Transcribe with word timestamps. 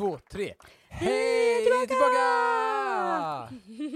två, 0.00 0.18
tre. 0.30 0.54
Hej! 0.88 1.64
Tillbaka! 1.88 3.52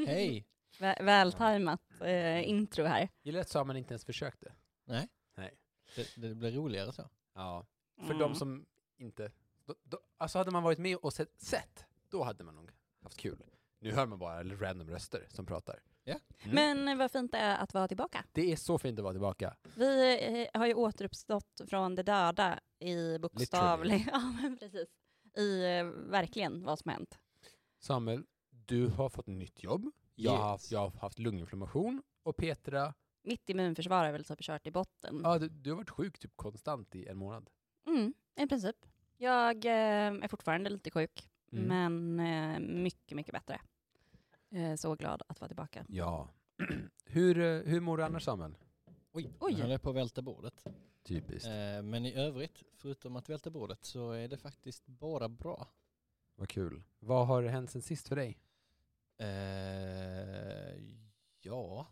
Hej! 0.06 0.44
Vä- 0.78 1.02
Vältajmat 1.04 1.80
eh, 2.00 2.48
intro 2.48 2.84
här. 2.84 3.08
Gillar 3.22 3.40
att 3.40 3.48
Samuel 3.48 3.76
inte 3.76 3.92
ens 3.94 4.04
försökte. 4.04 4.52
Nej, 4.84 5.08
Nej. 5.36 5.54
det, 5.96 6.16
det 6.16 6.34
blir 6.34 6.52
roligare 6.52 6.92
så. 6.92 7.08
Ja. 7.34 7.66
För 7.96 8.04
Mm. 8.04 8.18
de 8.18 8.34
som 8.34 8.66
inte... 8.96 9.30
Då, 9.66 9.74
då, 9.84 9.98
alltså 10.18 10.38
hade 10.38 10.50
man 10.50 10.62
varit 10.62 10.78
med 10.78 10.96
och 10.96 11.12
sett, 11.12 11.40
sett, 11.40 11.84
då 12.10 12.22
hade 12.22 12.44
man 12.44 12.54
nog 12.54 12.70
haft 13.02 13.16
kul. 13.16 13.42
Nu 13.80 13.92
hör 13.92 14.06
man 14.06 14.18
bara 14.18 14.44
random 14.44 14.90
röster 14.90 15.26
som 15.28 15.46
pratar. 15.46 15.80
Ja. 16.04 16.14
Mm. 16.42 16.54
Men 16.84 16.98
vad 16.98 17.10
fint 17.10 17.32
det 17.32 17.38
är 17.38 17.56
att 17.58 17.74
vara 17.74 17.88
tillbaka. 17.88 18.24
Det 18.32 18.52
är 18.52 18.56
så 18.56 18.78
fint 18.78 18.98
att 18.98 19.02
vara 19.02 19.14
tillbaka. 19.14 19.56
Vi 19.76 20.48
eh, 20.54 20.60
har 20.60 20.66
ju 20.66 20.74
återuppstått 20.74 21.60
från 21.68 21.94
det 21.94 22.02
döda 22.02 22.60
i 22.78 23.18
bokstavlig... 23.18 24.08
Ja, 24.12 24.18
men 24.42 24.56
precis. 24.58 24.88
I 25.36 25.78
eh, 25.78 25.84
verkligen 26.10 26.62
vad 26.64 26.78
som 26.78 26.88
har 26.88 26.94
hänt. 26.96 27.18
Samuel, 27.78 28.24
du 28.50 28.86
har 28.88 29.08
fått 29.08 29.26
nytt 29.26 29.62
jobb. 29.62 29.90
Jag, 30.14 30.30
har, 30.30 30.38
Yes. 30.38 30.42
haft, 30.44 30.70
jag 30.72 30.78
har 30.80 31.00
haft 31.00 31.18
lunginflammation. 31.18 32.02
Och 32.22 32.36
Petra, 32.36 32.94
Mitt 33.22 33.50
immunförsvar 33.50 34.04
är 34.04 34.12
väl 34.12 34.24
typ 34.24 34.40
kört 34.42 34.66
i 34.66 34.70
botten. 34.70 35.20
ja, 35.24 35.38
du, 35.38 35.48
du 35.48 35.70
har 35.70 35.76
varit 35.76 35.90
sjuk 35.90 36.18
typ 36.18 36.36
konstant 36.36 36.94
i 36.94 37.06
en 37.06 37.18
månad. 37.18 37.50
Mm, 37.86 38.14
I 38.36 38.46
princip. 38.46 38.76
Jag 39.16 39.64
eh, 39.64 39.72
är 40.24 40.28
fortfarande 40.28 40.70
lite 40.70 40.90
sjuk, 40.90 41.28
Mm. 41.52 41.64
men 41.94 42.20
eh, 42.54 42.60
mycket, 42.82 43.16
mycket 43.16 43.32
bättre. 43.32 43.60
Eh, 44.50 44.74
så 44.76 44.94
glad 44.94 45.22
att 45.28 45.40
vara 45.40 45.48
tillbaka. 45.48 45.84
Ja. 45.88 46.28
hur, 47.04 47.38
eh, 47.38 47.60
hur 47.62 47.80
mår 47.80 47.96
du 47.96 48.04
annars 48.04 48.22
Samuel? 48.24 48.56
Oj, 49.12 49.30
Oj. 49.40 49.54
höll 49.54 49.70
jag 49.70 49.82
på 49.82 49.90
att 49.90 49.96
välta 49.96 50.22
bordet. 50.22 50.64
Typiskt. 51.04 51.48
Eh, 51.48 51.82
men 51.82 52.06
i 52.06 52.14
övrigt, 52.14 52.62
förutom 52.72 53.16
att 53.16 53.28
välta 53.28 53.50
bordet, 53.50 53.84
så 53.84 54.10
är 54.10 54.28
det 54.28 54.36
faktiskt 54.36 54.86
bara 54.86 55.28
bra. 55.28 55.68
Vad 56.34 56.48
kul. 56.48 56.82
Vad 56.98 57.26
har 57.26 57.42
hänt 57.42 57.70
sen 57.70 57.82
sist 57.82 58.08
för 58.08 58.16
dig? 58.16 58.38
Eh, 59.18 60.82
ja, 61.40 61.86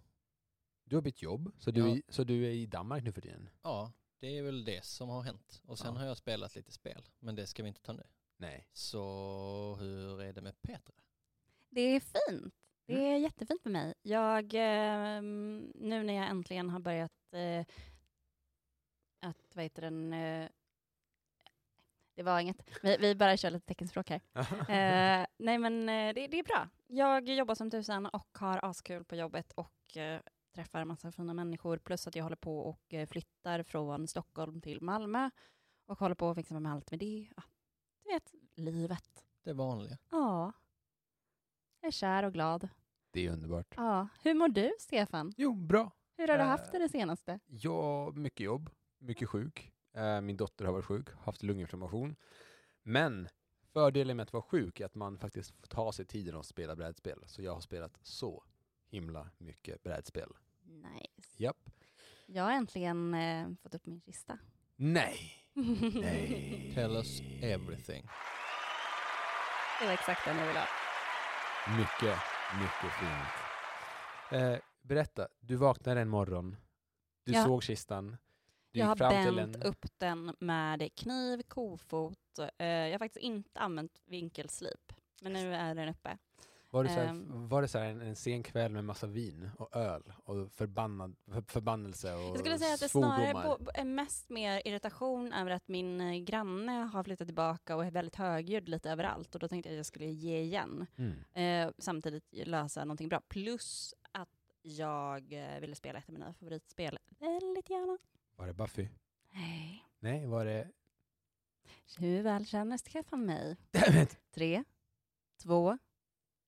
Du 0.85 0.97
har 0.97 1.03
bytt 1.03 1.23
jobb, 1.23 1.53
så 1.59 1.71
du, 1.71 1.81
Ja. 1.81 1.97
är, 1.97 2.03
så 2.09 2.25
du 2.25 2.47
är 2.47 2.51
i 2.51 2.67
Danmark 2.67 3.05
nu 3.05 3.13
för 3.13 3.21
tiden? 3.21 3.49
ja, 3.63 3.93
det 4.19 4.39
är 4.39 4.43
väl 4.43 4.65
det 4.65 4.85
som 4.85 5.09
har 5.09 5.23
hänt. 5.23 5.63
Och 5.67 5.79
sen 5.79 5.95
Ja. 5.95 6.01
har 6.01 6.07
jag 6.07 6.17
spelat 6.17 6.55
lite 6.55 6.73
spel, 6.73 7.09
men 7.19 7.35
det 7.35 7.47
ska 7.47 7.63
vi 7.63 7.69
inte 7.69 7.81
ta 7.83 7.93
nu. 7.93 8.03
Nej. 8.37 8.69
Så 8.73 9.77
hur 9.81 10.21
är 10.23 10.33
det 10.33 10.41
med 10.41 10.63
Petra? 10.63 10.95
Det 11.71 11.81
är 11.81 12.01
fint. 12.01 12.55
Det 12.87 12.95
är 13.13 13.19
jättefint 13.19 13.65
med 13.65 13.73
mig. 13.73 13.95
Jag, 14.03 14.45
eh, 14.55 15.23
nu 15.75 16.03
när 16.03 16.15
jag 16.15 16.31
äntligen 16.31 16.71
har 16.71 16.81
börjat 16.81 17.13
eh, 17.33 17.67
att, 19.53 19.57
vad 19.57 19.63
heter 19.63 19.83
den, 19.83 20.13
eh, 20.13 20.49
det 22.15 22.23
var 22.23 22.41
inget, 22.41 22.63
vi, 22.83 22.97
vi 22.97 23.15
bara 23.15 23.37
kör 23.37 23.51
lite 23.51 23.67
teckenspråk 23.67 24.11
här. 24.11 24.21
Eh, 24.69 25.27
nej 25.37 25.59
men 25.59 25.89
eh, 25.89 26.15
det, 26.15 26.27
det 26.27 26.39
är 26.39 26.45
bra. 26.45 26.69
Jag 26.87 27.29
jobbar 27.29 27.55
som 27.55 27.71
tusan 27.71 28.07
och 28.07 28.39
har 28.39 28.65
askul 28.65 29.05
på 29.05 29.17
jobbet 29.17 29.53
och 29.53 29.97
eh, 29.97 30.21
träffar 30.55 30.85
massa 30.85 31.13
fina 31.13 31.35
människor, 31.35 31.79
plus 31.79 32.07
att 32.07 32.17
jag 32.17 32.23
håller 32.23 32.37
på 32.37 32.59
och 32.59 32.95
eh, 32.95 33.07
flyttar 33.09 33.63
från 33.63 34.09
Stockholm 34.09 34.61
till 34.61 34.81
Malmö 34.81 35.31
och 35.87 35.99
håller 35.99 36.15
på 36.15 36.31
att 36.31 36.37
fixa 36.37 36.61
med 36.61 36.73
allt 36.73 36.91
med 36.91 37.01
det. 37.01 37.29
Ja, 37.37 37.43
du 38.05 38.13
vet, 38.13 38.33
livet. 38.55 39.25
Det 39.45 39.53
vanliga. 39.53 39.99
Ja. 40.11 40.53
Jag 41.81 41.87
är 41.89 41.93
kär 41.93 42.23
och 42.23 42.33
glad. 42.33 42.69
Det 43.11 43.27
är 43.27 43.31
underbart. 43.33 43.75
Ja. 43.77 44.09
Hur 44.23 44.35
mår 44.35 44.49
du, 44.49 44.73
Stefan? 44.79 45.33
Jo, 45.37 45.55
bra. 45.55 45.91
Hur 46.17 46.29
har 46.29 46.37
du 46.39 46.43
Eh, 46.43 46.49
haft 46.49 46.73
det 46.73 46.79
det 46.79 46.89
senaste? 46.89 47.41
Jag 47.47 48.17
mycket 48.17 48.41
jobb, 48.45 48.71
mycket 49.03 49.29
sjuk. 49.29 49.73
Eh, 49.95 50.21
Min 50.21 50.37
dotter 50.37 50.65
har 50.65 50.73
varit 50.73 50.85
sjuk, 50.85 51.09
haft 51.21 51.43
lunginflammation. 51.43 52.17
Men 52.83 53.29
fördelen 53.73 54.17
med 54.17 54.23
att 54.25 54.33
vara 54.33 54.43
sjuk 54.43 54.81
är 54.81 54.87
att 54.87 54.95
man 54.95 55.19
faktiskt 55.19 55.51
får 55.61 55.67
ta 55.67 55.93
sig 55.93 56.05
tiden 56.07 56.37
att 56.37 56.47
spela 56.47 56.77
brädspel. 56.77 57.23
Så 57.27 57.43
jag 57.43 57.55
har 57.55 57.61
spelat 57.61 57.99
så 58.03 58.45
himla 58.91 59.31
mycket 59.39 59.83
brädspel. 59.83 60.29
Nice. 60.65 61.29
Japp. 61.43 61.71
Jag 62.27 62.43
har 62.45 62.53
äntligen 62.53 63.15
eh, 63.15 63.49
fått 63.63 63.75
upp 63.75 63.87
min 63.87 64.01
kista. 64.01 64.39
Nej! 64.77 65.33
Nej! 65.95 66.73
Tell 66.75 66.97
us 66.97 67.21
everything. 67.43 68.07
det 69.81 69.87
var 69.87 69.93
exakt 69.93 70.25
den 70.25 70.37
jag 70.39 70.47
ville 70.47 70.59
ha. 70.59 70.67
Mycket, 71.77 72.19
mycket 72.61 72.93
fint. 72.99 73.29
Eh, 74.43 74.59
berätta, 74.83 75.29
du 75.41 75.57
vaknade 75.57 76.01
en 76.01 76.09
morgon, 76.09 76.57
du 77.25 77.33
Ja. 77.33 77.45
såg 77.45 77.63
kistan, 77.63 78.17
Jag 78.73 78.87
har 78.87 78.97
bänt 78.97 79.57
en... 79.57 79.63
upp 79.63 79.87
den 79.99 80.37
med 80.39 80.95
kniv, 80.95 81.43
kofot. 81.43 82.39
Eh, 82.59 82.67
jag 82.67 82.93
har 82.93 82.99
faktiskt 82.99 83.25
inte 83.25 83.61
använt 83.61 84.03
vinkelslip, 84.07 84.93
men 85.23 85.33
nu 85.33 85.55
är 85.55 85.75
den 85.75 85.89
uppe. 85.89 86.19
Var 86.71 86.85
det, 86.85 86.91
så 86.91 86.95
här, 86.95 87.07
Ehm. 87.07 87.49
var 87.49 87.63
det 87.63 87.69
så 87.69 87.79
en, 87.79 88.01
en 88.01 88.17
sen 88.17 88.43
kväll 88.43 88.73
med 88.73 88.85
massa 88.85 89.07
vin 89.07 89.51
och 89.59 89.77
öl 89.77 90.13
och 90.25 90.53
förbannad, 90.53 91.17
för, 91.33 91.43
förbannelse 91.43 92.15
och 92.15 92.21
Jag 92.21 92.39
skulle 92.39 92.59
säga 92.59 92.75
att 92.75 92.81
det 92.81 92.89
snarare 92.89 93.57
är 93.75 93.85
mest 93.85 94.31
mer 94.31 94.63
irritation 94.65 95.33
över 95.33 95.51
att 95.51 95.69
min 95.69 96.01
eh, 96.01 96.17
granne 96.17 96.73
har 96.73 97.05
flyttat 97.05 97.29
tillbaka 97.29 97.77
och 97.77 97.85
är 97.85 97.91
väldigt 97.91 98.17
högljudd 98.17 98.69
lite 98.69 98.91
överallt 98.91 99.35
och 99.35 99.41
då 99.41 99.49
tänkte 99.49 99.69
jag 99.69 99.75
att 99.75 99.77
jag 99.77 99.87
skulle 99.87 100.07
ge 100.07 100.41
igen. 100.41 100.87
Mm. 100.97 101.67
Eh, 101.69 101.73
samtidigt 101.79 102.25
lösa 102.33 102.85
någonting 102.85 103.09
bra. 103.09 103.21
Plus 103.29 103.95
att 104.13 104.29
jag 104.63 105.33
eh, 105.33 105.61
ville 105.61 105.75
spela 105.75 105.99
ett 105.99 106.09
av 106.09 106.13
mina 106.13 106.33
favoritspel 106.33 106.99
väldigt 107.19 107.71
gärna. 107.71 107.99
Var 108.37 108.47
det 108.47 108.53
Buffy? 108.53 108.89
Nej. 109.31 109.85
Nej, 110.01 110.27
var 110.27 110.45
det... 110.45 110.69
Hur 111.99 112.23
väl 112.23 112.47
känner 112.47 112.77
Stefan 112.77 113.27
mig? 113.27 113.57
Tre, 114.35 114.65
två, 115.43 115.79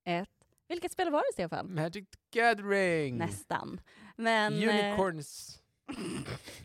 ett. 0.05 0.31
Vilket 0.69 0.93
spel 0.93 1.11
var 1.11 1.19
det, 1.21 1.33
Stefan? 1.33 1.75
Magic 1.75 2.09
the 2.11 2.41
Gathering! 2.41 3.17
Nästan. 3.17 3.81
Men... 4.17 4.53
eh, 4.53 4.69
Unicorns! 4.69 5.63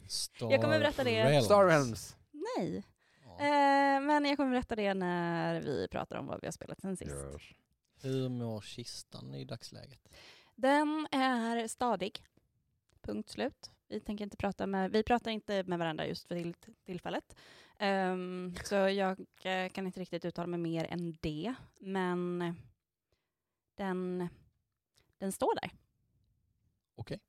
Star 0.08 0.52
Jag 0.52 0.62
kommer 0.62 0.80
berätta 0.80 1.04
det. 1.04 1.24
Realms. 1.24 1.46
Star 1.46 1.68
Realms! 1.68 2.16
Nej. 2.32 2.84
Ja. 3.26 3.32
Eh, 3.40 4.02
men 4.02 4.26
jag 4.26 4.38
kommer 4.38 4.52
berätta 4.52 4.76
det 4.76 4.94
när 4.94 5.62
vi 5.62 5.88
pratar 5.92 6.16
om 6.16 6.28
vad 6.28 6.42
vi 6.42 6.48
har 6.48 6.52
spelat 6.52 6.82
sen 6.82 6.98
sist. 6.98 7.16
Hur 8.02 8.30
mår 8.30 8.62
kistan 8.62 9.36
i 9.36 9.46
dagsläget? 9.46 10.10
Den 10.56 11.08
är 11.12 11.68
stadig. 11.68 12.24
Punkt 13.02 13.30
slut. 13.30 13.72
Vi 13.90 14.00
tänker 14.00 14.24
inte 14.24 14.38
prata 14.38 14.68
med, 14.68 14.92
vi 14.92 15.04
pratar 15.04 15.32
inte 15.32 15.64
med 15.64 15.80
varandra 15.80 16.08
just 16.08 16.28
för 16.28 16.36
till, 16.36 16.54
tillfället. 16.86 17.36
Um, 17.80 18.56
så 18.64 18.76
jag 18.76 19.20
eh, 19.44 19.70
kan 19.70 19.86
inte 19.88 20.00
riktigt 20.00 20.26
uttala 20.26 20.48
mig 20.48 20.60
mer 20.60 20.86
än 20.90 21.18
det. 21.22 21.54
Men 21.80 22.44
den, 23.76 24.30
den 25.18 25.32
står 25.32 25.56
där. 25.62 25.72
Okej. 26.96 27.20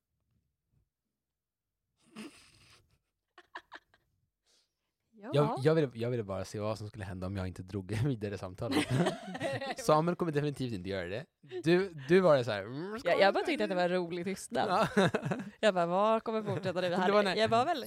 Ja. 5.22 5.31
Jag, 5.34 5.58
jag, 5.62 5.75
ville, 5.75 5.91
jag 5.94 6.10
ville 6.10 6.22
bara 6.22 6.44
se 6.44 6.58
vad 6.60 6.78
som 6.78 6.88
skulle 6.88 7.04
hända 7.04 7.26
om 7.26 7.36
jag 7.36 7.48
inte 7.48 7.62
drog 7.62 7.92
vidare 8.04 8.38
samtalet. 8.38 8.86
Samuel 9.78 10.16
kommer 10.16 10.33
definitivt 10.33 10.72
inte 10.72 10.89
göra 10.89 11.09
det. 11.09 11.27
Du, 11.65 11.95
du 12.09 12.21
var 12.21 12.36
det 12.36 12.45
så 12.45 12.50
här... 12.50 12.62
"Mm, 12.62 12.98
jag, 13.04 13.21
jag 13.21 13.34
bara 13.34 13.45
tyckte 13.45 13.65
att 13.65 13.71
det 13.71 13.77
var 13.77 13.89
rolig 13.89 14.24
tystnad. 14.24 14.89
Ja. 14.97 15.09
Jag 15.60 15.74
bara, 15.74 15.86
var 15.86 16.21
kommer 16.21 16.42
fortsätta 16.42 16.80
Det 16.80 16.97
hade? 16.97 17.12
var 17.12 17.22
Jag 17.36 17.48
var 17.48 17.65
väl... 17.65 17.84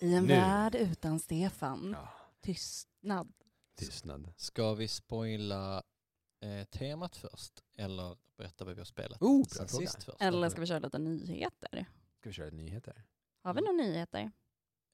I 0.00 0.14
en 0.14 0.24
Nu. 0.24 0.34
värld 0.34 0.74
utan 0.74 1.18
Stefan. 1.20 1.96
ja, 2.00 2.08
Tystnad. 2.40 3.32
tystnad. 3.78 4.32
Ska 4.36 4.74
vi 4.74 4.88
spoila 4.88 5.82
eh, 6.42 6.64
temat 6.64 7.16
först? 7.16 7.52
Eller 7.78 8.16
berätta 8.36 8.64
vad 8.64 8.74
vi 8.74 8.80
har 8.80 8.84
spelat 8.84 9.22
Oh, 9.22 9.44
sen 9.44 9.68
sist 9.68 10.04
först? 10.04 10.22
Eller 10.22 10.48
ska 10.48 10.60
vi 10.60 10.66
köra 10.66 10.78
lite 10.78 10.98
nyheter? 10.98 11.86
Ska 12.20 12.28
vi 12.28 12.32
köra 12.32 12.50
nyheter? 12.50 13.02
Har 13.46 13.54
vi 13.54 13.60
några 13.60 13.72
nyheter? 13.72 14.30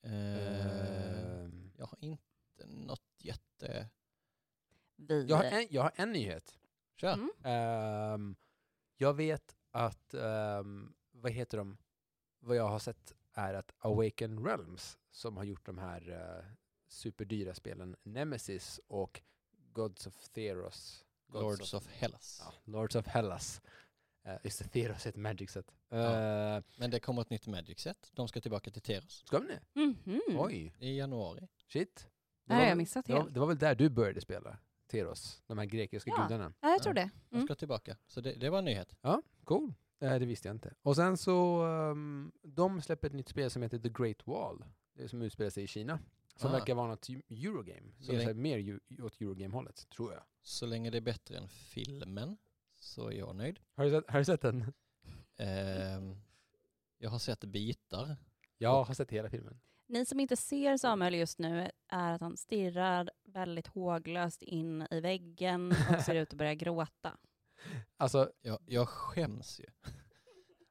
Ehm, 0.02 1.70
jag 1.76 1.86
har 1.86 1.98
inte 2.00 2.66
något 2.66 3.02
jätte... 3.18 3.88
Vi... 4.96 5.26
jag, 5.26 5.36
har 5.36 5.44
en, 5.44 5.66
jag 5.70 5.82
har 5.82 5.92
en 5.94 6.12
nyhet. 6.12 6.58
Kör! 6.96 7.12
Mm. 7.12 7.30
Ehm, 7.44 8.36
jag 8.96 9.14
vet 9.14 9.56
att, 9.70 10.14
ehm, 10.14 10.94
vad 11.10 11.32
heter 11.32 11.58
de? 11.58 11.78
Vad 12.38 12.56
jag 12.56 12.68
har 12.68 12.78
sett 12.78 13.14
är 13.32 13.54
att 13.54 13.72
Awaken 13.78 14.44
Realms, 14.44 14.98
som 15.10 15.36
har 15.36 15.44
gjort 15.44 15.66
de 15.66 15.78
här 15.78 16.10
uh, 16.10 16.44
superdyra 16.88 17.54
spelen 17.54 17.96
Nemesis 18.02 18.80
och 18.86 19.22
Gods 19.72 20.06
of 20.06 20.28
Theros. 20.28 21.04
Gods 21.26 21.42
Lords 21.42 21.74
of 21.74 21.86
Hellas. 21.86 22.42
Ja, 22.44 22.54
Lords 22.64 22.96
of 22.96 23.06
Hellas. 23.06 23.62
Uh, 24.26 24.32
just 24.44 24.58
det, 24.58 24.68
Theros 24.68 25.06
är 25.06 25.10
ett 25.10 25.16
Magic-set. 25.16 25.66
Uh, 25.92 25.98
Ja. 25.98 26.62
Men 26.76 26.90
det 26.90 27.00
kommer 27.00 27.22
ett 27.22 27.30
nytt 27.30 27.46
Magic-set. 27.46 28.10
De 28.14 28.28
ska 28.28 28.40
tillbaka 28.40 28.70
till 28.70 28.82
Teros 28.82 29.22
Ska 29.26 29.38
vi 29.38 29.46
det? 29.48 29.80
Mhm. 29.80 30.00
Oj, 30.38 30.74
i 30.78 30.96
januari. 30.98 31.48
shit. 31.68 32.08
Det 32.46 32.52
har 32.52 32.60
var 32.60 32.64
jag 32.64 32.70
väl- 32.70 32.78
missat 32.78 33.06
det 33.06 33.12
var, 33.12 33.20
helt. 33.20 33.34
det 33.34 33.40
var 33.40 33.46
väl 33.46 33.58
där 33.58 33.74
du 33.74 33.88
började 33.88 34.20
spela? 34.20 34.58
Theros, 34.90 35.42
de 35.46 35.58
här 35.58 35.64
grekiska 35.64 36.10
Ja. 36.10 36.22
gudarna. 36.28 36.52
Ja, 36.60 36.68
jag 36.70 36.82
tror 36.82 36.94
det. 36.94 37.10
De 37.30 37.36
Mm. 37.36 37.46
ska 37.46 37.54
tillbaka. 37.54 37.96
Så 38.06 38.20
det, 38.20 38.32
det 38.32 38.50
var 38.50 38.58
en 38.58 38.64
nyhet. 38.64 38.96
Ja, 39.00 39.22
cool. 39.44 39.74
Eh, 40.00 40.10
det 40.18 40.26
visste 40.26 40.48
jag 40.48 40.54
inte. 40.54 40.74
Och 40.82 40.96
sen 40.96 41.16
så, 41.16 41.64
um, 41.66 42.32
de 42.42 42.82
släpper 42.82 43.08
ett 43.08 43.14
nytt 43.14 43.28
spel 43.28 43.50
som 43.50 43.62
heter 43.62 43.78
The 43.78 43.88
Great 43.88 44.26
Wall. 44.26 44.64
Det 44.94 45.08
som 45.08 45.22
utspelar 45.22 45.50
sig 45.50 45.64
i 45.64 45.66
Kina. 45.66 45.98
Som 46.36 46.50
Ah. 46.50 46.52
verkar 46.52 46.74
vara 46.74 46.88
något 46.88 47.08
eu- 47.08 47.22
Eurogame. 47.46 47.92
Så 47.98 48.04
Som 48.04 48.16
det- 48.16 48.24
är 48.24 48.34
mer 48.34 48.58
ju- 48.58 48.80
åt 49.02 49.20
Eurogame-hållet, 49.20 49.88
tror 49.90 50.12
jag. 50.12 50.22
Så 50.42 50.66
länge 50.66 50.90
det 50.90 50.96
är 50.96 51.02
bättre 51.02 51.36
än 51.38 51.48
filmen 51.48 52.36
så 52.82 53.08
är 53.08 53.12
jag 53.12 53.36
nöjd. 53.36 53.60
Har 53.74 53.84
du 53.84 53.90
sett, 53.90 54.10
har 54.10 54.18
du 54.18 54.24
sett 54.24 54.40
den? 54.40 54.72
Ehm, 55.36 56.16
jag 56.98 57.10
har 57.10 57.18
sett 57.18 57.44
bitar. 57.44 58.16
Jag 58.58 58.84
har 58.84 58.94
sett 58.94 59.10
hela 59.10 59.30
filmen. 59.30 59.60
Ni 59.86 60.06
som 60.06 60.20
inte 60.20 60.36
ser 60.36 60.76
Samuel 60.76 61.14
just 61.14 61.38
nu 61.38 61.70
är 61.88 62.12
att 62.12 62.20
han 62.20 62.36
stirrar 62.36 63.10
väldigt 63.24 63.66
håglöst 63.66 64.42
in 64.42 64.86
i 64.90 65.00
väggen 65.00 65.74
och 65.90 66.00
ser 66.00 66.14
ut 66.14 66.32
att 66.32 66.38
börja 66.38 66.54
gråta. 66.54 67.18
Alltså, 67.96 68.32
Jag, 68.40 68.58
jag 68.66 68.88
skäms 68.88 69.60
ju. 69.60 69.66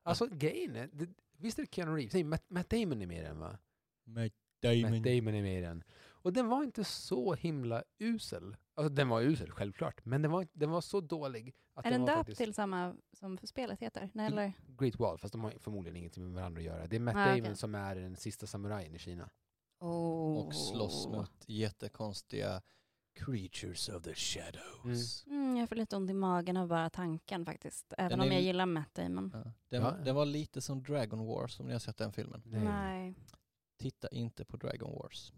alltså 0.03 0.27
grejen 0.27 0.75
är, 0.75 0.89
det, 0.93 1.09
visst 1.37 1.59
är 1.59 1.63
det 1.63 1.73
Keanu 1.73 1.95
Reeves? 1.95 2.13
Nej, 2.13 2.23
Matt, 2.23 2.49
Matt 2.49 2.69
Damon 2.69 3.01
är 3.01 3.07
med 3.07 3.19
i 3.19 3.21
den 3.21 3.39
va? 3.39 3.57
Matt 4.03 4.33
Matt 4.63 5.03
Damon 5.03 5.35
är 5.35 5.41
med 5.41 5.57
i 5.57 5.61
den. 5.61 5.83
Och 6.21 6.33
den 6.33 6.47
var 6.47 6.63
inte 6.63 6.83
så 6.83 7.33
himla 7.33 7.83
usel. 8.00 8.57
Alltså 8.75 8.94
den 8.94 9.09
var 9.09 9.21
usel, 9.21 9.51
självklart. 9.51 10.06
Men 10.06 10.21
den 10.21 10.31
var, 10.31 10.47
den 10.53 10.69
var 10.69 10.81
så 10.81 11.01
dålig. 11.01 11.56
Att 11.73 11.85
är 11.85 11.91
den 11.91 12.01
var 12.01 12.07
döpt 12.07 12.18
faktiskt 12.18 12.38
till 12.38 12.53
samma 12.53 12.95
som 13.13 13.38
spelet 13.44 13.79
heter? 13.79 14.09
Nej, 14.13 14.25
eller? 14.27 14.53
Great 14.77 15.00
Wall, 15.00 15.18
fast 15.18 15.31
de 15.31 15.44
har 15.44 15.51
förmodligen 15.59 15.95
ingenting 15.97 16.23
med 16.23 16.33
varandra 16.33 16.59
att 16.59 16.65
göra. 16.65 16.88
Det 16.88 16.95
är 16.95 17.00
Matt 17.00 17.15
Ah, 17.15 17.25
Damon 17.25 17.41
okej. 17.41 17.56
som 17.56 17.75
är 17.75 17.95
den 17.95 18.15
sista 18.15 18.47
samurajen 18.47 18.95
i 18.95 19.00
Kina. 19.00 19.29
Oh. 19.79 20.38
Och 20.38 20.56
slåss 20.56 21.07
mot 21.07 21.31
jättekonstiga 21.47 22.62
creatures 23.19 23.89
of 23.89 24.03
the 24.03 24.13
shadows. 24.15 25.25
Mm, 25.27 25.57
jag 25.57 25.69
får 25.69 25.75
lite 25.75 25.95
ont 25.95 26.09
i 26.09 26.13
magen 26.13 26.57
av 26.57 26.68
bara 26.68 26.89
tanken 26.89 27.45
faktiskt. 27.45 27.94
Även 27.97 28.09
Den 28.09 28.19
om 28.21 28.27
är- 28.27 28.31
jag 28.33 28.41
gillar 28.41 28.65
Matt 28.65 28.94
Damon. 28.95 29.31
Ja. 29.33 29.39
Den, 29.69 29.81
Ja. 29.81 29.91
var, 29.91 29.97
den 30.06 30.15
var 30.15 30.25
lite 30.25 30.62
som 30.62 30.83
Dragon 30.83 31.25
Wars 31.25 31.59
om 31.59 31.65
ni 31.68 31.71
har 31.73 31.79
sett 31.79 31.97
den 31.97 32.13
filmen. 32.13 32.41
Nej. 32.45 33.15
Titta 33.79 34.07
inte 34.07 34.45
på 34.45 34.57
Dragon 34.57 34.91
Wars. 34.91 35.33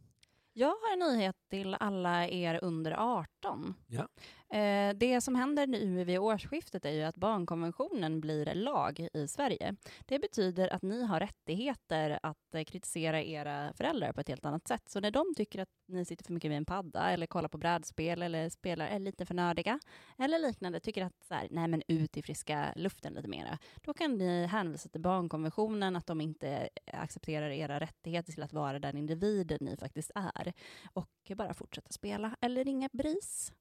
Jag 0.56 0.68
har 0.68 0.94
en 0.94 1.00
nyhet 1.18 1.36
till 1.50 1.76
alla 1.80 2.28
er 2.28 2.60
under 2.64 2.92
18. 2.92 3.74
Ja. 3.88 4.08
Eh, 4.54 4.94
det 4.96 5.22
som 5.22 5.36
händer 5.36 5.68
nu 5.68 6.04
vid 6.04 6.20
årsskiftet 6.20 6.86
är 6.86 6.92
ju 6.92 7.04
att 7.04 7.18
barnkonventionen 7.18 8.22
blir 8.22 8.54
lag 8.56 9.08
i 9.14 9.28
Sverige. 9.28 9.76
Det 10.06 10.20
betyder 10.20 10.74
att 10.74 10.82
ni 10.82 11.04
har 11.04 11.20
rättigheter 11.20 12.20
att 12.24 12.56
eh, 12.56 12.64
kritisera 12.64 13.24
era 13.24 13.74
föräldrar 13.74 14.14
på 14.14 14.22
ett 14.22 14.28
helt 14.28 14.46
annat 14.46 14.68
sätt. 14.68 14.90
Så 14.90 15.00
när 15.00 15.12
de 15.12 15.34
tycker 15.38 15.62
att 15.62 15.70
ni 15.88 16.06
sitter 16.06 16.26
för 16.26 16.34
mycket 16.34 16.52
vid 16.52 16.58
en 16.58 16.66
padda 16.66 17.12
eller 17.12 17.28
kollar 17.28 17.50
på 17.50 17.58
brädspel 17.58 18.22
eller 18.22 18.50
spelar 18.50 18.88
är 18.88 19.00
lite 19.00 19.26
för 19.26 19.34
nördiga 19.34 19.80
eller 20.18 20.40
liknande, 20.40 20.80
tycker 20.80 21.06
att 21.06 21.24
så 21.24 21.34
här, 21.34 21.48
nej 21.52 21.68
men 21.68 21.84
ut 21.88 22.18
i 22.18 22.22
friska 22.22 22.74
luften 22.76 23.14
lite 23.14 23.28
mera, 23.28 23.58
då 23.82 23.94
kan 23.94 24.18
ni 24.18 24.46
hänvisa 24.46 24.90
till 24.90 25.02
barnkonventionen, 25.02 25.96
att 25.96 26.08
de 26.08 26.22
inte 26.22 26.70
eh, 26.86 27.02
accepterar 27.02 27.50
era 27.50 27.80
rättigheter 27.80 28.34
till 28.34 28.44
att 28.44 28.54
vara 28.54 28.80
den 28.80 28.98
individen 28.98 29.58
ni 29.62 29.78
faktiskt 29.78 30.12
är 30.16 30.54
och 30.94 31.32
bara 31.36 31.54
fortsätta 31.54 31.92
spela 31.92 32.36
eller 32.42 32.64
ringa 32.64 32.90
BRIS. 32.94 33.52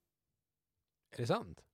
Är 1.13 1.17
det 1.17 1.27
sant? 1.27 1.65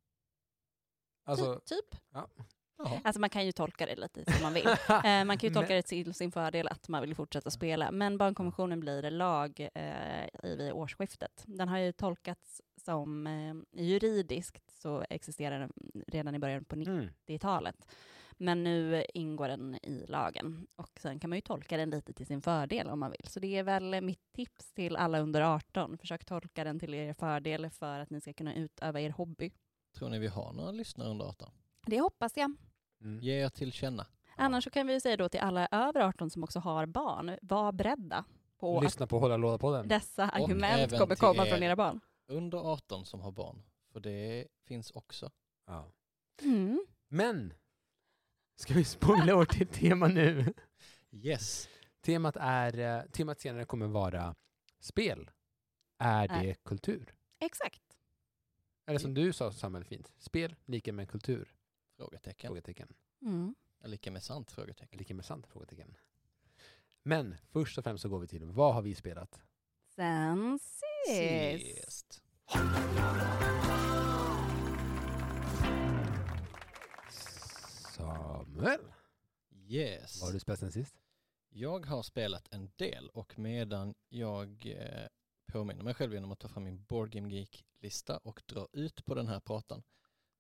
Alltså, 1.25 1.55
typ. 1.55 1.91
typ. 1.91 2.01
Jaha. 2.13 3.01
Alltså 3.05 3.21
man 3.21 3.31
kan 3.31 3.47
ju 3.47 3.53
tolka 3.53 3.87
det 3.87 3.97
lite 3.97 4.33
som 4.33 4.43
man 4.43 4.55
vill. 4.55 4.67
Eh, 4.89 5.25
man 5.25 5.39
kan 5.39 5.49
ju 5.49 5.55
tolka 5.55 5.75
det 5.75 5.83
till 5.83 6.15
sin 6.15 6.33
fördel 6.33 6.69
att 6.69 6.89
man 6.89 7.01
vill 7.03 7.15
fortsätta 7.15 7.51
spela. 7.51 7.91
Men 7.91 8.19
barnkonventionen 8.19 8.81
blir 8.81 9.11
lag 9.11 9.69
eh, 9.75 10.25
i 10.43 10.57
vid 10.57 10.73
årsskiftet. 10.73 11.45
Den 11.47 11.69
har 11.69 11.79
ju 11.79 11.93
tolkats 11.93 12.63
som 12.85 13.27
eh, 13.27 13.83
juridiskt 13.85 14.81
så 14.81 15.05
existerar 15.11 15.59
den 15.59 15.73
redan 16.07 16.35
i 16.35 16.39
början 16.39 16.65
på 16.65 16.77
mm. 16.77 17.11
90-talet. 18.39 18.41
Men 18.41 18.65
nu 18.65 19.05
ingår 19.15 19.49
den 19.49 19.75
i 19.75 20.07
lagen 20.09 20.67
och 20.77 21.01
sen 21.01 21.21
kan 21.21 21.31
man 21.31 21.37
ju 21.37 21.41
tolka 21.41 21.77
den 21.77 21.91
lite 21.91 22.13
till 22.13 22.27
sin 22.27 22.43
fördel 22.43 22.89
om 22.89 23.01
man 23.01 23.11
vill. 23.11 23.27
Så 23.27 23.41
det 23.41 23.57
är 23.57 23.63
väl 23.63 24.01
mitt 24.01 24.33
tips 24.33 24.73
till 24.73 24.97
alla 24.97 25.21
under 25.21 25.41
18. 25.41 25.99
Försök 25.99 26.25
tolka 26.25 26.65
den 26.65 26.81
till 26.81 26.95
er 26.95 27.15
fördel 27.15 27.71
för 27.71 28.01
att 28.01 28.11
ni 28.11 28.21
ska 28.21 28.33
kunna 28.33 28.55
utöva 28.55 29.01
er 29.01 29.11
hobby. 29.11 29.53
Tror 29.97 30.09
ni 30.09 30.19
vi 30.19 30.27
har 30.27 30.53
några 30.53 30.71
lyssnare 30.71 31.09
under 31.09 31.25
18? 31.25 31.51
Det 31.87 32.01
hoppas 32.01 32.37
jag. 32.37 32.57
Mm. 33.01 33.21
Ge 33.21 33.33
er 33.45 33.49
till 33.49 33.73
känna. 33.73 34.07
Annars 34.37 34.65
så 34.65 34.71
kan 34.71 34.87
vi 34.87 34.93
ju 34.93 35.01
säga 35.01 35.17
då 35.17 35.29
till 35.29 35.41
alla 35.41 35.69
över 35.71 36.01
18 36.01 36.31
som 36.31 36.45
också 36.45 36.59
har 36.59 36.87
barn, 36.87 37.37
var 37.43 37.73
beredda 37.73 38.25
på 38.59 38.81
Lyssna 38.81 39.07
på 39.07 39.19
Hålla 39.19 39.37
låda 39.37 39.59
på 39.59 39.71
att 39.75 39.83
den. 39.83 39.89
dessa 39.89 40.29
argument 40.29 40.99
kommer 40.99 41.15
komma 41.17 41.47
från 41.47 41.63
era 41.63 41.77
barn. 41.77 42.01
Under 42.29 42.59
18 42.59 43.05
som 43.05 43.21
har 43.21 43.33
barn. 43.33 43.63
För 43.93 44.01
det 44.01 44.47
finns 44.67 44.91
också. 44.91 45.31
Ja. 45.67 45.93
Mm. 46.43 46.87
Men, 47.09 47.55
ska 48.59 48.75
vi 48.75 48.85
spoila 48.85 49.33
över 49.33 49.45
till 49.45 49.67
tema 49.67 50.09
nu? 50.09 50.55
Yes. 51.11 51.69
Temat, 52.01 52.37
är, 52.41 52.79
eh, 52.79 53.03
temat 53.03 53.41
senare 53.41 53.65
kommer 53.65 53.87
vara 53.87 54.35
spel. 54.81 55.31
Är 55.99 56.29
det 56.29 56.65
kultur? 56.65 57.15
Exakt. 57.41 57.83
Eller 58.87 58.99
som 58.99 59.15
du 59.15 59.33
sa 59.33 59.53
Samuel 59.53 59.85
fint, 59.85 60.13
spel 60.19 60.57
lika 60.65 60.93
med 60.93 61.09
kultur? 61.09 61.55
Frågetecken. 61.97 62.49
Frågetecken. 62.49 62.89
Mm. 63.23 63.55
Lika 63.85 64.11
med 64.11 64.23
sant 64.23 64.51
frågetecken. 64.51 64.99
Lika 64.99 65.15
med 65.15 65.25
sant? 65.25 65.47
Frågetecken. 65.47 65.97
Men 67.03 67.37
först 67.51 67.79
och 67.79 67.85
främst 67.85 68.03
så 68.03 68.09
går 68.09 68.19
vi 68.19 68.27
till 68.27 68.45
vad 68.45 68.75
har 68.75 68.83
vi 68.83 68.95
spelat? 68.95 69.41
Sen 69.95 70.59
sist. 70.59 71.87
Sist. 71.87 72.23
Samuel, 78.59 78.93
Yes. 79.51 80.21
vad 80.21 80.29
har 80.29 80.33
du 80.35 80.41
spelat 80.41 80.61
sen 80.61 80.73
sist? 80.73 80.97
Jag 81.49 81.87
har 81.87 82.03
spelat 82.03 82.49
en 82.51 82.71
del 82.77 83.09
och 83.09 83.39
medan 83.39 83.95
jag 84.09 84.67
eh, 84.67 85.07
påminner 85.53 85.83
mig 85.85 85.95
själv 85.95 86.15
genom 86.15 86.33
att 86.33 86.39
ta 86.39 86.49
fram 86.49 86.65
min 86.65 86.85
Board 86.85 87.11
Game 87.11 87.29
Geek-lista 87.35 88.17
och 88.19 88.43
dra 88.47 88.69
ut 88.73 89.05
på 89.05 89.15
den 89.15 89.29
här 89.29 89.41
pratan 89.41 89.83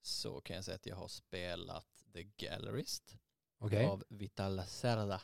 så 0.02 0.40
kan 0.40 0.56
jag 0.56 0.64
säga 0.64 0.74
att 0.74 0.86
jag 0.86 0.96
har 0.96 1.08
spelat 1.08 2.04
The 2.12 2.22
Gallerist 2.22 3.18
Okej. 3.58 3.86
av 3.86 4.04
Vital 4.08 4.56
Lacerda. 4.56 5.20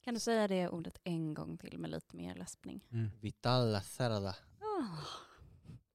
Kan 0.00 0.14
du 0.14 0.20
säga 0.20 0.48
det 0.48 0.68
ordet 0.68 0.98
en 1.04 1.34
gång 1.34 1.58
till 1.58 1.78
med 1.78 1.90
lite 1.90 2.16
mer 2.16 2.34
läspning? 2.34 2.86
Mm. 2.90 3.10
Vital 3.20 3.72
Lacerda. 3.72 4.36
Oh. 4.60 5.00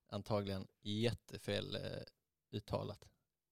Antagligen 0.07 0.67
jättefel 0.81 1.75
eh, 1.75 2.03
uttalat. 2.51 3.07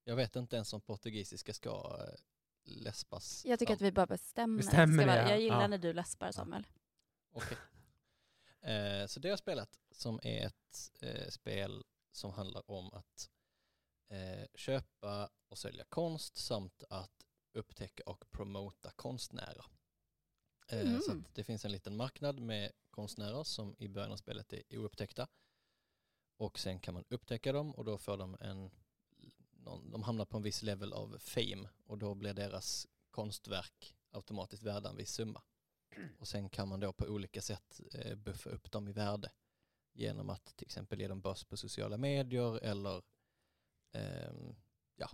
Jag 0.10 0.16
vet 0.16 0.36
inte 0.36 0.56
ens 0.56 0.74
om 0.74 0.82
portugisiska 0.82 1.54
ska 1.54 1.70
eh, 2.08 2.14
läspas. 2.64 3.46
Jag 3.46 3.60
tycker 3.60 3.74
fram. 3.74 3.76
att 3.76 3.82
vi 3.82 3.92
bara 3.92 4.06
bestämmer. 4.08 4.58
Bestämmer 4.58 5.06
det, 5.06 5.16
ja. 5.16 5.30
Jag 5.30 5.42
gillar 5.42 5.62
Ja. 5.62 5.68
när 5.68 5.78
du 5.78 5.94
läspar 5.94 6.32
Samuel. 6.32 6.68
Okej. 7.32 7.58
Eh, 8.62 9.08
så 9.08 9.20
det 9.20 9.28
har 9.28 9.32
jag 9.32 9.40
spelat 9.40 9.80
som 9.92 10.20
är 10.24 10.46
ett 10.48 10.92
eh, 11.02 11.30
spel 11.30 11.84
som 12.12 12.32
handlar 12.32 12.72
om 12.72 12.94
att 12.94 13.30
eh, 14.10 14.48
köpa 14.56 15.30
och 15.50 15.58
sälja 15.58 15.84
konst 15.90 16.38
samt 16.38 16.84
att 16.90 17.26
upptäcka 17.54 18.04
och 18.06 18.30
promota 18.32 18.92
konstnärer. 18.96 19.66
Eh, 20.68 20.80
Mm. 20.82 21.02
Så 21.02 21.12
att 21.12 21.36
det 21.36 21.44
finns 21.44 21.66
en 21.66 21.72
liten 21.72 21.96
marknad 21.96 22.40
med 22.40 22.72
konstnärer 22.90 23.44
som 23.44 23.76
i 23.78 23.88
början 23.88 24.12
av 24.12 24.18
spelet 24.18 24.54
är 24.54 24.78
oupptäckta. 24.78 25.28
Och 26.38 26.60
sen 26.60 26.80
kan 26.80 26.94
man 26.94 27.04
upptäcka 27.10 27.52
dem 27.52 27.76
och 27.76 27.86
då 27.86 27.98
får 27.98 28.18
de 28.18 28.38
en, 28.42 28.72
någon, 29.70 29.92
de 29.92 30.04
hamnar 30.04 30.26
på 30.26 30.38
en 30.38 30.44
viss 30.44 30.64
level 30.64 30.94
av 30.94 31.18
fame 31.20 31.70
och 31.86 31.98
då 31.98 32.16
blir 32.16 32.34
deras 32.34 32.88
konstverk 33.12 33.96
automatiskt 34.12 34.64
värda 34.64 34.90
en 34.90 34.96
viss 34.96 35.12
summa. 35.12 35.42
Och 36.20 36.28
sen 36.28 36.50
kan 36.50 36.68
man 36.68 36.80
då 36.80 36.94
på 36.94 37.06
olika 37.06 37.42
sätt 37.42 37.82
eh, 37.94 38.16
buffa 38.16 38.50
upp 38.50 38.72
dem 38.72 38.88
i 38.88 38.92
värde 38.92 39.32
genom 39.94 40.30
att 40.30 40.46
till 40.56 40.66
exempel 40.66 41.00
ge 41.02 41.08
dem 41.08 41.22
börs 41.22 41.44
på 41.44 41.58
sociala 41.58 41.98
medier 41.98 42.60
eller 42.64 43.02
eh, 43.92 44.32
ja, 44.96 45.10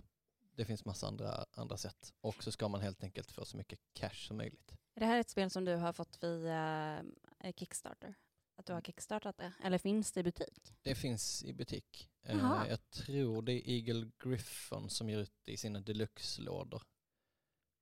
det 0.54 0.64
finns 0.64 0.84
massa 0.84 1.06
andra, 1.06 1.46
andra 1.52 1.76
sätt. 1.76 2.14
Och 2.20 2.44
så 2.44 2.52
ska 2.52 2.68
man 2.68 2.80
helt 2.80 3.02
enkelt 3.02 3.30
få 3.30 3.44
så 3.44 3.56
mycket 3.56 3.80
cash 3.92 4.26
som 4.26 4.36
möjligt. 4.36 4.76
Är 4.94 5.00
det 5.00 5.06
här 5.06 5.20
ett 5.20 5.30
spel 5.30 5.50
som 5.50 5.64
du 5.64 5.74
har 5.74 5.92
fått 5.92 6.22
via 6.22 7.04
eh, 7.38 7.52
Kickstarter? 7.52 8.14
Att 8.56 8.66
du 8.66 8.72
har 8.72 8.80
kickstartat 8.80 9.38
det? 9.38 9.52
Eller 9.62 9.78
finns 9.78 10.12
det 10.12 10.20
i 10.20 10.22
butik? 10.22 10.74
Det 10.82 10.94
finns 10.94 11.44
i 11.44 11.52
butik. 11.52 12.10
Eh, 12.22 12.36
Jaha. 12.36 12.68
jag 12.68 12.90
tror 12.90 13.42
det 13.42 13.52
är 13.52 13.70
Eagle 13.70 14.10
Griffon 14.24 14.90
som 14.90 15.10
ger 15.10 15.18
ut 15.18 15.32
det 15.44 15.52
i 15.52 15.56
sina 15.56 15.80
deluxe-lådor. 15.80 16.82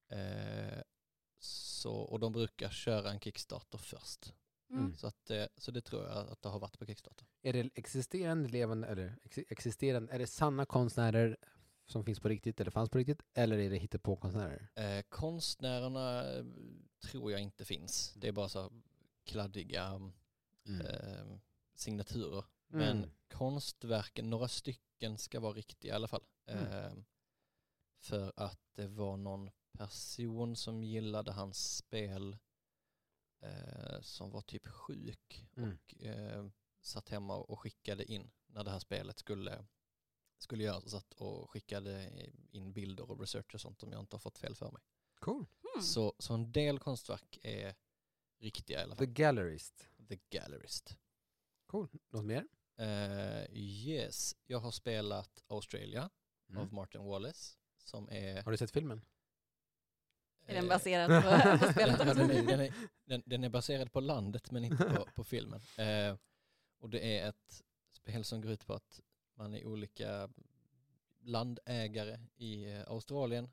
Eh, 0.09 0.83
så, 1.41 1.95
och 1.95 2.21
de 2.21 2.33
brukar 2.33 2.71
köra 2.71 3.11
en 3.11 3.21
Kickstarter 3.21 3.79
först. 3.79 4.35
Mm. 4.71 4.95
Så, 4.95 5.07
att, 5.07 5.31
eh, 5.31 5.47
så 5.57 5.71
det 5.71 5.81
tror 5.81 6.05
jag 6.05 6.29
att 6.29 6.43
det 6.43 6.49
har 6.49 6.59
varit 6.59 6.79
på 6.79 6.87
Kickstarter. 6.87 7.27
Är 7.43 7.53
det 7.53 7.71
existerande 7.75 8.49
levande, 8.49 8.87
eller 8.87 9.19
ex 9.25 9.39
existerande, 9.49 10.13
är 10.13 10.19
det 10.19 10.27
sanna 10.27 10.67
konstnärer 10.67 11.37
som 11.87 12.05
finns 12.05 12.21
på 12.21 12.29
riktigt 12.29 12.61
eller 12.61 12.71
fanns 12.71 12.91
på 12.91 12.99
riktigt? 12.99 13.23
Eller 13.35 13.59
är 13.59 13.71
det 13.71 13.77
hittepåkonstnärer? 13.77 14.71
Eh, 14.75 15.03
konstnärerna 15.09 16.25
tror 17.03 17.33
jag 17.33 17.41
inte 17.41 17.65
finns. 17.65 18.15
Det 18.17 18.29
är 18.29 18.33
bara 18.33 18.49
så 18.49 18.73
kladdiga 19.25 20.13
eh, 20.69 21.37
signaturer. 21.75 22.45
Men 22.67 22.97
Mm. 22.99 23.11
konstverken, 23.29 24.31
några 24.31 24.49
stycken 24.49 25.19
ska 25.19 25.41
vara 25.41 25.53
riktiga 25.53 25.93
i 25.93 25.97
alla 25.97 26.09
fall. 26.09 26.25
Mm. 26.47 26.65
Eh, 26.73 26.93
för 27.99 28.33
att 28.37 28.61
det 28.75 28.87
var 28.89 29.17
någon 29.17 29.51
person 29.73 30.57
som 30.57 30.85
gillade 30.85 31.33
hans 31.33 31.77
spel 31.77 32.37
eh, 33.41 34.01
som 34.01 34.31
var 34.31 34.41
typ 34.41 34.67
sjuk 34.67 35.49
Mm. 35.57 35.71
och 35.71 35.95
eh, 36.05 36.47
satt 36.81 37.09
hemma 37.09 37.37
och 37.37 37.61
skickade 37.61 38.05
in 38.13 38.31
när 38.47 38.65
det 38.65 38.71
här 38.71 38.79
spelet 38.79 39.19
skulle, 39.19 39.67
skulle 40.39 40.65
göras. 40.65 40.91
Satt 40.91 41.13
och 41.13 41.51
skickade 41.51 42.11
in 42.51 42.73
bilder 42.73 43.11
och 43.11 43.21
research 43.21 43.55
och 43.55 43.61
sånt 43.61 43.83
om 43.83 43.93
jag 43.93 44.01
inte 44.01 44.15
har 44.17 44.21
fått 44.21 44.39
fel 44.39 44.55
för 44.55 44.71
mig. 44.71 44.83
Cool. 45.21 45.47
Mm. 45.75 45.83
Så, 45.83 46.15
så 46.19 46.35
en 46.35 46.53
del 46.53 46.79
konstverk 46.79 47.39
är 47.43 47.75
riktiga 48.39 48.81
i 48.81 48.83
alla 48.83 48.95
The 48.95 48.99
fall. 49.07 49.13
Gallerist. 49.15 49.89
The 50.09 50.19
Gallerist. 50.31 50.97
Cool. 51.67 51.89
Något 52.11 52.25
mer? 52.25 52.47
Eh, 52.77 53.45
yes, 53.53 54.37
jag 54.47 54.59
har 54.59 54.71
spelat 54.71 55.45
Australia 55.47 56.11
Mm. 56.49 56.63
av 56.63 56.73
Martin 56.73 57.05
Wallace 57.05 57.57
som 57.85 58.09
är... 58.09 58.43
Har 58.43 58.51
du 58.51 58.57
sett 58.57 58.71
filmen? 58.71 59.05
Är 60.47 60.55
den 60.55 60.65
eh, 60.65 60.69
baserad 60.69 61.23
på, 61.23 61.59
på 61.67 61.73
spelet 61.73 61.99
ja, 61.99 62.15
den, 62.15 62.31
är, 62.31 62.43
den, 62.43 62.61
är, 62.61 62.75
den, 63.05 63.23
den 63.27 63.45
är 63.45 63.49
baserad 63.49 63.93
på 63.93 64.01
landet 64.01 64.51
men 64.51 64.65
inte 64.65 64.85
på, 64.85 65.07
på 65.15 65.25
filmen. 65.25 65.61
Eh, 65.79 66.17
och 66.79 66.91
det 66.91 67.19
är 67.19 67.29
ett 67.29 67.63
spel 67.93 68.25
som 68.25 68.41
går 68.41 68.51
ut 68.53 68.67
på 68.67 68.75
att 68.75 69.01
man 69.35 69.55
är 69.55 69.67
olika 69.67 70.31
landägare 71.21 72.19
i 72.37 72.73
eh, 72.73 72.83
Australien 72.87 73.51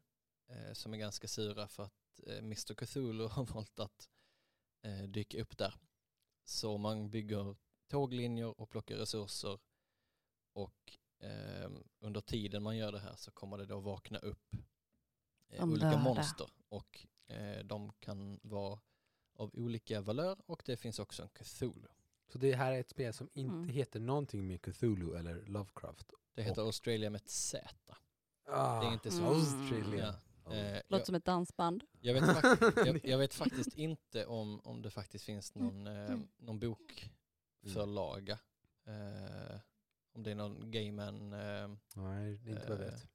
eh, 0.48 0.74
som 0.74 0.94
är 0.94 0.98
ganska 0.98 1.28
sura 1.28 1.68
för 1.68 1.84
att 1.84 2.20
eh, 2.28 2.38
Mr 2.38 2.74
Cthulhu 2.74 3.28
har 3.28 3.46
valt 3.46 3.80
att 3.80 4.10
dyka 5.08 5.42
upp 5.42 5.58
där. 5.58 5.76
Så 6.52 6.78
man 6.78 7.10
bygger 7.10 7.56
tåglinjer 7.88 8.62
och 8.62 8.70
plockar 8.70 8.96
resurser 8.96 9.60
och 10.54 10.98
eh, 11.20 11.72
under 12.00 12.22
tiden 12.22 12.64
man 12.64 12.78
gör 12.78 12.92
det 12.92 13.00
här 13.00 13.16
så 13.16 13.32
kommer 13.32 13.58
det 13.58 13.66
då 13.66 13.80
vakna 13.80 14.18
upp 14.18 14.56
eh, 15.50 15.64
olika 15.64 15.86
döda. 15.86 16.04
monster 16.04 16.48
och 16.70 17.08
eh, 17.28 17.64
de 17.66 17.92
kan 18.00 18.40
vara 18.44 18.80
av 19.36 19.52
olika 19.54 20.02
valör 20.02 20.38
och 20.46 20.62
det 20.66 20.78
finns 20.78 21.00
också 21.00 21.24
en 21.24 21.30
Cthulhu. 21.30 21.88
Så 22.28 22.38
det 22.38 22.56
här 22.56 22.72
är 22.72 22.80
ett 22.80 22.90
spel 22.90 23.14
som 23.14 23.30
inte 23.34 23.56
Mm. 23.56 23.70
heter 23.70 24.00
någonting 24.00 24.48
med 24.48 24.62
Cthulhu 24.62 25.16
eller 25.18 25.46
Lovecraft. 25.46 26.12
Det 26.34 26.44
heter 26.44 26.62
Australia 26.62 27.10
med 27.10 27.22
ett 27.22 27.30
Z. 27.30 27.68
Ah, 28.46 28.82
Det 28.82 28.88
är 28.88 28.94
inte 28.94 29.12
så. 29.12 29.26
Australia. 29.26 30.06
Ja. 30.06 30.14
Eh, 30.46 30.74
Låter 30.74 30.86
jag, 30.90 31.06
som 31.06 31.16
ett 31.16 31.26
dansband. 31.26 31.84
jag, 32.00 32.14
vet 32.14 32.24
jag, 32.86 33.00
jag 33.10 33.18
vet 33.18 33.34
faktiskt 33.34 33.74
inte 33.78 34.26
om, 34.26 34.60
om 34.64 34.82
det 34.82 34.90
faktiskt 34.90 35.26
finns 35.26 35.56
någon, 35.56 35.88
eh, 35.88 36.20
någon 36.38 36.60
bokförlaga. 36.60 38.40
Eh, 38.86 39.60
om 40.14 40.24
det 40.24 40.32
är 40.32 40.36
någon 40.36 40.72
Gayman. 40.72 41.34
Eh, 41.34 41.68
Nej, 41.96 42.38
det 42.38 42.52
är 42.52 42.56
inte 42.56 42.70
vad 42.70 42.78
jag 42.80 42.88
Eh, 42.88 42.92
vet. 42.94 43.08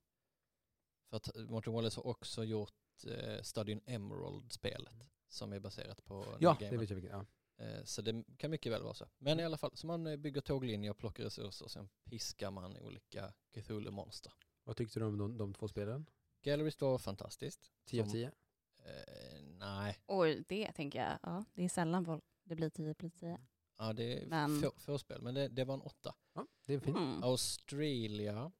för 1.11 1.17
att 1.17 1.51
Martin 1.51 1.73
Wallace 1.73 2.01
har 2.01 2.07
också 2.07 2.45
gjort 2.45 3.05
eh, 3.07 3.43
Study 3.43 3.81
Emerald-spelet 3.87 4.95
som 5.29 5.53
är 5.53 5.61
baserat 5.61 6.05
på 6.05 6.37
Ja, 6.41 6.57
det 6.61 6.77
vet 6.77 6.91
jag 6.91 6.95
vilket. 6.97 7.13
Ja. 7.13 7.27
Eh, 7.65 7.85
Så 7.85 8.03
det 8.03 8.25
kan 8.37 8.51
mycket 8.51 8.73
väl 8.73 8.83
vara 8.83 8.95
så. 8.95 9.07
Men 9.19 9.41
i 9.41 9.45
alla 9.45 9.57
fall, 9.59 9.71
så 9.77 9.87
man 9.87 10.07
eh, 10.07 10.17
bygger 10.17 10.41
tåglinjer 10.41 10.91
och 10.91 10.99
plockar 10.99 11.25
resurser 11.25 11.65
och 11.65 11.71
sen 11.71 11.89
piskar 12.05 12.51
man 12.51 12.77
olika 12.79 13.33
Cthulhu-monster. 13.53 14.33
Vad 14.65 14.77
tyckte 14.77 15.01
du 15.01 15.05
om 15.07 15.19
de, 15.19 15.39
de 15.39 15.55
två 15.55 15.69
spelen? 15.69 16.07
Gallerist 16.47 16.81
var 16.81 16.99
fantastiskt. 16.99 17.73
10 17.85 18.01
av 18.03 18.05
Som- 18.07 18.13
10? 18.13 18.33
Eh, 18.79 19.43
nej, 19.43 19.99
Och 20.07 20.25
det 20.49 20.73
tänker 20.73 20.99
jag, 20.99 21.19
ja, 21.23 21.45
det 21.55 21.65
är 21.65 21.69
sällan 21.69 22.21
det 22.45 22.55
blir 22.57 22.71
10 22.71 22.95
plus 22.95 23.15
10. 23.15 23.39
ja, 23.79 23.93
det 23.93 24.23
är 24.23 24.27
Men- 24.27 24.61
få, 24.63 24.73
få 24.77 24.99
spel, 24.99 25.23
men 25.23 25.35
det, 25.35 25.49
det 25.49 25.65
var 25.65 25.75
en 25.75 25.81
åtta. 25.83 26.15
Ja, 26.35 26.47
det 26.67 26.75
är 26.75 26.81
fint. 26.81 26.97
Mm. 26.97 27.23
Australia 27.23 28.53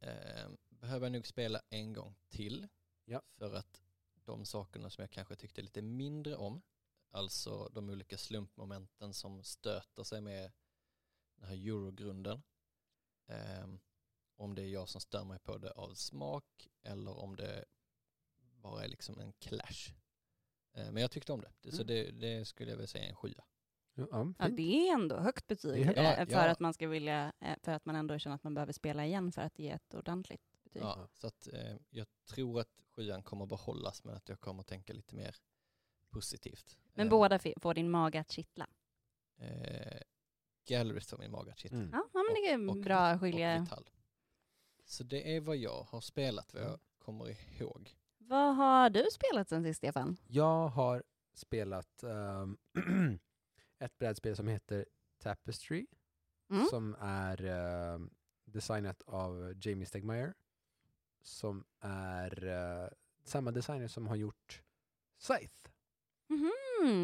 eh, 0.00 0.50
behöver 0.68 1.06
jag 1.06 1.12
nog 1.12 1.26
spela 1.26 1.62
en 1.68 1.92
gång 1.92 2.14
till. 2.28 2.68
Ja. 3.04 3.22
För 3.38 3.54
att 3.54 3.82
de 4.24 4.44
sakerna 4.44 4.90
som 4.90 5.02
jag 5.02 5.10
kanske 5.10 5.36
tyckte 5.36 5.62
lite 5.62 5.82
mindre 5.82 6.36
om, 6.36 6.62
alltså 7.10 7.68
de 7.68 7.90
olika 7.90 8.18
slumpmomenten 8.18 9.14
som 9.14 9.42
stöter 9.42 10.02
sig 10.02 10.20
med 10.20 10.52
den 11.36 11.48
här 11.48 11.54
eurogrunden. 11.56 12.42
Eh, 13.26 13.66
om 14.42 14.54
det 14.54 14.62
är 14.62 14.68
jag 14.68 14.88
som 14.88 15.00
stör 15.00 15.24
mig 15.24 15.38
på 15.38 15.58
det 15.58 15.70
av 15.70 15.94
smak 15.94 16.68
eller 16.82 17.18
om 17.18 17.36
det 17.36 17.64
bara 18.62 18.84
är 18.84 18.88
liksom 18.88 19.18
en 19.20 19.32
clash. 19.32 19.94
Eh, 20.74 20.92
men 20.92 20.96
jag 21.02 21.10
tyckte 21.10 21.32
om 21.32 21.40
det, 21.40 21.70
så 21.70 21.82
Mm. 21.82 21.86
det, 21.86 22.10
det 22.10 22.44
skulle 22.44 22.70
jag 22.70 22.76
vilja 22.76 22.86
säga 22.88 23.04
är 23.04 23.08
en 23.08 23.16
sjua. 23.16 23.44
Ja, 23.94 24.32
Ja, 24.38 24.48
det 24.48 24.88
är 24.88 24.94
ändå 24.94 25.16
högt 25.16 25.46
betyg 25.46 25.82
eh, 25.86 25.92
Ja, 26.04 26.26
för 26.26 26.32
ja. 26.32 26.50
att 26.50 26.60
man 26.60 26.74
ska 26.74 26.88
vilja, 26.88 27.32
eh, 27.40 27.56
för 27.62 27.72
att 27.72 27.84
man 27.84 27.96
ändå 27.96 28.18
känner 28.18 28.36
att 28.36 28.42
man 28.44 28.54
behöver 28.54 28.72
spela 28.72 29.06
igen 29.06 29.32
för 29.32 29.42
att 29.42 29.58
ge 29.58 29.70
ett 29.70 29.94
ordentligt 29.94 30.42
betyg. 30.64 30.82
Ja, 30.82 31.08
så 31.12 31.26
att, 31.26 31.48
eh, 31.52 31.76
jag 31.90 32.06
tror 32.28 32.60
att 32.60 32.70
sjuan 32.88 33.22
kommer 33.22 33.46
behållas 33.46 34.04
men 34.04 34.14
att 34.14 34.28
jag 34.28 34.40
kommer 34.40 34.62
tänka 34.62 34.92
lite 34.92 35.14
mer 35.14 35.36
positivt. 36.10 36.78
Men 36.94 37.06
Eh, 37.06 37.10
båda 37.10 37.38
får 37.60 37.74
din 37.74 37.90
mage 37.90 38.20
att 38.20 38.30
kittla. 38.30 38.66
Eh, 39.36 40.00
Gallery 40.68 41.00
får 41.00 41.18
min 41.18 41.30
mage 41.30 41.52
att 41.52 41.58
kittla. 41.58 41.78
Mm. 41.78 41.90
Ja, 41.92 42.08
men 42.12 42.34
det 42.34 42.50
är 42.50 42.68
Och- 42.70 42.76
bra 42.84 43.14
Och 43.14 43.20
skilja. 43.20 43.66
Så 44.92 45.04
det 45.04 45.36
är 45.36 45.40
vad 45.40 45.56
jag 45.56 45.82
har 45.90 46.00
spelat, 46.00 46.54
vad 46.54 46.62
jag 46.62 46.68
Mm. 46.68 46.80
kommer 46.98 47.36
ihåg. 47.60 47.96
Vad 48.18 48.56
har 48.56 48.90
du 48.90 49.06
spelat 49.12 49.48
sen 49.48 49.62
sist, 49.64 49.78
Stefan? 49.78 50.16
Jag 50.26 50.68
har 50.68 51.02
spelat 51.34 52.02
ehm, 52.02 52.58
ett 53.78 53.98
brädspel 53.98 54.36
som 54.36 54.48
heter 54.48 54.86
Tapestry 55.18 55.86
Mm? 56.50 56.66
som 56.66 56.96
är 57.00 57.44
ehm, 57.44 58.10
designat 58.44 59.02
av 59.06 59.54
Jamie 59.62 59.86
Stegmaier 59.86 60.34
som 61.22 61.64
är 61.80 62.44
eh, 62.46 62.88
samma 63.24 63.50
designer 63.50 63.88
som 63.88 64.06
har 64.06 64.16
gjort 64.16 64.62
Scythe. 65.18 65.70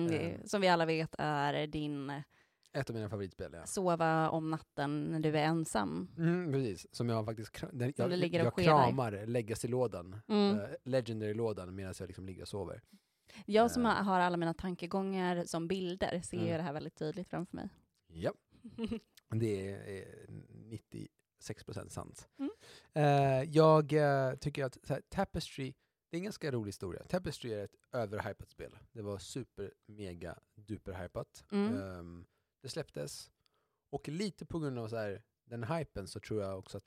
Det- 0.09 0.31
Eh. 0.33 0.45
Som 0.45 0.61
vi 0.61 0.69
alla 0.69 0.87
vet 0.87 1.15
är 1.19 1.67
din 1.67 2.23
Ett 2.73 2.91
av 2.91 2.97
mina 2.97 3.09
favoritspel. 3.09 3.53
Ja. 3.53 3.67
sova 3.67 4.31
om 4.31 4.51
natten 4.51 5.05
när 5.05 5.21
du 5.21 5.29
är 5.29 5.45
ensam. 5.45 6.09
Mm, 6.19 6.53
precis, 6.53 6.87
som 6.95 7.09
jag 7.09 7.25
faktiskt 7.25 7.65
den, 7.73 7.93
jag, 7.97 8.11
ligger 8.11 8.41
och 8.41 8.61
jag 8.61 8.65
kramar 8.65 9.27
läggas 9.27 9.65
i 9.65 9.69
lådan. 9.69 10.21
Mm. 10.29 10.59
eh, 10.61 10.67
Legendary-lådan 10.85 11.75
medan 11.75 11.95
jag 11.99 12.07
liksom 12.07 12.27
ligger 12.27 12.43
och 12.43 12.49
sover. 12.49 12.83
Jag 13.47 13.71
som 13.71 13.87
eh. 13.87 13.93
har 13.93 14.21
alla 14.21 14.37
mina 14.37 14.55
tankegångar 14.55 15.45
som 15.45 15.69
bilder 15.69 16.21
ser 16.21 16.37
Mm. 16.37 16.57
det 16.57 16.63
här 16.63 16.73
väldigt 16.73 16.95
tydligt 16.95 17.29
framför 17.29 17.57
mig. 17.57 17.69
Ja, 18.07 18.33
det 19.31 19.71
är, 19.73 19.89
är 19.89 20.27
96% 21.69 21.89
sant. 21.89 22.29
Mm. 22.39 22.51
Eh, 22.95 23.51
jag 23.51 23.95
tycker 24.41 24.65
att 24.65 24.79
här, 24.89 25.03
Tapestry, 25.09 25.75
det 26.11 26.17
är 26.17 26.19
en 26.19 26.25
ganska 26.25 26.51
rolig 26.51 26.69
historia. 26.69 27.03
Tapestry 27.05 27.53
är 27.53 27.65
ett 27.65 27.77
överhypat 27.93 28.51
spel. 28.51 28.79
Det 28.93 29.03
var 29.03 29.19
super, 29.19 29.73
mega, 29.87 30.39
duper-hypat. 30.57 31.45
Mm. 31.53 31.83
Ehm, 31.83 32.27
det 32.61 32.69
släpptes. 32.69 33.31
Och 33.91 34.09
lite 34.09 34.47
på 34.47 34.59
grund 34.59 34.79
av 34.79 34.89
så 34.89 34.97
här, 34.97 35.23
den 35.45 35.65
hypen 35.65 36.09
så 36.09 36.21
tror 36.21 36.43
jag 36.43 36.59
också 36.59 36.77
att 36.77 36.85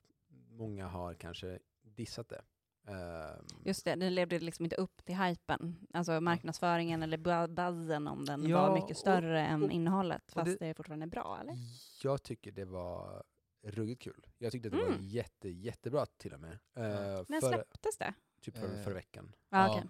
många 0.49 0.87
har 0.87 1.13
kanske 1.13 1.59
dissat 1.81 2.29
det. 2.29 2.41
Ehm, 2.87 3.45
Just 3.65 3.85
det, 3.85 3.95
den 3.95 4.15
levde 4.15 4.39
liksom 4.39 4.65
inte 4.65 4.75
upp 4.75 5.05
till 5.05 5.15
hypen. 5.15 5.87
Alltså 5.93 6.21
marknadsföringen 6.21 7.03
eller 7.03 7.17
bu- 7.17 7.47
buzzen 7.47 8.07
om 8.07 8.25
den 8.25 8.49
Ja, 8.49 8.67
var 8.67 8.75
mycket 8.75 8.91
och- 8.91 8.97
större 8.97 9.41
än 9.45 9.63
och- 9.63 9.71
innehållet. 9.71 10.23
och 10.27 10.33
Fast 10.33 10.59
det- 10.59 10.65
det, 10.67 10.73
fortfarande 10.73 11.05
är 11.05 11.07
bra, 11.09 11.37
eller? 11.41 11.55
Jag 12.03 12.23
tycker 12.23 12.51
det 12.51 12.65
var 12.65 13.23
ruggigt 13.63 14.01
kul. 14.01 14.27
Jag 14.37 14.51
tyckte 14.51 14.69
det 14.69 14.77
var 14.77 14.85
Mm. 14.87 15.07
jätte, 15.07 15.49
jättebra 15.49 16.05
till 16.05 16.33
och 16.33 16.39
med. 16.39 16.51
Uh, 16.51 16.57
När 16.77 17.23
för, 17.41 17.47
släpptes 17.47 17.97
det? 17.97 18.13
typ 18.41 18.57
för, 18.57 18.77
Eh, 18.77 18.83
förra 18.83 18.93
veckan. 18.93 19.35
Ja, 19.49 19.57
Ja. 19.67 19.69
okej. 19.71 19.89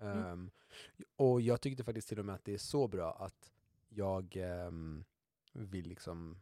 Mm. 0.00 0.24
Ehm, 0.24 0.50
och 1.16 1.40
jag 1.40 1.60
tyckte 1.60 1.84
faktiskt 1.84 2.08
till 2.08 2.18
och 2.18 2.24
med 2.24 2.34
att 2.34 2.44
det 2.44 2.52
är 2.54 2.58
så 2.58 2.88
bra 2.88 3.12
att 3.12 3.52
jag 3.88 4.36
ehm, 4.36 5.04
vill 5.52 5.88
liksom 5.88 6.40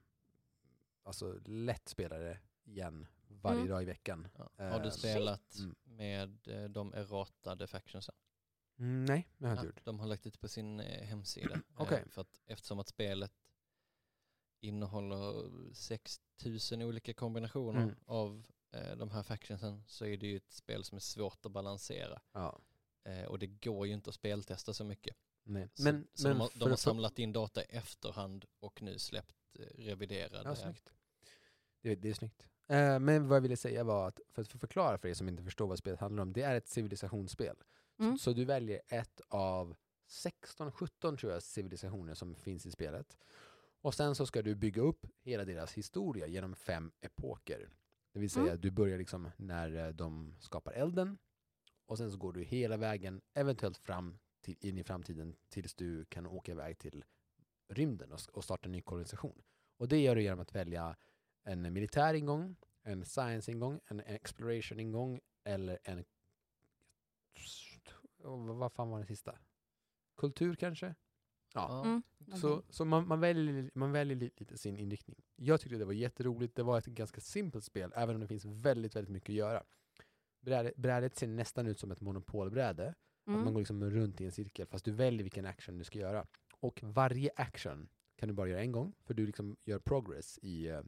alltså 1.03 1.41
lätt 1.45 1.89
spela 1.89 2.19
det 2.19 2.39
igen 2.65 3.07
varje 3.29 3.59
Mm. 3.59 3.69
dag 3.71 3.83
i 3.83 3.87
veckan. 3.87 4.29
Ja. 4.39 4.51
Har 4.57 4.81
du 4.81 4.87
Eh, 4.87 4.91
spelat 4.93 5.55
Mm. 5.59 5.75
med 5.85 6.49
eh, 6.49 6.65
de 6.65 6.95
erratade 6.95 7.67
factionsen? 7.67 8.15
Mm, 8.79 9.05
nej, 9.05 9.29
det 9.39 9.47
har 9.47 9.51
jag 9.57 9.65
inte 9.65 9.67
gjort. 9.77 9.85
de 9.85 10.01
har 10.01 10.07
lagt 10.07 10.27
ut 10.27 10.41
på 10.41 10.49
sin 10.49 10.81
eh, 10.81 11.07
hemsida. 11.07 11.61
Okej. 11.77 12.05
För 12.09 12.21
att 12.23 12.41
eftersom 12.47 12.79
att 12.79 12.89
spelet 12.89 13.33
innehåller 14.61 15.51
6000 15.75 16.83
olika 16.83 17.15
kombinationer 17.15 17.83
Mm. 17.83 17.95
av 18.07 18.47
de 18.97 19.11
här 19.11 19.23
factionsen 19.23 19.85
så 19.87 20.05
är 20.05 20.17
det 20.17 20.27
ju 20.27 20.37
ett 20.37 20.51
spel 20.53 20.85
som 20.85 20.97
är 20.97 21.01
svårt 21.01 21.47
att 21.47 21.53
balansera. 21.53 22.21
Ja. 22.33 22.61
Och 23.29 23.39
det 23.39 23.47
går 23.47 23.87
ju 23.87 23.93
inte 23.93 24.11
att 24.11 24.15
speltesta 24.15 24.75
så 24.75 24.85
mycket. 24.85 25.17
Nej. 25.49 25.69
Så, 25.75 25.83
Men, 25.85 26.07
så 26.15 26.29
men 26.29 26.39
de, 26.39 26.49
de 26.55 26.71
har 26.71 26.77
samlat 26.77 27.19
in 27.19 27.33
data 27.33 27.63
i 27.63 27.67
efterhand 27.69 28.45
och 28.61 28.83
nu 28.83 28.99
släppt 28.99 29.37
eh, 29.59 29.63
reviderade. 29.63 30.43
Ja, 30.45 30.55
snyggt. 30.55 30.93
Det, 31.81 31.95
det 31.95 32.11
är 32.11 32.15
snyggt. 32.15 32.47
Eh, 32.67 32.99
men 32.99 33.29
vad 33.29 33.37
jag 33.37 33.41
ville 33.41 33.57
säga 33.57 33.85
var 33.85 34.09
att, 34.09 34.21
för 34.29 34.43
att 34.43 34.49
förklara 34.49 34.99
för 34.99 35.09
er 35.09 35.15
som 35.15 35.29
inte 35.29 35.43
förstår 35.43 35.67
vad 35.67 35.79
spelet 35.79 36.01
handlar 36.01 36.23
om, 36.23 36.33
det 36.33 36.43
är 36.43 36.55
ett 36.55 36.69
civilisationsspel. 36.69 37.57
Mm. 37.99 38.19
Så, 38.19 38.23
så 38.23 38.33
du 38.33 38.45
väljer 38.45 38.81
ett 38.89 39.21
av 39.29 39.75
16-17 40.09 41.17
tror 41.17 41.33
jag 41.33 41.43
civilisationer 41.43 42.15
som 42.15 42.35
finns 42.35 42.67
i 42.67 42.71
spelet. 42.71 43.19
Och 43.81 43.95
sen 43.95 44.15
så 44.15 44.27
ska 44.27 44.43
du 44.43 44.55
bygga 44.55 44.83
upp 44.83 45.07
hela 45.23 45.45
deras 45.45 45.73
historia 45.73 46.27
genom 46.27 46.55
fem 46.55 46.93
epoker. 47.01 47.69
Det 48.13 48.19
vill 48.21 48.31
säga, 48.31 48.47
Mm. 48.47 48.61
du 48.61 48.71
börjar 48.71 48.99
liksom 48.99 49.31
när 49.37 49.87
eh, 49.87 49.89
de 49.89 50.37
skapar 50.41 50.73
elden 50.73 51.19
och 51.87 51.99
sen 51.99 52.11
så 52.11 52.17
går 52.17 52.33
du 52.33 52.43
hela 52.43 52.77
vägen, 52.77 53.21
eventuellt 53.35 53.79
fram 53.79 54.19
till, 54.57 54.69
in 54.69 54.79
i 54.79 54.85
framtiden 54.85 55.37
tills 55.49 55.75
du 55.75 56.05
kan 56.05 56.27
åka 56.27 56.53
iväg 56.53 56.79
till 56.79 57.05
rymden 57.69 58.13
och, 58.13 58.21
och 58.33 58.45
starta 58.45 58.67
en 58.67 58.73
ny 58.73 58.83
kolonisation. 58.83 59.43
Och 59.77 59.89
det 59.89 59.99
gör 60.01 60.15
du 60.17 60.23
genom 60.23 60.41
att 60.41 60.55
välja 60.55 60.97
en 61.43 61.73
militär 61.73 62.15
ingång, 62.15 62.57
en 62.83 63.05
science-ingång, 63.05 63.81
en 63.87 64.01
exploration-ingång 64.01 65.21
eller 65.45 65.79
en... 65.85 66.05
Vad- 68.23 68.73
fan 68.73 68.91
var 68.91 68.99
den 68.99 69.07
sista? 69.07 69.39
Kultur 70.17 70.55
kanske? 70.55 70.95
Ja. 71.55 71.85
Mm. 71.85 72.03
Så, 72.41 72.63
så 72.71 72.85
man, 72.85 73.09
man, 73.09 73.21
väljer, 73.21 73.71
man 73.75 73.93
väljer 73.93 74.17
li- 74.17 74.31
lite 74.37 74.59
sin 74.59 74.77
inriktning. 74.77 75.23
Jag 75.37 75.61
tyckte 75.61 75.79
det 75.79 75.85
var 75.85 75.93
jätteroligt. 75.93 76.55
Det 76.57 76.63
var 76.63 76.79
ett 76.79 76.87
ganska 76.87 77.21
simpelt 77.21 77.65
spel, 77.65 77.93
även 77.97 78.15
om 78.15 78.21
det 78.21 78.27
finns 78.29 78.45
väldigt, 78.45 78.97
väldigt 78.97 79.13
mycket 79.13 79.29
att 79.29 79.37
göra. 79.37 79.65
Brädet, 80.41 80.77
brädet 80.77 81.17
ser 81.17 81.27
nästan 81.27 81.67
ut 81.67 81.79
som 81.79 81.91
ett 81.91 82.01
monopolbräde. 82.01 82.95
Att 83.29 83.35
man 83.35 83.41
Mm. 83.43 83.53
går 83.55 83.61
liksom 83.61 83.91
runt 83.91 84.21
i 84.21 84.25
en 84.25 84.33
cirkel, 84.33 84.67
fast 84.67 84.85
du 84.85 84.93
väljer 84.93 85.23
vilken 85.23 85.47
action 85.47 85.79
du 85.79 85.85
ska 85.85 85.99
göra. 85.99 86.27
Och 86.61 86.81
varje 86.83 87.31
action 87.37 87.89
kan 88.17 88.29
du 88.29 88.35
bara 88.35 88.49
göra 88.49 88.61
en 88.61 88.73
gång, 88.73 88.95
för 89.05 89.15
du 89.15 89.27
liksom 89.27 89.57
gör 89.65 89.79
progress 89.79 90.39
i... 90.43 90.67
eh, 90.69 90.81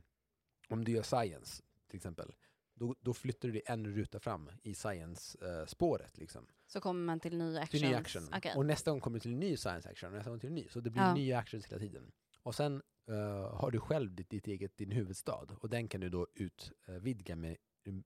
om 0.68 0.84
du 0.84 0.92
gör 0.92 1.02
science, 1.02 1.62
till 1.88 1.96
exempel, 1.96 2.32
då, 2.74 2.94
då 3.00 3.14
flyttar 3.14 3.48
du 3.48 3.52
dig 3.52 3.62
en 3.66 3.86
ruta 3.94 4.20
fram 4.20 4.50
i 4.62 4.74
science-spåret. 4.74 6.18
liksom 6.18 6.46
Så 6.66 6.80
kommer 6.80 7.04
man 7.04 7.20
till 7.20 7.38
ny 7.38 7.56
action. 7.58 7.80
till 7.80 7.88
ny 7.88 7.94
action. 7.94 8.22
Okej. 8.36 8.52
Och 8.56 8.66
nästa 8.66 8.90
gång 8.90 9.00
kommer 9.00 9.16
du 9.16 9.20
till 9.20 9.32
en 9.32 9.40
ny 9.40 9.56
science 9.56 9.88
action 9.90 10.08
och 10.10 10.16
nästa 10.16 10.30
gång 10.30 10.40
till 10.40 10.48
en 10.48 10.54
ny. 10.54 10.68
Så 10.68 10.80
det 10.80 10.90
blir 10.90 11.02
Ja. 11.02 11.14
nya 11.14 11.38
actions 11.38 11.66
hela 11.66 11.78
tiden. 11.78 12.12
Och 12.42 12.54
sen 12.54 12.82
eh, 13.08 13.54
har 13.56 13.70
du 13.70 13.80
själv 13.80 14.14
ditt, 14.14 14.30
ditt 14.30 14.46
eget, 14.46 14.76
din 14.76 14.90
huvudstad 14.90 15.46
och 15.60 15.68
den 15.70 15.88
kan 15.88 16.00
du 16.00 16.08
då 16.08 16.26
utvidga 16.34 17.36
med 17.36 17.48
mm, 17.50 17.58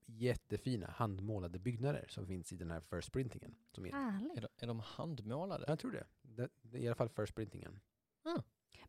jättefina 0.05 0.87
handmålade 0.87 1.59
byggnader 1.59 2.05
som 2.09 2.27
finns 2.27 2.53
i 2.53 2.55
den 2.55 2.71
här 2.71 2.81
first 2.81 3.11
printingen. 3.11 3.55
Som 3.71 3.85
är, 3.85 3.91
Härligt. 3.91 4.37
Är, 4.37 4.41
de, 4.41 4.47
är 4.57 4.67
de 4.67 4.79
handmålade? 4.79 5.65
jag 5.67 5.79
tror 5.79 5.91
det. 5.91 6.05
det. 6.21 6.49
det 6.61 6.79
I 6.79 6.87
alla 6.87 6.95
fall 6.95 7.09
first 7.09 7.35
printingen. 7.35 7.79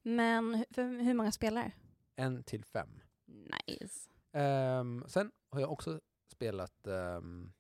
Men 0.02 0.55
hu- 0.55 0.64
för 0.75 0.83
hur 1.02 1.14
många 1.14 1.33
spelare? 1.33 1.73
En 2.16 2.43
till 2.45 2.64
fem. 2.64 3.00
Nice. 3.26 4.11
Ehm, 4.33 5.05
sen 5.09 5.33
har 5.50 5.61
jag 5.61 5.73
också 5.73 6.00
spelat 6.26 6.87
um, 6.87 7.52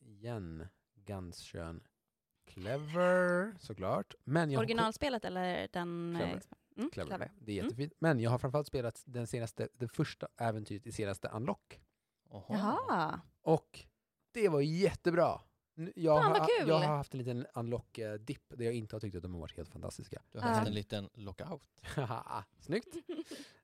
igen 0.00 0.66
Gunskön 0.94 1.86
Clever 2.44 3.54
såklart. 3.58 4.14
Men 4.24 4.50
jag 4.50 4.58
Originalspelet 4.60 5.24
eller 5.24 5.68
den... 5.72 6.16
eh, 6.16 6.18
Clever. 6.20 6.42
Mm, 6.76 6.90
Clever. 6.90 7.08
clever. 7.08 7.30
Det 7.40 7.52
är 7.52 7.56
Mm. 7.58 7.64
jättefint. 7.66 7.92
Men 7.98 8.20
jag 8.20 8.30
har 8.30 8.38
framförallt 8.38 8.66
spelat 8.66 9.02
den 9.06 9.26
senaste, 9.26 9.68
det 9.74 9.88
första 9.88 10.28
äventyret 10.36 10.86
i 10.86 10.92
senaste 10.92 11.28
Unlock. 11.28 11.80
Jaha. 12.30 13.20
Och 13.42 13.80
det 14.32 14.48
var 14.48 14.60
jättebra. 14.60 15.40
Jag, 15.94 16.22
Fan, 16.22 16.32
vad 16.32 16.40
har, 16.40 16.48
kul! 16.58 16.68
jag 16.68 16.78
har 16.78 16.96
haft 16.96 17.14
en 17.14 17.18
liten 17.18 17.46
unlock-dipp 17.54 18.42
där 18.48 18.64
jag 18.64 18.74
inte 18.74 18.96
har 18.96 19.00
tyckt 19.00 19.16
att 19.16 19.22
de 19.22 19.34
har 19.34 19.40
varit 19.40 19.56
helt 19.56 19.68
fantastiska. 19.68 20.22
Du 20.30 20.38
har 20.38 20.48
haft 20.48 20.66
en 20.66 20.74
liten 20.74 21.08
lockout. 21.14 21.68
Snyggt! 22.58 22.96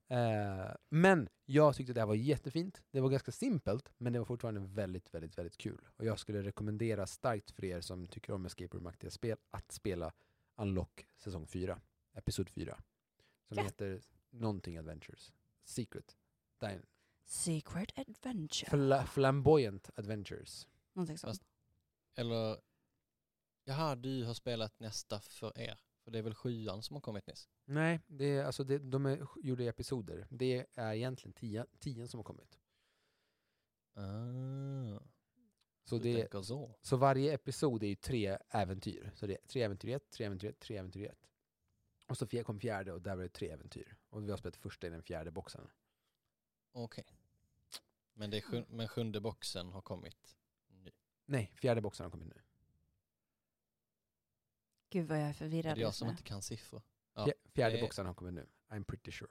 Eh, 0.08 0.70
men 0.88 1.28
jag 1.44 1.76
tyckte 1.76 1.92
det 1.92 2.00
här 2.00 2.06
var 2.06 2.14
jättefint. 2.14 2.82
Det 2.90 3.00
var 3.00 3.08
ganska 3.08 3.32
simpelt, 3.32 3.93
men 3.99 4.12
det 4.12 4.19
var 4.19 4.26
fortfarande 4.26 4.60
väldigt, 4.60 5.14
väldigt, 5.14 5.38
väldigt 5.38 5.56
kul. 5.58 5.88
Och 5.97 6.04
jag 6.04 6.19
skulle 6.19 6.43
rekommendera 6.43 7.06
starkt 7.06 7.50
för 7.50 7.64
er 7.64 7.80
som 7.80 8.06
tycker 8.08 8.32
om 8.32 8.47
escape 8.47 8.76
room-aktiga 8.76 9.10
spel 9.10 9.36
att 9.50 9.73
spela 9.73 10.12
Unlock 10.56 11.06
säsong 11.17 11.47
4, 11.47 11.80
episod 12.14 12.49
4. 12.50 12.78
Som 13.49 13.56
Gött. 13.56 13.67
heter 13.67 14.00
någonting 14.30 14.78
Adventures. 14.78 15.32
Secret. 15.64 16.17
Dine. 16.60 16.82
Secret 17.28 17.99
Adventure. 17.99 18.71
Fla- 18.71 19.06
flamboyant 19.06 19.91
Adventures. 19.95 20.67
Någonting 20.93 21.19
sånt. 21.19 21.30
Fast- 21.30 21.45
Eller, 22.15 22.60
jaha, 23.65 23.95
du 23.97 24.25
har 24.25 24.34
spelat 24.34 24.80
nästa 24.80 25.21
för 25.21 25.58
er. 25.58 25.80
För 26.04 26.10
det 26.10 26.19
är 26.19 26.23
väl 26.23 26.34
sjuan 26.34 26.82
som 26.82 26.95
har 26.97 27.00
kommit 27.00 27.26
nyss? 27.26 27.49
Nej, 27.65 28.00
det 28.06 28.25
är, 28.25 28.45
alltså 28.45 28.65
det, 28.65 28.78
de 28.78 29.06
är 29.06 29.26
gjorda 29.43 29.62
i 29.65 29.69
episoder. 29.69 30.26
Det 30.30 30.67
är 30.75 30.93
egentligen 30.95 31.32
tio, 31.32 31.67
tio 31.78 32.08
som 32.08 32.19
har 32.19 32.25
kommit. 32.25 32.58
Ah, 33.95 35.00
Så, 35.84 35.99
det, 35.99 36.45
så. 36.45 36.75
så 36.82 36.97
varje 36.97 37.32
episod 37.34 37.82
är 37.82 37.86
ju 37.86 37.95
tre 37.95 38.39
äventyr. 38.50 39.10
Så 39.15 39.26
det 39.26 39.34
är 39.34 39.47
tre 39.47 39.62
äventyr 39.62 39.89
i 39.89 39.93
ett, 39.93 40.10
tre 40.10 40.26
äventyr 40.26 40.47
i 40.49 40.50
ett, 40.50 40.58
tre 40.60 40.76
äventyr 40.76 41.02
i 41.02 41.06
ett. 41.06 41.26
Och 42.06 42.19
så 42.19 42.26
kom 42.45 42.60
fjärde 42.60 42.93
och 42.93 43.02
där 43.02 43.17
var 43.17 43.23
det 43.23 43.28
tre 43.28 43.49
äventyr. 43.50 43.97
Och 44.08 44.25
vi 44.26 44.30
har 44.30 44.36
spelat 44.36 44.56
första 44.56 44.86
i 44.86 44.91
den 44.91 45.02
fjärde 45.02 45.30
boxen. 45.30 45.69
Okej. 46.73 47.04
Men, 48.18 48.30
det 48.30 48.36
är 48.36 48.40
sjun- 48.40 48.66
men 48.68 48.88
sjunde 48.88 49.20
boxen 49.20 49.68
har 49.72 49.82
kommit 49.82 50.36
nu. 50.68 50.90
Nej, 51.26 51.52
fjärde 51.56 51.80
boxen 51.80 52.04
har 52.04 52.10
kommit 52.10 52.28
nu. 52.28 52.42
Gud 54.90 55.08
vad 55.08 55.18
jag 55.18 55.24
är 55.24 55.28
Är 55.28 55.32
förvirrad 55.34 55.76
det 55.76 55.80
jag 55.80 55.94
som 55.94 56.06
nu. 56.06 56.10
inte 56.10 56.22
kan 56.22 56.42
siffror? 56.42 56.82
Ja, 57.14 57.24
Fjär- 57.26 57.50
fjärde 57.54 57.74
det 57.74 57.78
är- 57.78 57.82
boxen 57.82 58.06
har 58.06 58.14
kommit 58.14 58.34
nu. 58.34 58.46
I'm 58.68 58.84
pretty 58.84 59.10
sure. 59.12 59.30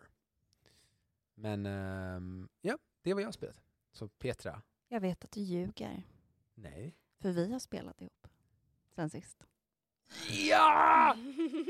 Men 1.34 1.66
ehm, 1.66 2.50
ja, 2.62 2.78
det 3.02 3.14
var 3.14 3.22
jag 3.22 3.28
har 3.28 3.32
spelat. 3.32 3.62
Så 3.92 4.08
Petra, 4.08 4.62
Jag 4.88 5.00
vet 5.02 5.26
att 5.26 5.32
du 5.32 5.40
ljuger. 5.42 6.04
nej. 6.54 6.98
För 7.20 7.32
vi 7.32 7.52
har 7.52 7.60
spelat 7.60 8.02
ihop. 8.02 8.28
Sen 8.96 9.10
sist. 9.10 9.44
Ja! 10.50 11.16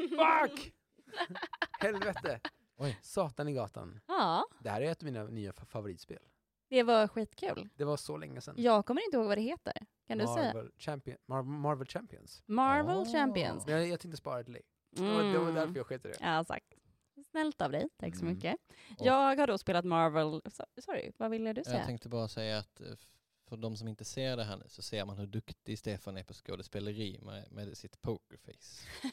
Fuck! 0.10 0.74
Helvete! 1.80 2.40
Oj. 2.76 3.00
Satan 3.02 3.48
i 3.48 3.54
gatan. 3.54 4.00
Ja, 4.08 4.46
Det 4.60 4.70
här 4.70 4.82
är 4.82 4.92
ett 4.92 5.02
av 5.02 5.06
mina 5.06 5.24
nya 5.24 5.52
fa- 5.52 5.66
favoritspel. 5.66 6.20
Det 6.76 6.84
var 6.84 7.08
skitkul. 7.08 7.70
Det 7.76 7.84
var 7.84 7.98
så 7.98 8.18
länge 8.18 8.42
sedan. 8.42 8.56
Jag 8.58 8.86
kommer 8.86 9.06
inte 9.06 9.18
ihåg 9.18 9.26
vad 9.28 9.38
det 9.38 9.42
heter. 9.42 9.74
Kan 10.08 10.18
du 10.18 10.26
säga? 10.28 10.54
Marvel, 10.54 10.72
Champion, 10.78 11.18
Mar- 11.28 11.44
Marvel 11.44 11.88
Champions. 11.88 12.44
Marvel 12.46 12.98
Ah. 12.98 13.06
Champions. 13.06 13.66
Men 13.66 13.76
jag, 13.76 13.88
jag 13.88 14.00
tänkte 14.00 14.18
spara 14.18 14.38
det 14.38 14.44
till 14.44 14.54
dig. 14.54 14.62
Det 14.92 15.02
var, 15.02 15.24
det 15.24 15.38
var 15.38 15.44
Mm. 15.44 15.56
därför 15.56 15.76
jag 15.76 15.86
sket 15.88 16.06
i 16.06 16.08
det. 16.08 16.18
Ja, 16.22 16.44
sagt. 16.44 16.74
Snällt 17.32 17.62
av 17.62 17.72
dig. 17.72 17.90
Tack 17.98 18.16
så 18.16 18.22
Mm. 18.22 18.34
mycket. 18.36 18.56
Och- 19.00 19.06
Jag 19.06 19.38
har 19.38 19.48
då 19.48 19.58
spelat 19.58 19.86
Marvel... 19.86 20.28
So- 20.28 20.82
Sorry, 20.82 21.12
vad 21.18 21.32
ville 21.32 21.54
du 21.54 21.64
säga? 21.64 21.78
Jag 21.78 21.86
tänkte 21.86 22.10
bara 22.10 22.28
säga 22.28 22.58
att 22.58 22.82
eh, 22.82 22.88
för 23.50 23.58
de 23.58 23.78
som 23.78 23.88
inte 23.88 24.06
ser 24.06 24.38
det 24.38 24.44
här 24.44 24.58
nu 24.58 24.64
så 24.68 24.82
ser 24.82 25.06
man 25.06 25.18
hur 25.18 25.28
duktig 25.28 25.80
Stefan 25.80 26.18
är 26.18 26.24
på 26.24 26.34
skådespeleri 26.34 27.20
med, 27.22 27.52
med 27.52 27.78
sitt 27.78 28.02
pokerface. 28.02 28.88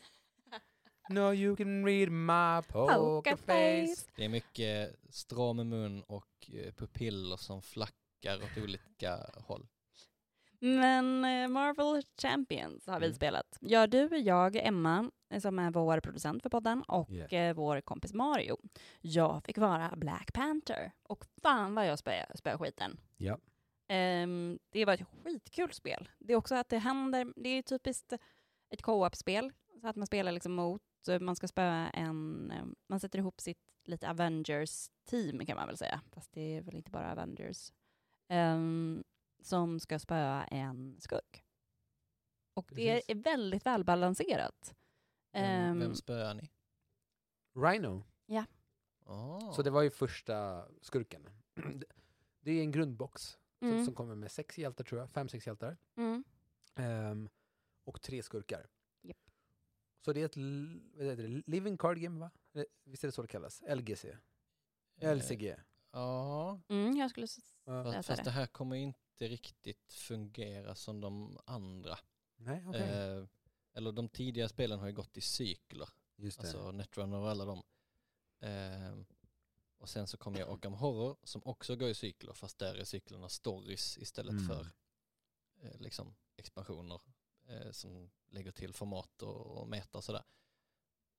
No 1.09 1.33
you 1.33 1.57
can 1.57 1.85
read 1.87 2.09
my 2.11 2.63
poker 2.69 3.37
face. 3.37 4.11
Det 4.17 4.25
är 4.25 4.29
mycket 4.29 4.97
stram 5.11 5.57
mun 5.69 6.03
och 6.03 6.51
eh, 6.53 6.73
pupiller 6.73 7.37
som 7.37 7.63
flackar 7.63 8.37
åt 8.37 8.63
olika 8.65 9.19
håll. 9.35 9.67
Men 10.61 11.25
eh, 11.25 11.49
Marvel 11.49 12.03
Champions 12.23 12.87
har 12.87 13.01
vi 13.01 13.07
Mm. 13.07 13.15
spelat. 13.17 13.59
Ja, 13.61 13.87
du, 13.87 14.17
jag, 14.17 14.57
Emma, 14.57 15.11
eh, 15.31 15.41
som 15.41 15.59
är 15.59 15.71
vår 15.71 16.01
producent 16.01 16.43
för 16.43 16.51
podden, 16.51 16.83
och 16.83 17.11
Yeah. 17.11 17.57
vår 17.57 17.81
kompis 17.81 18.13
Mario. 18.15 18.57
Jag 19.01 19.45
fick 19.45 19.59
vara 19.59 19.93
Black 19.97 20.33
Panther. 20.33 20.93
Och 21.03 21.25
fan 21.43 21.75
vad 21.75 21.87
jag 21.87 21.99
spöade 21.99 22.37
spö 22.37 22.59
skiten. 22.59 23.01
Ja. 23.17 23.39
Ehm, 23.89 24.59
det 24.71 24.85
var 24.85 24.95
ett 24.95 25.07
skitkul 25.25 25.73
spel. 25.73 26.09
Det 26.19 26.33
är 26.33 26.37
också 26.37 26.55
att 26.55 26.69
det 26.69 26.79
händer, 26.79 27.33
det 27.37 27.49
är 27.49 27.63
typiskt 27.63 28.13
ett 28.71 28.83
co-op-spel. 28.83 29.53
Så 29.81 29.89
att 29.89 29.97
man 29.97 30.07
spelar 30.07 30.33
liksom 30.33 30.53
mot, 30.55 30.83
man 31.21 31.37
ska 31.37 31.49
spöa 31.49 31.91
en, 31.91 32.51
eh, 32.51 32.65
man 32.87 33.01
sätter 33.01 33.19
ihop 33.19 33.41
sitt 33.41 33.59
lite 33.85 34.11
Avengers-team 34.11 35.47
kan 35.47 35.57
man 35.57 35.67
väl 35.67 35.77
säga. 35.77 36.01
Fast 36.13 36.33
det 36.33 36.57
är 36.57 36.63
väl 36.63 36.75
inte 36.77 36.91
bara 36.91 37.13
Avengers. 37.13 37.73
Ehm, 38.29 39.05
som 39.43 39.81
ska 39.81 39.99
spöa 39.99 40.45
en 40.45 41.01
skurk. 41.01 41.45
Och 42.55 42.67
det 42.69 42.95
Precis. 42.95 43.11
är 43.11 43.15
väldigt 43.15 43.67
välbalanserat. 43.67 44.75
Vem, 45.33 45.45
Ehm, 45.45 45.79
vem 45.81 45.95
spöar 45.95 46.35
ni? 46.35 46.51
Rhino. 47.55 48.05
Ah. 49.07 49.53
Så 49.53 49.63
det 49.63 49.71
var 49.71 49.83
ju 49.83 49.91
första 49.91 50.69
skurken. 50.81 51.29
Det 52.41 52.51
är 52.51 52.63
en 52.63 52.71
grundbox 52.73 53.39
som, 53.59 53.69
mm, 53.69 53.85
som 53.85 53.95
kommer 53.95 54.15
med 54.15 54.31
sex 54.33 54.59
hjältar 54.59 54.85
tror 54.85 55.01
jag, 55.01 55.11
fem, 55.11 55.29
sex 55.29 55.47
hjältar. 55.47 55.77
mm. 55.97 56.25
Ehm, 56.75 57.29
och 57.85 58.03
tre 58.03 58.23
skurkar. 58.23 58.67
Så 60.05 60.13
det 60.13 60.21
är 60.21 60.25
ett 60.25 60.37
vad 60.97 61.07
heter 61.07 61.23
det, 61.29 61.43
living 61.47 61.77
card 61.79 61.99
game 62.01 62.21
va? 62.21 62.31
Visst 62.85 63.05
är 63.05 63.09
det 63.09 63.13
så 63.13 63.23
det 63.23 63.29
kallas? 63.29 63.63
LGC? 63.69 64.05
Eh, 65.01 65.11
LCG? 65.17 65.57
Ja, 65.93 66.61
Mm, 66.69 66.97
jag 66.97 67.11
skulle 67.11 67.25
s- 67.25 67.55
Ja. 67.65 67.83
läsa 67.83 67.93
fast, 67.97 68.07
fast 68.09 68.25
det. 68.25 68.31
här 68.31 68.47
kommer 68.47 68.77
inte 68.77 69.29
riktigt 69.29 69.93
fungera 69.93 70.75
som 70.75 71.01
de 71.01 71.39
andra. 71.47 71.99
Nej, 72.37 72.65
okej. 72.69 72.81
Eh, 72.83 73.27
eller 73.75 73.93
de 73.93 74.09
tidiga 74.09 74.49
spelen 74.49 74.79
har 74.79 74.87
ju 74.87 74.93
gått 74.93 75.17
i 75.17 75.21
cykler. 75.21 75.89
Just 76.17 76.41
det. 76.41 76.47
Alltså 76.47 76.73
Netrunner 76.73 77.19
och 77.19 77.31
alla 77.31 77.45
dem. 77.45 77.63
Ehm, 78.41 79.05
och 79.79 79.89
sen 79.89 80.07
så 80.07 80.17
kommer 80.17 80.39
jag 80.39 80.49
Arkham 80.51 80.73
Horror 80.75 81.17
som 81.23 81.43
också 81.45 81.77
går 81.77 81.89
i 81.89 81.95
cykler 81.95 82.33
fast 82.33 82.59
där 82.59 82.75
är 82.75 82.85
cyklerna 82.85 83.29
stories 83.29 83.99
istället 83.99 84.33
Mm. 84.33 84.47
för 84.49 84.67
eh, 85.61 85.81
liksom 85.81 86.15
expansioner 86.37 87.01
eh, 87.49 87.71
som 87.71 88.11
lägger 88.29 88.53
till 88.53 88.73
format 88.75 89.23
och, 89.23 89.47
och 89.47 89.69
meta 89.69 89.99
och 89.99 90.05
sådär. 90.05 90.25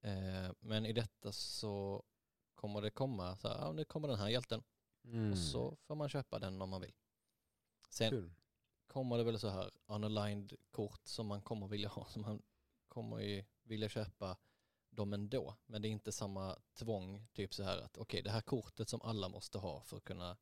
Eh, 0.00 0.52
men 0.60 0.86
i 0.86 0.92
detta 0.92 1.32
så 1.32 2.04
kommer 2.54 2.82
det 2.82 2.90
komma, 2.90 3.36
så 3.36 3.48
här, 3.48 3.56
ja 3.58 3.72
nu 3.72 3.84
kommer 3.84 4.08
den 4.08 4.18
här 4.18 4.28
hjälten 4.28 4.62
Mm. 5.06 5.32
och 5.32 5.38
så 5.38 5.76
får 5.76 5.94
man 5.94 6.08
köpa 6.08 6.38
den 6.38 6.62
om 6.62 6.68
man 6.70 6.80
vill. 6.80 6.94
Sen 7.90 8.10
Kul. 8.10 8.34
kommer 8.86 9.18
det 9.18 9.24
väl 9.24 9.38
så 9.38 9.48
här 9.48 9.70
unaligned 9.86 10.52
kort 10.70 11.00
som 11.06 11.26
man 11.26 11.42
kommer 11.42 11.68
vilja 11.68 11.88
ha, 11.88 12.04
som 12.08 12.22
man 12.22 12.42
kommer 12.88 13.18
ju 13.20 13.44
vilja 13.62 13.88
köpa 13.88 14.36
dem 14.90 15.12
ändå. 15.12 15.54
Men 15.66 15.82
det 15.82 15.88
är 15.88 15.90
inte 15.90 16.12
samma 16.12 16.58
tvång, 16.74 17.26
typ 17.32 17.54
så 17.54 17.62
här 17.62 17.78
att 17.78 17.98
okej 17.98 18.22
det 18.22 18.30
här 18.30 18.40
kortet 18.40 18.88
som 18.88 19.02
alla 19.02 19.28
måste 19.28 19.58
ha 19.58 19.80
för 19.82 19.96
att 19.96 20.04
kunna 20.04 20.36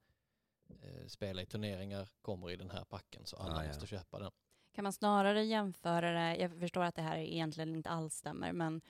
eh, 0.68 1.06
spela 1.06 1.42
i 1.42 1.46
turneringar 1.46 2.08
kommer 2.20 2.50
i 2.50 2.56
den 2.56 2.70
här 2.70 2.84
packen 2.84 3.26
så 3.26 3.36
alla 3.36 3.56
Ah, 3.56 3.62
ja. 3.62 3.68
måste 3.68 3.86
köpa 3.86 4.18
den. 4.18 4.30
Kan 4.72 4.82
man 4.82 4.92
snarare 4.92 5.44
jämföra 5.44 6.12
det, 6.12 6.36
jag 6.36 6.60
förstår 6.60 6.82
att 6.82 6.94
det 6.94 7.02
här 7.02 7.16
egentligen 7.18 7.76
inte 7.76 7.88
alls 7.90 8.14
stämmer, 8.14 8.52
men 8.52 8.80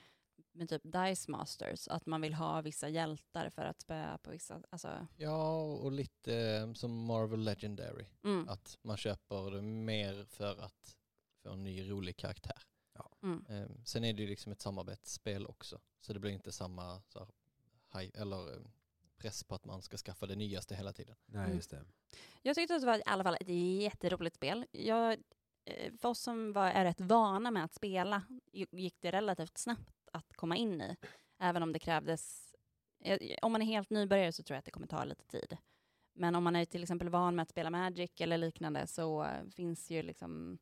med 0.51 0.69
typ 0.69 0.81
Dice 0.83 1.31
Masters, 1.31 1.87
att 1.87 2.05
man 2.05 2.21
vill 2.21 2.33
ha 2.33 2.61
vissa 2.61 2.89
hjältar 2.89 3.49
för 3.49 3.61
att 3.65 3.81
spöa 3.81 4.17
på 4.17 4.31
vissa, 4.31 4.61
alltså, 4.69 5.07
Ja, 5.17 5.61
och 5.63 5.91
lite 5.91 6.35
eh, 6.35 6.73
som 6.73 7.05
Marvel 7.05 7.39
Legendary. 7.43 8.05
mm, 8.23 8.49
Att 8.49 8.77
man 8.81 8.97
köper 8.97 9.51
det 9.51 9.61
mer 9.61 10.25
för 10.25 10.57
att 10.61 10.97
få 11.43 11.49
en 11.51 11.63
ny 11.63 11.89
rolig 11.91 12.17
karaktär. 12.17 12.57
mm. 13.23 13.45
Eh, 13.49 13.69
sen 13.85 14.03
är 14.03 14.13
det 14.13 14.21
ju 14.21 14.27
liksom 14.27 14.51
ett 14.51 14.61
samarbetsspel 14.61 15.45
också. 15.47 15.79
Så 16.01 16.13
det 16.13 16.19
blir 16.19 16.31
inte 16.31 16.51
samma 16.51 17.01
så 17.07 17.19
här, 17.19 17.27
high, 18.01 18.21
eller, 18.21 18.53
eh, 18.53 18.61
press 19.17 19.43
på 19.43 19.55
att 19.55 19.65
man 19.65 19.81
ska 19.81 19.97
skaffa 19.97 20.25
det 20.25 20.35
nyaste 20.35 20.75
hela 20.75 20.93
tiden. 20.93 21.15
Nej, 21.25 21.43
Mm. 21.43 21.55
just 21.55 21.69
det. 21.69 21.85
Jag 22.41 22.55
tyckte 22.55 22.75
att 22.75 22.81
det 22.81 22.87
var 22.87 22.97
i 22.97 23.03
alla 23.05 23.23
fall 23.23 23.37
ett 23.39 23.49
jätteroligt 23.81 24.35
spel. 24.35 24.65
Jag, 24.71 25.19
för 25.97 26.09
oss 26.09 26.19
som 26.19 26.53
var, 26.53 26.67
är 26.67 26.83
rätt 26.83 27.01
vana 27.01 27.51
med 27.51 27.63
att 27.63 27.73
spela 27.73 28.23
gick 28.51 28.95
det 29.01 29.11
relativt 29.11 29.57
snabbt 29.57 30.09
att 30.11 30.33
komma 30.35 30.55
in 30.55 30.81
i. 30.81 30.95
Även 31.39 31.63
om 31.63 31.73
det 31.73 31.79
krävdes, 31.79 32.53
eh, 32.99 33.19
om 33.41 33.51
man 33.51 33.61
är 33.61 33.65
helt 33.65 33.89
nybörjare 33.89 34.31
så 34.31 34.43
tror 34.43 34.55
jag 34.55 34.59
att 34.59 34.65
det 34.65 34.71
kommer 34.71 34.87
ta 34.87 35.03
lite 35.03 35.25
tid. 35.25 35.57
Men 36.13 36.35
om 36.35 36.43
man 36.43 36.55
är 36.55 36.65
till 36.65 36.83
exempel 36.83 37.09
van 37.09 37.35
med 37.35 37.43
att 37.43 37.49
spela 37.49 37.69
Magic 37.69 38.11
eller 38.19 38.37
liknande 38.37 38.87
så 38.87 39.23
eh, 39.23 39.49
finns 39.55 39.91
ju 39.91 40.03
liksom 40.03 40.57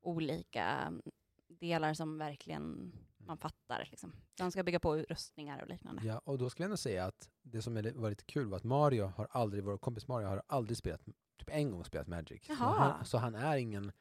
olika 0.00 0.64
mm, 0.64 1.02
delar 1.48 1.94
som 1.94 2.18
verkligen 2.18 2.92
man 3.26 3.38
fattar. 3.38 3.88
Liksom. 3.90 4.12
De 4.34 4.50
ska 4.50 4.62
bygga 4.62 4.80
på 4.80 4.96
rustningar 4.96 5.62
och 5.62 5.68
liknande. 5.68 6.02
Ja, 6.04 6.20
och 6.24 6.38
då 6.38 6.50
skulle 6.50 6.64
jag 6.64 6.68
ändå 6.68 6.76
säga 6.76 7.04
att 7.04 7.30
det 7.42 7.62
som 7.62 7.74
var 7.74 8.10
lite 8.10 8.24
kul 8.24 8.48
var 8.48 8.56
att 8.56 8.64
Mario 8.64 9.04
har 9.04 9.28
aldrig, 9.30 9.64
vår 9.64 9.78
kompis 9.78 10.08
Mario 10.08 10.26
har 10.26 10.42
aldrig 10.46 10.76
spelat, 10.76 11.04
typ 11.38 11.50
en 11.50 11.70
gång 11.70 11.84
spelat 11.84 12.06
Magic. 12.08 12.46
Så 12.46 12.54
han, 12.54 13.04
så 13.04 13.18
han 13.18 13.34
är 13.34 13.56
ingen, 13.56 13.92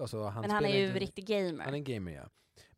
alltså 0.00 0.22
han 0.24 0.40
Men 0.40 0.50
han 0.50 0.64
är 0.64 0.78
ju 0.78 0.86
inte- 0.86 0.98
riktig 0.98 1.26
gamer. 1.26 1.64
Han 1.64 1.74
är 1.74 1.78
en 1.78 1.84
gamer 1.84 2.12
ja. 2.12 2.28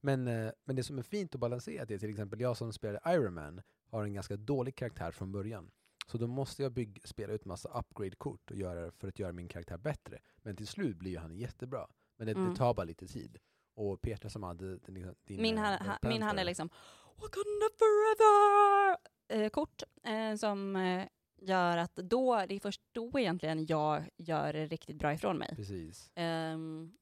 Men, 0.00 0.28
eh, 0.28 0.50
men 0.64 0.76
det 0.76 0.82
som 0.82 0.98
är 0.98 1.02
fint 1.02 1.34
och 1.34 1.40
balanserat 1.40 1.90
är 1.90 1.98
till 1.98 2.10
exempel 2.10 2.40
jag 2.40 2.56
som 2.56 2.72
spelade 2.72 3.12
Iron 3.14 3.34
Man 3.34 3.62
har 3.90 4.04
en 4.04 4.14
ganska 4.14 4.36
dålig 4.36 4.74
karaktär 4.76 5.10
från 5.10 5.32
början. 5.32 5.70
Så 6.06 6.18
då 6.18 6.26
måste 6.26 6.62
jag 6.62 6.72
bygg, 6.72 7.00
spela 7.04 7.32
ut 7.32 7.44
massa 7.44 7.68
upgrade-kort 7.68 8.50
och 8.50 8.56
göra, 8.56 8.90
för 8.90 9.08
att 9.08 9.18
göra 9.18 9.32
min 9.32 9.48
karaktär 9.48 9.78
bättre. 9.78 10.18
Men 10.42 10.56
till 10.56 10.66
slut 10.66 10.96
blir 10.96 11.10
ju 11.10 11.18
han 11.18 11.36
jättebra. 11.36 11.86
Men 12.16 12.26
det, 12.26 12.32
Mm. 12.32 12.50
det 12.50 12.56
tar 12.56 12.74
bara 12.74 12.84
lite 12.84 13.06
tid. 13.06 13.38
Och 13.74 14.00
Peter 14.02 14.28
som 14.28 14.42
hade 14.42 14.78
din 14.78 15.14
Min, 15.26 15.58
eh, 15.58 15.62
han, 15.64 15.78
Black 15.78 15.98
han, 16.02 16.12
min 16.12 16.22
han 16.22 16.38
är 16.38 16.44
liksom 16.44 16.68
Wakanda 17.16 17.68
forever! 17.78 18.96
Eh, 19.28 20.30
eh, 20.30 20.36
som 20.36 20.76
eh, 20.76 21.06
gör 21.40 21.76
att 21.76 21.94
då, 21.96 22.44
det 22.48 22.54
är 22.54 22.60
först 22.60 22.80
då 22.92 23.18
egentligen 23.18 23.66
jag 23.66 24.04
gör 24.16 24.52
det 24.52 24.66
riktigt 24.66 24.96
bra 24.96 25.12
ifrån 25.12 25.38
mig. 25.38 25.52
Precis. 25.56 26.10
Ehm, 26.14 26.94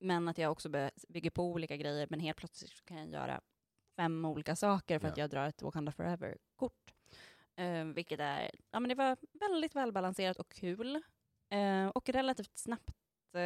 men 0.00 0.28
att 0.28 0.38
jag 0.38 0.52
också 0.52 0.68
bygger 1.08 1.30
på 1.30 1.44
olika 1.44 1.76
grejer, 1.76 2.06
men 2.10 2.20
helt 2.20 2.38
plötsligt 2.38 2.84
kan 2.84 2.96
jag 2.96 3.08
göra 3.08 3.40
fem 3.96 4.24
olika 4.24 4.56
saker 4.56 4.98
för 4.98 5.08
att 5.08 5.16
Ja. 5.16 5.22
jag 5.22 5.30
drar 5.30 5.46
ett 5.48 5.62
Wakanda 5.62 5.92
forever-kort. 5.92 6.94
Ehm, 7.56 7.92
vilket 7.94 8.20
är, 8.20 8.50
ja 8.70 8.80
men 8.80 8.88
det 8.88 8.94
var 8.94 9.16
väldigt 9.32 9.74
välbalanserat 9.76 10.36
och 10.36 10.48
kul. 10.52 11.02
Ehm, 11.50 11.90
och 11.90 12.08
relativt 12.08 12.58
snabbt 12.58 12.90
eh, 13.34 13.40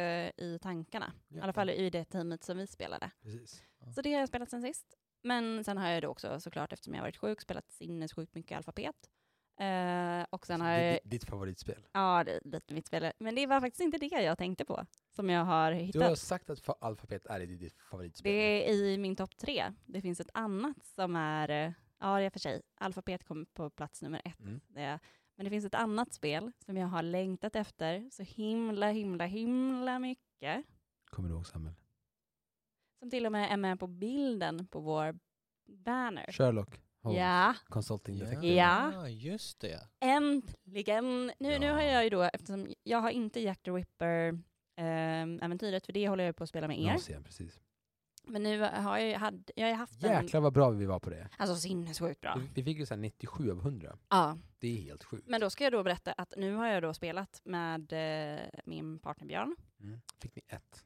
i 0.45 0.59
tankarna. 0.61 1.13
I 1.29 1.39
alla 1.39 1.53
fall 1.53 1.69
i 1.69 1.89
det 1.89 2.05
teamet 2.05 2.43
som 2.43 2.57
vi 2.57 2.67
spelade. 2.67 3.11
Precis. 3.21 3.63
Så 3.95 4.01
det 4.01 4.13
har 4.13 4.19
jag 4.19 4.27
spelat 4.29 4.49
sen 4.49 4.61
sist. 4.61 4.95
Men 5.23 5.63
sen 5.63 5.77
har 5.77 5.89
jag 5.89 6.01
då 6.01 6.07
också 6.07 6.39
såklart, 6.39 6.73
eftersom 6.73 6.93
jag 6.93 7.01
varit 7.01 7.17
sjuk, 7.17 7.41
spelat 7.41 7.71
sinnessjukt 7.71 8.35
mycket 8.35 8.57
alfabet. 8.57 9.09
Eh, 9.59 10.25
och 10.29 10.45
sen 10.45 10.61
har 10.61 10.69
Det 10.69 10.75
är 10.75 10.85
jag, 10.91 10.95
ditt- 10.95 11.09
ditt 11.11 11.25
favoritspel. 11.25 11.87
ja 11.91 12.23
det 12.23 12.31
är 12.31 12.41
lite 12.43 12.73
mitt 12.73 12.87
spel, 12.87 13.11
men 13.19 13.35
det 13.35 13.47
var 13.47 13.61
faktiskt 13.61 13.81
inte 13.81 13.97
det 13.97 14.05
jag 14.21 14.37
tänkte 14.37 14.65
på, 14.65 14.85
som 15.15 15.29
jag 15.29 15.45
har 15.45 15.71
Du 15.71 15.77
hittat. 15.77 16.03
har 16.03 16.15
sagt 16.15 16.49
att 16.49 16.59
fa- 16.61 16.77
alfabet 16.81 17.25
är 17.25 17.39
ditt 17.39 17.73
favoritspel. 17.91 18.31
Det 18.31 18.69
är 18.69 18.73
i 18.73 18.97
min 18.97 19.15
topp 19.15 19.37
tre. 19.37 19.73
Det 19.85 20.01
finns 20.01 20.19
ett 20.19 20.29
annat 20.33 20.85
som 20.85 21.15
är, 21.15 21.49
eh, 21.49 21.71
ja 21.99 22.17
det 22.19 22.23
är 22.25 22.29
för 22.29 22.39
sig, 22.39 22.61
alfabet 22.77 23.23
kommer 23.23 23.45
på 23.45 23.69
plats 23.69 24.01
nummer 24.01 24.21
ett. 24.25 24.39
Mm. 24.39 24.61
Det 24.67 24.81
är, 24.81 24.99
men 25.35 25.43
det 25.43 25.49
finns 25.49 25.65
ett 25.65 25.75
annat 25.75 26.13
spel 26.13 26.51
som 26.65 26.77
jag 26.77 26.87
har 26.87 27.01
längtat 27.03 27.55
efter 27.55 28.09
så 28.11 28.23
himla, 28.23 28.91
himla, 28.91 29.25
himla 29.25 29.99
mycket. 29.99 30.65
Kommer 31.09 31.29
du 31.29 31.35
ihåg 31.35 31.47
Samuel? 31.47 31.75
Som 32.99 33.09
till 33.09 33.25
och 33.25 33.31
med 33.31 33.51
är 33.53 33.57
med 33.57 33.79
på 33.79 33.87
bilden 33.87 34.67
på 34.67 34.79
vår 34.79 35.19
banner. 35.67 36.31
Sherlock 36.31 36.81
Holmes 37.01 37.19
Ja, 37.19 37.55
Consulting 37.69 38.15
Ja, 38.17 38.25
Detective. 38.25 38.53
Ja. 38.55 39.09
just 39.09 39.59
det. 39.59 39.87
äntligen! 39.99 41.31
Nu, 41.39 41.59
nu 41.59 41.65
Ja. 41.65 41.73
har 41.73 41.81
jag 41.81 42.03
ju 42.03 42.09
då, 42.09 42.21
eftersom 42.21 42.73
jag 42.83 42.97
har 43.01 43.09
inte 43.09 43.39
Jack 43.39 43.61
the 43.63 43.71
Ripper 43.71 44.39
äventyret, 44.77 45.85
för 45.85 45.93
det 45.93 46.07
håller 46.09 46.23
jag 46.23 46.35
på 46.35 46.43
att 46.43 46.49
spela 46.49 46.67
med 46.67 46.79
er. 46.79 46.87
Nausea, 46.87 47.21
precis. 47.21 47.61
Men 48.27 48.43
nu 48.43 48.59
har 48.59 48.97
jag 48.97 49.07
ju 49.09 49.15
hade, 49.15 49.43
jag 49.55 49.67
har 49.67 49.73
haft 49.75 50.03
en, 50.03 50.11
Jäklar 50.23 50.41
vad 50.41 50.53
bra 50.53 50.69
vi 50.69 50.85
var 50.85 50.99
på 50.99 51.09
det. 51.09 51.29
alltså 51.37 51.55
sinnessjukt 51.55 52.21
bra. 52.21 52.41
Vi- 52.55 52.63
fick 52.63 52.77
ju 52.77 52.85
så 52.85 52.93
här 52.93 53.01
97 53.01 53.51
av 53.51 53.59
100. 53.61 53.97
Ja, 54.09 54.37
Det 54.59 54.67
är 54.77 54.81
helt 54.81 55.03
sjukt. 55.03 55.27
men 55.27 55.41
då 55.41 55.49
ska 55.49 55.63
jag 55.63 55.73
då 55.73 55.83
berätta 55.83 56.11
att 56.13 56.33
nu 56.37 56.53
har 56.53 56.67
jag 56.67 56.83
då 56.83 56.93
spelat 56.93 57.41
med 57.45 57.93
eh, 58.33 58.41
min 58.65 58.99
partner 58.99 59.27
Björn. 59.27 59.55
Mm. 59.79 59.99
Fick 60.21 60.35
ni 60.35 60.41
ett? 60.47 60.85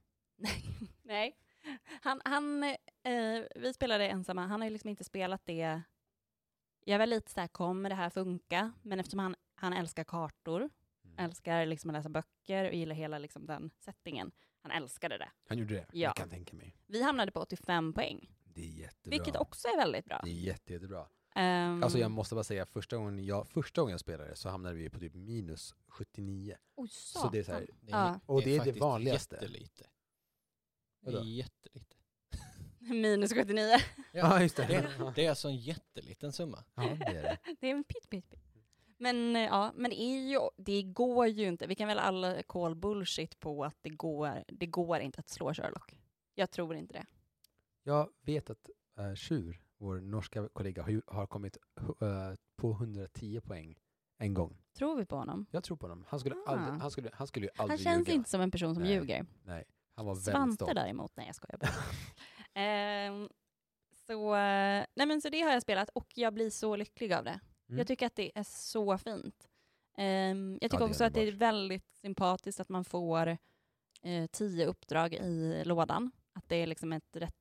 Nej. 1.04 1.36
Han, 2.02 2.22
han, 2.26 2.64
eh, 2.64 3.44
vi 3.56 3.74
spelade 3.76 4.08
ensamma, 4.10 4.46
han 4.48 4.62
har 4.62 4.68
ju 4.68 4.74
liksom 4.74 4.90
inte 4.90 5.04
spelat 5.04 5.46
det. 5.46 5.82
Jag 6.86 7.00
var 7.00 7.06
lite 7.06 7.32
såhär, 7.32 7.48
kommer 7.48 7.90
det 7.90 7.96
här 7.96 8.10
funka? 8.10 8.72
Men 8.82 9.00
eftersom 9.00 9.20
han, 9.20 9.36
han 9.56 9.74
älskar 9.74 10.04
kartor. 10.04 10.70
Älskar 11.20 11.66
liksom 11.66 11.90
att 11.90 11.94
läsa 11.94 12.10
böcker 12.10 12.66
och 12.68 12.74
gillar 12.74 12.96
hela 12.96 13.20
liksom 13.20 13.46
den 13.46 13.72
settingen. 13.80 14.32
Han 14.62 14.72
älskade 14.72 15.18
det. 15.18 15.30
Han 15.48 15.58
gjorde 15.58 15.74
det? 15.74 15.86
Ja. 15.92 16.00
Jag 16.00 16.16
kan 16.16 16.30
tänka 16.30 16.56
mig. 16.56 16.76
Vi 16.88 17.02
hamnade 17.04 17.32
på 17.32 17.40
85 17.40 17.94
poäng, 17.94 18.30
Det 18.44 18.62
är 18.62 18.66
jättebra. 18.68 19.10
vilket 19.18 19.36
också 19.36 19.68
är 19.68 19.78
väldigt 19.78 20.06
bra. 20.06 20.22
Det 20.24 20.30
är 20.30 20.34
jätte, 20.34 20.74
jättebra. 20.74 21.08
Um, 21.36 21.84
Alltså 21.84 21.98
jag 22.00 22.12
måste 22.12 22.36
bara 22.36 22.44
säga, 22.44 22.66
första 22.66 22.98
gången 22.98 23.26
jag, 23.26 23.48
första 23.48 23.82
gången 23.82 23.92
jag 23.92 24.00
spelade 24.00 24.36
så 24.36 24.50
hamnade 24.50 24.76
vi 24.76 24.90
på 24.90 25.00
typ 25.00 25.14
minus 25.16 25.76
79. 25.88 26.56
Oj, 26.76 26.88
Så 26.92 27.30
det 27.30 27.40
är 27.40 27.44
så 27.44 27.52
här. 27.52 27.60
Det 27.60 27.92
Ja. 27.92 28.20
Och 28.26 28.42
det 28.42 28.50
är 28.50 28.52
det 28.54 28.58
faktiskt 28.60 28.80
vanligaste. 28.80 29.36
Jättelite. 29.36 29.84
Det 31.02 31.12
Vadå? 31.12 31.18
är 31.18 31.24
jättelite. 31.24 31.96
Minus 32.80 33.34
79. 33.34 33.70
Ja, 34.14 34.42
just 34.42 34.56
det. 34.56 34.66
Det, 34.68 35.12
det 35.16 35.26
är 35.26 35.30
alltså 35.30 35.48
en 35.48 35.56
jätteliten 35.58 36.32
summa. 36.34 36.64
Ja, 36.76 36.82
det 37.00 37.06
är 37.06 37.14
det. 37.24 37.38
Det 37.60 37.68
är 37.68 37.72
en 37.72 37.84
pitt, 37.84 38.10
pitt, 38.10 38.30
pitt. 38.30 38.44
Men 39.02 39.36
eh, 39.36 39.42
ja, 39.42 39.72
men 39.76 39.92
ju, 39.92 40.40
det 40.58 40.84
går 40.84 41.28
ju 41.28 41.48
inte. 41.48 41.68
Vi 41.68 41.76
kan 41.76 41.88
väl 41.88 42.00
alla 42.00 42.44
call 42.44 42.76
bullshit 42.76 43.40
på 43.40 43.64
att 43.66 43.78
det 43.82 43.90
går, 43.90 44.44
det 44.48 44.66
går 44.66 45.00
inte 45.00 45.20
att 45.20 45.30
slå 45.30 45.54
Sherlock. 45.54 45.96
Jag 46.36 46.52
tror 46.52 46.76
inte 46.76 46.94
det. 46.94 47.06
Jag 47.84 48.10
vet 48.22 48.50
att 48.50 48.70
uh, 49.00 49.16
Sjur, 49.16 49.62
vår 49.78 50.00
norska 50.02 50.50
kollega, 50.54 50.84
har, 50.84 51.02
har 51.08 51.28
kommit 51.28 51.58
uh, 52.02 52.34
på 52.56 52.72
110 52.72 53.42
poäng 53.42 53.80
en 54.18 54.34
gång. 54.34 54.58
Tror 54.74 54.96
vi 54.96 55.06
på 55.06 55.16
honom? 55.16 55.46
Jag 55.52 55.64
tror 55.64 55.78
på 55.78 55.86
honom. 55.88 56.06
Han 56.10 56.20
skulle, 56.20 56.36
Ah. 56.36 56.52
aldrig, 56.52 56.82
han 56.82 56.92
skulle, 56.92 57.10
han 57.14 57.28
skulle 57.28 57.46
ju 57.46 57.52
Han 57.56 57.64
aldrig 57.64 57.80
känns 57.80 58.08
ljuga. 58.08 58.16
inte 58.16 58.30
som 58.30 58.42
en 58.42 58.52
person 58.52 58.76
som 58.76 58.84
Nej. 58.84 58.94
ljuger. 58.94 59.26
Nej, 59.44 59.64
han 59.96 60.06
var 60.06 60.16
väldigt 60.16 60.32
Svante 60.34 60.74
däremot, 60.74 61.12
nej 61.16 61.26
jag 61.26 61.36
skojar 61.36 61.58
bara. 61.58 61.72
Ehm, 62.62 63.30
så, 64.08 64.36
eh, 64.36 64.86
nej 64.96 65.08
men 65.08 65.22
så 65.22 65.30
det 65.30 65.42
har 65.42 65.52
jag 65.52 65.62
spelat 65.62 65.90
och 65.90 66.08
jag 66.16 66.34
blir 66.34 66.50
så 66.50 66.76
lycklig 66.76 67.14
av 67.14 67.24
det. 67.24 67.40
Mm. 67.70 67.78
Jag 67.78 67.88
tycker 67.88 68.06
att 68.06 68.16
det 68.16 68.32
är 68.38 68.44
så 68.44 68.98
fint. 68.98 69.50
Ehm, 69.98 70.58
jag 70.62 70.72
tycker 70.72 70.84
är 70.86 70.90
också 70.90 71.04
att 71.04 71.14
det 71.14 71.22
är 71.28 71.32
väldigt 71.32 71.86
sympatiskt 72.02 72.60
att 72.60 72.70
man 72.70 72.86
får 72.86 73.38
eh, 74.02 74.26
tio 74.32 74.66
uppdrag 74.66 75.14
i 75.14 75.64
lådan. 75.66 76.12
Att 76.34 76.50
det 76.50 76.56
är 76.56 76.68
liksom 76.68 76.94
ett 76.94 77.16
rätt 77.16 77.36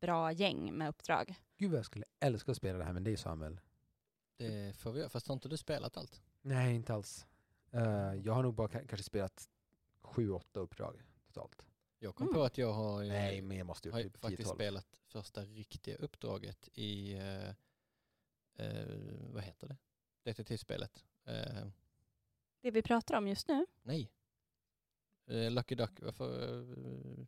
bra 0.00 0.32
gäng 0.32 0.72
med 0.72 0.88
uppdrag. 0.88 1.34
Gud 1.56 1.70
vad 1.70 1.78
jag 1.78 1.86
skulle 1.86 2.04
älska 2.20 2.50
att 2.50 2.56
spela 2.56 2.78
det 2.78 2.84
här 2.84 2.92
med 2.92 3.02
dig 3.02 3.16
Samuel. 3.16 3.60
Det 4.36 4.76
får 4.76 4.92
vi 4.92 4.98
göra. 5.00 5.08
Fast 5.08 5.26
har 5.26 5.32
inte 5.34 5.48
du 5.48 5.56
spelat 5.56 5.96
allt? 5.96 6.22
Nej, 6.42 6.74
inte 6.74 6.94
alls. 6.94 7.26
Eh, 7.70 8.14
jag 8.24 8.32
har 8.32 8.42
nog 8.42 8.54
bara 8.54 8.68
ka- 8.68 8.86
kanske 8.86 9.02
spelat 9.02 9.48
sju, 10.02 10.30
åtta 10.30 10.60
uppdrag 10.60 11.02
totalt. 11.26 11.66
Jag 11.98 12.14
kom 12.14 12.26
Mm. 12.26 12.34
på 12.34 12.42
att 12.42 12.58
jag 12.58 12.72
har, 12.72 13.02
eh, 13.02 13.08
Nej, 13.08 13.42
men 13.42 13.56
jag 13.56 13.66
måste 13.66 13.90
har 13.90 14.02
typ 14.02 14.16
faktiskt 14.18 14.48
10-12. 14.50 14.54
spelat 14.54 14.86
första 15.06 15.40
riktiga 15.44 15.96
uppdraget 15.96 16.68
i, 16.74 17.12
eh, 17.14 17.54
eh, 18.54 18.86
vad 19.32 19.42
heter 19.42 19.68
det, 19.68 19.76
detektivspelet. 20.22 21.04
Eh, 21.24 21.66
Det 22.60 22.70
vi 22.70 22.82
pratar 22.82 23.16
om 23.18 23.28
just 23.28 23.48
nu, 23.48 23.66
nej, 23.82 24.10
eh, 25.26 25.50
Lucky 25.50 25.74
Duck, 25.74 26.00
varför 26.02 26.60
eh, 26.60 27.26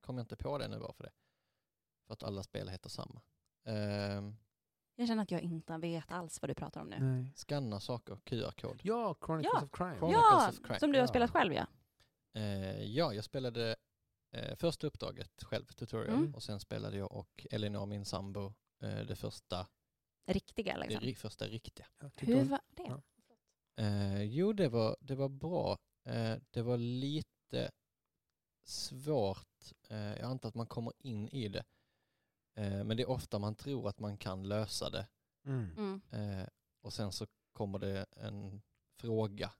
kom 0.00 0.16
jag 0.16 0.22
inte 0.24 0.36
på 0.36 0.58
det 0.58 0.68
nu 0.68 0.78
bara 0.78 0.92
för 0.92 1.04
det? 1.04 1.12
För 2.06 2.12
att 2.12 2.22
alla 2.22 2.42
spel 2.42 2.68
heter 2.68 2.88
samma. 2.90 3.20
Eh, 3.64 4.32
jag 4.98 5.08
känner 5.08 5.22
att 5.22 5.30
jag 5.30 5.40
inte 5.40 5.76
vet 5.78 6.12
alls 6.12 6.42
vad 6.42 6.50
du 6.50 6.54
pratar 6.54 6.80
om 6.80 6.88
nu. 6.88 6.98
Nej. 7.00 7.32
scanna 7.36 7.80
saker, 7.80 8.16
QR-kod. 8.24 8.80
Ja, 8.84 9.16
Chronicles 9.26 9.52
Ja. 9.54 9.64
of 9.64 9.70
Crime. 9.72 9.94
Ja, 9.94 9.98
Chronicles 9.98 10.58
of 10.60 10.66
Crime. 10.66 10.78
som 10.80 10.92
du 10.92 10.98
har 10.98 11.02
Ja. 11.02 11.08
spelat 11.08 11.30
själv 11.30 11.52
ja. 11.52 11.66
Eh, 12.32 12.82
ja, 12.82 13.14
jag 13.14 13.24
spelade 13.24 13.76
eh, 14.30 14.56
första 14.56 14.86
uppdraget 14.86 15.42
själv, 15.42 15.64
tutorial, 15.64 16.16
Mm. 16.18 16.34
och 16.34 16.42
sen 16.42 16.60
spelade 16.60 16.96
jag 16.96 17.12
och 17.12 17.46
Elinor, 17.50 17.86
min 17.86 18.04
sambo, 18.04 18.54
eh, 18.82 18.98
det 19.06 19.16
första, 19.16 19.66
Riktiga 20.26 20.74
det 20.74 20.80
liksom. 20.80 21.00
ri- 21.00 21.14
första 21.14 21.46
riktiga. 21.46 21.86
Hur 22.16 22.44
var 22.44 22.60
det? 22.76 22.82
Ja. 22.82 23.02
Eh, 23.84 24.22
jo, 24.22 24.52
det 24.52 24.68
var, 24.68 24.96
det 25.00 25.14
var 25.14 25.28
bra. 25.28 25.78
Eh, 26.04 26.36
det 26.50 26.62
var 26.62 26.76
lite 26.76 27.70
svårt. 28.64 29.72
Eh, 29.88 29.96
jag 29.98 30.22
antar 30.22 30.48
att 30.48 30.54
man 30.54 30.66
kommer 30.66 30.92
in 30.98 31.28
i 31.28 31.48
det. 31.48 31.64
Eh, 32.54 32.84
men 32.84 32.96
det 32.96 33.02
är 33.02 33.10
ofta 33.10 33.38
man 33.38 33.54
tror 33.54 33.88
att 33.88 33.98
man 33.98 34.16
kan 34.18 34.48
lösa 34.48 34.90
det. 34.90 35.06
Mm. 35.44 35.70
Mm. 35.76 36.00
Eh, 36.40 36.48
och 36.80 36.92
sen 36.92 37.12
så 37.12 37.26
kommer 37.52 37.78
det 37.78 38.06
en 38.10 38.62
fråga 38.96 39.52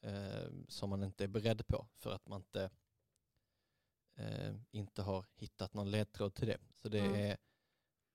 eh, 0.00 0.48
som 0.68 0.90
man 0.90 1.02
inte 1.02 1.24
är 1.24 1.28
beredd 1.28 1.66
på 1.66 1.86
för 1.94 2.10
att 2.12 2.28
man 2.28 2.40
inte, 2.40 2.70
eh, 4.16 4.54
inte 4.70 5.02
har 5.02 5.26
hittat 5.34 5.74
någon 5.74 5.90
ledtråd 5.90 6.34
till 6.34 6.46
det. 6.48 6.58
Så 6.74 6.88
det 6.88 6.98
Mm. 7.00 7.14
är 7.14 7.36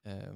eh, 0.03 0.35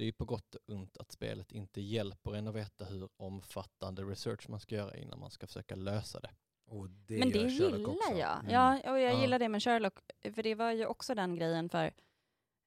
det 0.00 0.08
är 0.08 0.12
på 0.12 0.24
gott 0.24 0.54
och 0.54 0.74
ont 0.74 0.96
att 0.96 1.12
spelet 1.12 1.52
inte 1.52 1.80
hjälper 1.80 2.34
en 2.34 2.48
att 2.48 2.54
veta 2.54 2.84
hur 2.84 3.08
omfattande 3.16 4.02
research 4.02 4.48
man 4.48 4.60
ska 4.60 4.74
göra 4.74 4.96
innan 4.96 5.18
man 5.20 5.30
ska 5.30 5.46
försöka 5.46 5.74
lösa 5.74 6.20
det. 6.20 6.30
Och 6.66 6.90
det 6.90 7.18
Men 7.18 7.30
det 7.30 7.38
gillar 7.38 7.78
jag. 8.18 8.38
Mm. 8.40 8.50
Ja, 8.52 8.90
och 8.92 8.98
jag 9.00 9.14
Ja. 9.14 9.20
gillar 9.20 9.38
det 9.38 9.48
med 9.48 9.62
Sherlock. 9.62 9.98
För 10.34 10.42
det 10.42 10.54
var 10.54 10.72
ju 10.72 10.86
också 10.86 11.14
den 11.14 11.34
grejen 11.36 11.68
för 11.68 11.92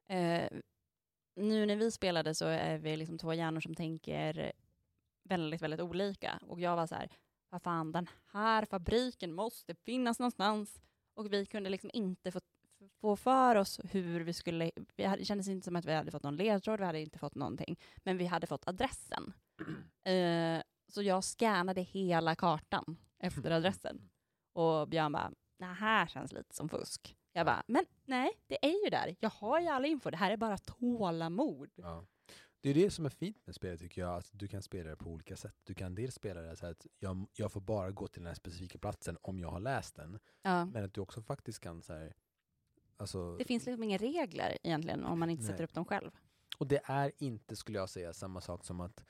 eh, 0.09 0.49
nu 1.35 1.65
när 1.65 1.75
vi 1.75 1.91
spelade 1.91 2.35
så 2.35 2.45
är 2.45 2.77
vi 2.77 2.97
liksom 2.97 3.17
två 3.17 3.33
hjärnor 3.33 3.59
som 3.59 3.75
tänker 3.75 4.51
väldigt, 5.23 5.61
väldigt 5.61 5.79
olika. 5.81 6.39
Och 6.47 6.59
jag 6.59 6.75
var 6.75 6.87
så 6.87 6.95
här, 6.95 7.11
vad 7.49 7.61
fan 7.61 7.91
den 7.91 8.09
här 8.31 8.65
fabriken 8.65 9.33
måste 9.33 9.75
finnas 9.75 10.19
någonstans. 10.19 10.81
Och 11.13 11.33
vi 11.33 11.45
kunde 11.45 11.69
liksom 11.69 11.89
inte 11.93 12.31
få, 12.31 12.39
få 13.01 13.15
för 13.15 13.55
oss 13.55 13.79
hur 13.83 14.19
vi 14.19 14.33
skulle, 14.33 14.71
vi 14.95 15.03
hade, 15.03 15.21
det 15.21 15.25
kändes 15.25 15.47
inte 15.47 15.65
som 15.65 15.75
att 15.75 15.85
vi 15.85 15.93
hade 15.93 16.11
fått 16.11 16.23
någon 16.23 16.35
ledtråd, 16.35 16.79
vi 16.79 16.85
hade 16.85 16.99
inte 16.99 17.19
fått 17.19 17.35
någonting. 17.35 17.79
Men 18.03 18.17
vi 18.17 18.25
hade 18.25 18.47
fått 18.47 18.67
adressen. 18.67 19.33
Eh, 20.05 20.61
så 20.87 21.01
jag 21.01 21.23
scannade 21.23 21.81
hela 21.81 22.35
kartan 22.35 22.97
efter 23.19 23.51
adressen. 23.51 24.09
Och 24.53 24.87
Björn 24.87 25.11
bara, 25.11 25.31
det 25.59 25.65
här 25.65 26.07
känns 26.07 26.31
lite 26.31 26.55
som 26.55 26.69
fusk. 26.69 27.15
Jag 27.33 27.45
bara, 27.45 27.63
men 27.67 27.85
nej, 28.05 28.31
det 28.47 28.65
är 28.65 28.83
ju 28.83 28.89
där. 28.89 29.15
Jag 29.19 29.29
har 29.29 29.59
ju 29.59 29.67
all 29.67 29.85
info. 29.85 30.09
Det 30.09 30.17
här 30.17 30.31
är 30.31 30.37
bara 30.37 30.57
tålamod. 30.57 31.69
Ja. 31.75 32.05
Det 32.61 32.69
är 32.69 32.73
det 32.73 32.91
som 32.91 33.05
är 33.05 33.09
fint 33.09 33.45
med 33.45 33.55
spelet 33.55 33.79
tycker 33.79 34.01
jag, 34.01 34.15
att 34.17 34.29
du 34.31 34.47
kan 34.47 34.61
spela 34.61 34.89
det 34.89 34.95
på 34.95 35.09
olika 35.09 35.35
sätt. 35.35 35.55
Du 35.63 35.73
kan 35.73 35.95
dels 35.95 36.15
spela 36.15 36.41
det 36.41 36.55
så 36.55 36.65
att 36.65 36.87
jag, 36.99 37.27
jag 37.33 37.51
får 37.51 37.61
bara 37.61 37.91
gå 37.91 38.07
till 38.07 38.21
den 38.21 38.27
här 38.27 38.35
specifika 38.35 38.77
platsen 38.77 39.17
om 39.21 39.39
jag 39.39 39.49
har 39.49 39.59
läst 39.59 39.95
den. 39.95 40.19
Ja. 40.41 40.65
Men 40.65 40.85
att 40.85 40.93
du 40.93 41.01
också 41.01 41.21
faktiskt 41.21 41.59
kan 41.59 41.81
så 41.81 41.93
här, 41.93 42.13
alltså, 42.97 43.37
Det 43.37 43.43
finns 43.43 43.65
liksom 43.65 43.83
inga 43.83 43.97
regler 43.97 44.57
egentligen 44.63 45.05
om 45.05 45.19
man 45.19 45.29
inte 45.29 45.43
sätter 45.43 45.57
Nej. 45.57 45.63
upp 45.65 45.73
dem 45.73 45.85
själv. 45.85 46.11
och 46.57 46.67
det 46.67 46.81
är 46.83 47.11
inte, 47.17 47.55
skulle 47.55 47.77
jag 47.77 47.89
säga, 47.89 48.13
samma 48.13 48.41
sak 48.41 48.65
som 48.65 48.81
att 48.81 49.03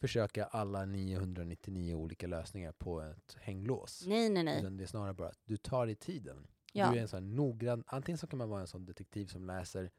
försöka 0.00 0.44
alla 0.44 0.84
999 0.84 1.94
olika 1.94 2.26
lösningar 2.26 2.72
på 2.72 3.00
ett 3.00 3.36
hänglås. 3.40 4.04
Nej, 4.06 4.30
nej, 4.30 4.42
nej. 4.42 4.60
Utan 4.60 4.76
det 4.76 4.84
är 4.84 4.86
snarare 4.86 5.14
bara 5.14 5.28
att 5.28 5.40
du 5.44 5.56
tar 5.56 5.86
dig 5.86 5.94
tiden. 5.94 6.46
Ja. 6.72 6.90
Du 6.90 6.98
är 6.98 7.02
en 7.02 7.08
sån 7.08 7.22
här 7.22 7.34
noggrann, 7.34 7.84
antingen 7.86 8.18
så 8.18 8.26
kan 8.26 8.38
man 8.38 8.48
vara 8.48 8.60
en 8.60 8.66
sån 8.66 8.86
detektiv 8.86 9.26
som 9.26 9.44
läser 9.44 9.90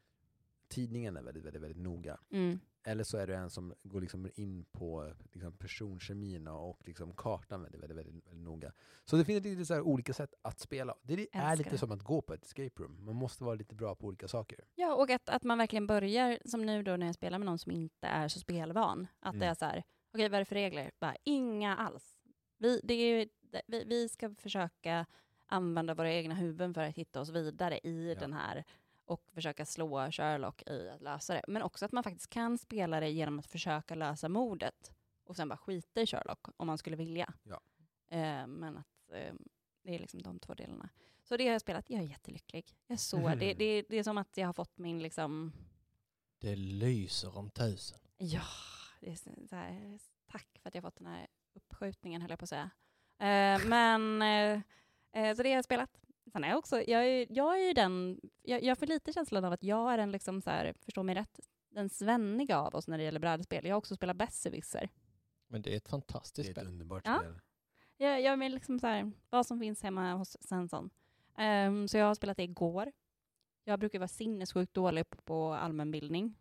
tidningarna 0.68 1.22
väldigt, 1.22 1.44
väldigt, 1.44 1.62
väldigt 1.62 1.82
noga. 1.82 2.18
Mm. 2.30 2.60
Eller 2.84 3.04
så 3.04 3.16
är 3.18 3.26
du 3.26 3.34
en 3.34 3.50
som 3.50 3.74
går 3.82 4.00
liksom 4.00 4.30
in 4.34 4.64
på 4.72 5.12
liksom 5.32 5.52
personkemierna 5.52 6.52
och 6.54 6.78
liksom 6.88 7.14
kartan 7.14 7.62
väldigt, 7.62 7.82
väldigt, 7.82 7.98
väldigt, 7.98 8.14
väldigt 8.26 8.42
noga. 8.44 8.72
Så 9.04 9.16
det 9.16 9.24
finns 9.24 9.44
lite 9.44 9.64
så 9.64 9.80
olika 9.80 10.12
sätt 10.12 10.34
att 10.42 10.58
spela. 10.60 10.94
Det 11.02 11.12
är 11.14 11.18
Älskar 11.20 11.56
lite 11.56 11.70
det. 11.70 11.78
som 11.78 11.92
att 11.92 12.02
gå 12.02 12.22
på 12.22 12.34
ett 12.34 12.44
escape 12.44 12.82
room. 12.82 13.04
Man 13.04 13.14
måste 13.14 13.44
vara 13.44 13.54
lite 13.54 13.74
bra 13.74 13.94
på 13.94 14.06
olika 14.06 14.28
saker. 14.28 14.64
Ja, 14.74 14.94
och 14.94 15.10
att, 15.10 15.28
att 15.28 15.42
man 15.42 15.58
verkligen 15.58 15.86
börjar, 15.86 16.38
som 16.44 16.66
nu 16.66 16.82
då 16.82 16.96
när 16.96 17.06
jag 17.06 17.14
spelar 17.14 17.38
med 17.38 17.46
någon 17.46 17.58
som 17.58 17.72
inte 17.72 18.06
är 18.06 18.28
så 18.28 18.38
spelvan, 18.40 19.06
att 19.20 19.32
det 19.32 19.36
Mm. 19.36 19.48
är 19.50 19.54
så 19.54 19.64
här, 19.64 19.82
okej 20.14 20.28
vad 20.28 20.34
är 20.34 20.38
det 20.40 20.44
för 20.44 20.54
regler? 20.54 20.90
Bara, 21.00 21.16
inga 21.24 21.76
alls. 21.76 22.16
Vi, 22.58 22.80
det 22.84 22.94
är, 22.94 23.28
det- 23.40 23.62
vi, 23.66 23.84
vi 23.84 24.08
ska 24.08 24.34
försöka 24.34 25.06
använda 25.46 25.94
våra 25.94 26.12
egna 26.12 26.34
huvuden 26.34 26.74
för 26.74 26.80
att 26.82 26.94
hitta 26.96 27.20
oss 27.20 27.28
vidare 27.30 27.78
i 27.84 28.08
Ja. 28.14 28.20
den 28.20 28.32
här 28.32 28.64
och 29.12 29.30
försöka 29.32 29.66
slå 29.66 30.10
Sherlock 30.10 30.62
i 30.66 30.88
att 30.88 31.00
lösa 31.02 31.34
det. 31.34 31.42
Men 31.48 31.62
också 31.62 31.84
att 31.84 31.92
man 31.92 32.02
faktiskt 32.04 32.30
kan 32.30 32.58
spela 32.58 33.00
det 33.00 33.10
genom 33.10 33.38
att 33.38 33.46
försöka 33.46 33.94
lösa 33.94 34.28
mordet 34.28 34.92
och 35.24 35.36
sen 35.36 35.48
bara 35.48 35.56
skita 35.56 36.00
i 36.00 36.06
Sherlock 36.06 36.46
om 36.56 36.66
man 36.66 36.78
skulle 36.78 36.96
vilja. 36.96 37.34
Ja. 37.42 37.60
Eh, 38.08 38.46
men 38.46 38.76
att 38.76 39.10
eh, 39.12 39.34
det 39.82 39.94
är 39.94 39.98
liksom 39.98 40.22
de 40.22 40.38
två 40.38 40.54
delarna. 40.54 40.88
Så 41.22 41.36
det 41.36 41.44
har 41.46 41.52
jag 41.52 41.60
spelat, 41.60 41.90
jag 41.90 42.02
är 42.02 42.06
jättelycklig. 42.06 42.76
Jag 42.86 42.94
är 42.94 42.98
så, 42.98 43.28
det, 43.28 43.54
det, 43.54 43.82
det 43.88 43.96
är 43.96 44.02
som 44.02 44.18
att 44.18 44.36
jag 44.36 44.46
har 44.46 44.52
fått 44.52 44.78
min 44.78 45.02
liksom, 45.02 45.52
Det 46.38 46.56
lyser 46.56 47.38
om 47.38 47.50
tusen. 47.50 47.98
ja, 48.18 48.42
det 49.00 49.10
är 49.10 49.16
så 49.16 49.30
så 49.48 49.56
här, 49.56 49.98
tack 50.26 50.58
för 50.62 50.68
att 50.68 50.74
jag 50.74 50.84
fått 50.84 50.96
den 50.96 51.06
här 51.06 51.26
uppskjutningen 51.54 52.22
höll 52.22 52.30
jag 52.30 52.38
på 52.38 52.44
att 52.44 52.48
säga. 52.48 52.70
Eh, 53.18 53.66
men, 53.66 54.22
eh, 54.22 54.60
eh, 55.12 55.36
så 55.36 55.42
det 55.42 55.48
har 55.48 55.56
jag 55.56 55.64
spelat. 55.64 56.00
Sen 56.32 56.44
är 56.44 56.48
jag 56.48 56.58
också, 56.58 56.82
jag 56.82 57.06
är, 57.06 57.26
jag 57.30 57.60
är 57.60 57.66
ju 57.66 57.72
den, 57.72 58.20
jag, 58.42 58.62
jag 58.62 58.78
får 58.78 58.86
lite 58.86 59.12
känslan 59.12 59.44
av 59.44 59.52
att 59.52 59.62
jag 59.62 59.92
är 59.92 59.96
den 59.98 60.12
liksom 60.12 60.42
så 60.42 60.50
här, 60.50 60.74
förstå 60.84 61.02
mig 61.02 61.14
rätt, 61.14 61.40
den 61.70 61.88
svenniga 61.88 62.58
av 62.58 62.74
oss 62.74 62.88
när 62.88 62.98
det 62.98 63.04
gäller 63.04 63.20
brädspel. 63.20 63.64
Jag 63.66 63.74
har 63.74 63.78
också 63.78 63.94
spelat 63.96 64.16
Besserwisser. 64.16 64.88
Men 65.48 65.62
det 65.62 65.72
är 65.72 65.76
ett 65.76 65.84
Det 65.84 65.90
fantastiskt 65.90 66.48
är 66.48 66.50
ett 66.52 66.56
spel. 66.56 66.66
underbart 66.66 67.02
Ja. 67.06 67.18
spel. 67.18 67.40
Jag, 67.96 68.20
jag 68.20 68.36
vill 68.36 68.54
liksom 68.54 68.78
så 68.80 68.86
här, 68.86 69.12
vad 69.30 69.46
som 69.46 69.60
finns 69.60 69.82
hemma 69.82 70.12
hos 70.14 70.36
Svensson. 70.40 70.90
Ehm, 71.38 71.88
så 71.88 71.96
jag 71.98 72.06
har 72.06 72.14
spelat 72.14 72.36
det 72.36 72.42
igår. 72.42 72.92
Jag 73.64 73.78
brukar 73.80 73.98
vara 73.98 74.08
sinnessjukt 74.08 74.74
dålig 74.74 75.10
på, 75.10 75.16
på 75.22 75.52
allmänbildning. 75.54 76.34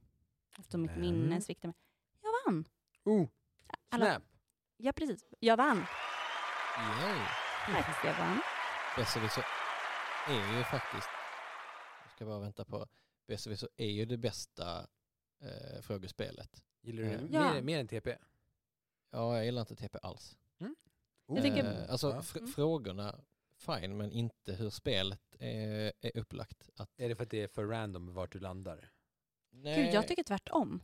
Eftersom 0.59 0.81
mitt 0.81 0.97
minne 0.97 1.41
sviktar 1.41 1.67
mig. 1.67 1.75
Jag 2.21 2.31
vann! 2.51 2.65
Oh, 3.03 3.27
Alla- 3.89 4.05
snap! 4.05 4.23
Ja, 4.77 4.91
precis. 4.93 5.25
Jag 5.39 5.57
vann. 5.57 5.77
Yay. 5.77 7.19
Faktiskt, 7.75 7.99
jag 8.05 8.13
vann. 8.25 8.41
Besserwisser 8.97 9.45
är 10.27 10.57
ju 10.57 10.63
faktiskt, 10.63 11.07
jag 12.03 12.11
ska 12.15 12.25
bara 12.25 12.39
vänta 12.39 12.65
på, 12.65 12.87
Besserwisser 13.27 13.69
är 13.77 13.89
ju 13.89 14.05
det 14.05 14.17
bästa 14.17 14.87
eh, 15.41 15.81
frågespelet. 15.81 16.63
Gillar 16.81 17.03
du 17.03 17.09
det 17.09 17.27
Ja. 17.37 17.53
mer, 17.53 17.61
mer 17.61 17.79
än 17.79 17.87
TP? 17.87 18.17
Ja, 19.11 19.35
jag 19.35 19.45
gillar 19.45 19.61
inte 19.61 19.75
TP 19.75 19.97
alls. 20.01 20.37
Oh. 20.59 21.35
Jag 21.37 21.43
tycker- 21.43 21.63
Eh, 21.83 21.91
alltså 21.91 22.09
Ja. 22.09 22.21
fr- 22.21 22.37
Mm. 22.37 22.51
frågorna, 22.51 23.15
fine, 23.55 23.97
men 23.97 24.11
inte 24.11 24.53
hur 24.53 24.69
spelet 24.69 25.35
är, 25.39 25.93
är 26.01 26.17
upplagt. 26.17 26.69
Att, 26.75 26.89
Är 26.99 27.09
det 27.09 27.15
för 27.15 27.23
att 27.23 27.29
det 27.29 27.43
är 27.43 27.47
för 27.47 27.65
random 27.65 28.13
vart 28.13 28.31
du 28.31 28.39
landar? 28.39 28.91
nej, 29.49 29.83
Gud, 29.83 29.93
jag 29.93 30.07
tycker 30.07 30.23
tvärtom. 30.23 30.81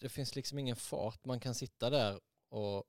det 0.00 0.08
finns 0.08 0.36
liksom 0.36 0.58
ingen 0.58 0.76
fart. 0.76 1.24
Man 1.24 1.40
kan 1.40 1.54
sitta 1.54 1.90
där 1.90 2.20
och 2.48 2.84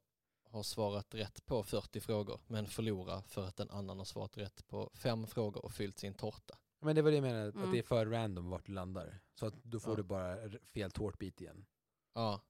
ha 0.51 0.63
svarat 0.63 1.13
rätt 1.15 1.45
på 1.45 1.63
40 1.63 1.99
frågor, 1.99 2.41
men 2.47 2.67
förlora 2.67 3.21
för 3.23 3.43
att 3.47 3.59
en 3.59 3.69
annan 3.69 3.97
har 3.97 4.05
svarat 4.05 4.37
rätt 4.37 4.67
på 4.67 4.91
fem 4.93 5.27
frågor 5.27 5.65
och 5.65 5.73
fyllt 5.73 5.99
sin 5.99 6.13
tårta. 6.13 6.57
Men 6.79 6.95
det 6.95 7.01
var 7.01 7.11
det 7.11 7.17
jag 7.17 7.21
menade, 7.23 7.49
Mm. 7.51 7.63
att 7.63 7.71
det 7.71 7.79
är 7.79 7.83
för 7.83 8.05
random 8.05 8.49
vart 8.49 8.65
du 8.65 8.71
landar. 8.73 9.19
Så 9.35 9.45
att 9.45 9.63
då 9.63 9.79
får 9.79 9.91
Ja. 9.91 9.95
du 9.97 10.03
bara 10.03 10.49
fel 10.63 10.91
tårtbit 10.91 11.41
igen. 11.41 11.65
Ja, 12.13 12.41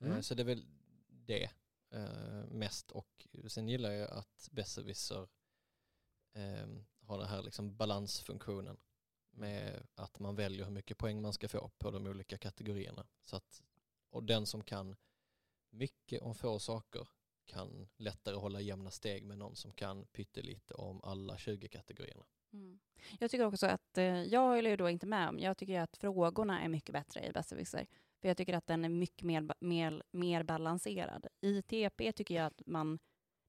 eh, 0.00 0.06
Mm. 0.06 0.22
så 0.22 0.34
det 0.34 0.42
är 0.42 0.44
väl 0.44 0.66
det 1.08 1.50
eh, 1.90 2.44
mest. 2.50 2.90
Och 2.90 3.26
sen 3.48 3.68
gillar 3.68 3.90
jag 3.90 4.10
att 4.10 4.48
Besserwisser 4.52 5.28
eh, 6.32 6.68
har 7.00 7.18
den 7.18 7.28
här 7.28 7.42
liksom 7.42 7.76
balansfunktionen 7.76 8.76
med 9.30 9.86
att 9.94 10.18
man 10.18 10.36
väljer 10.36 10.64
hur 10.64 10.72
mycket 10.72 10.98
poäng 10.98 11.22
man 11.22 11.32
ska 11.32 11.48
få 11.48 11.70
på 11.78 11.90
de 11.90 12.06
olika 12.06 12.38
kategorierna. 12.38 13.06
Så 13.24 13.36
att, 13.36 13.62
och 14.10 14.24
den 14.24 14.46
som 14.46 14.64
kan 14.64 14.96
mycket 15.70 16.22
om 16.22 16.34
få 16.34 16.58
saker 16.58 17.08
kan 17.48 17.88
lättare 17.96 18.36
hålla 18.36 18.60
jämna 18.60 18.90
steg 18.90 19.24
med 19.24 19.38
någon 19.38 19.56
som 19.56 19.72
kan 19.72 20.06
pyttelite 20.06 20.74
om 20.74 21.00
alla 21.02 21.38
20 21.38 21.68
kategorierna. 21.68 22.24
Mm. 22.52 22.78
Jag 23.20 23.30
tycker 23.30 23.46
också 23.46 23.66
att, 23.66 23.98
eh, 23.98 24.22
jag 24.22 24.40
håller 24.40 24.70
ju 24.70 24.76
då 24.76 24.88
inte 24.88 25.06
med 25.06 25.28
om, 25.28 25.38
jag 25.38 25.56
tycker 25.56 25.80
att 25.80 25.96
frågorna 25.96 26.62
är 26.62 26.68
mycket 26.68 26.92
bättre 26.92 27.26
i 27.26 27.32
Besserwisser. 27.32 27.86
För 28.20 28.28
jag 28.28 28.36
tycker 28.36 28.54
att 28.54 28.66
den 28.66 28.84
är 28.84 28.88
mycket 28.88 29.22
mer, 29.22 29.54
mer, 29.60 30.02
mer 30.10 30.42
balanserad. 30.42 31.26
I 31.40 31.62
TP 31.62 32.12
tycker 32.12 32.34
jag 32.34 32.46
att 32.46 32.62
man, 32.66 32.98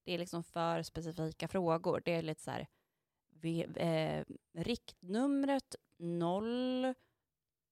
det 0.04 0.14
är 0.14 0.18
liksom 0.18 0.44
för 0.44 0.84
specifika 0.84 1.48
frågor. 1.48 2.02
Det 2.06 2.12
är 2.12 2.22
lite 2.22 2.42
så 2.42 2.52
här, 2.52 2.68
vi, 3.30 3.66
eh, 3.76 4.24
riktnumret 4.64 5.76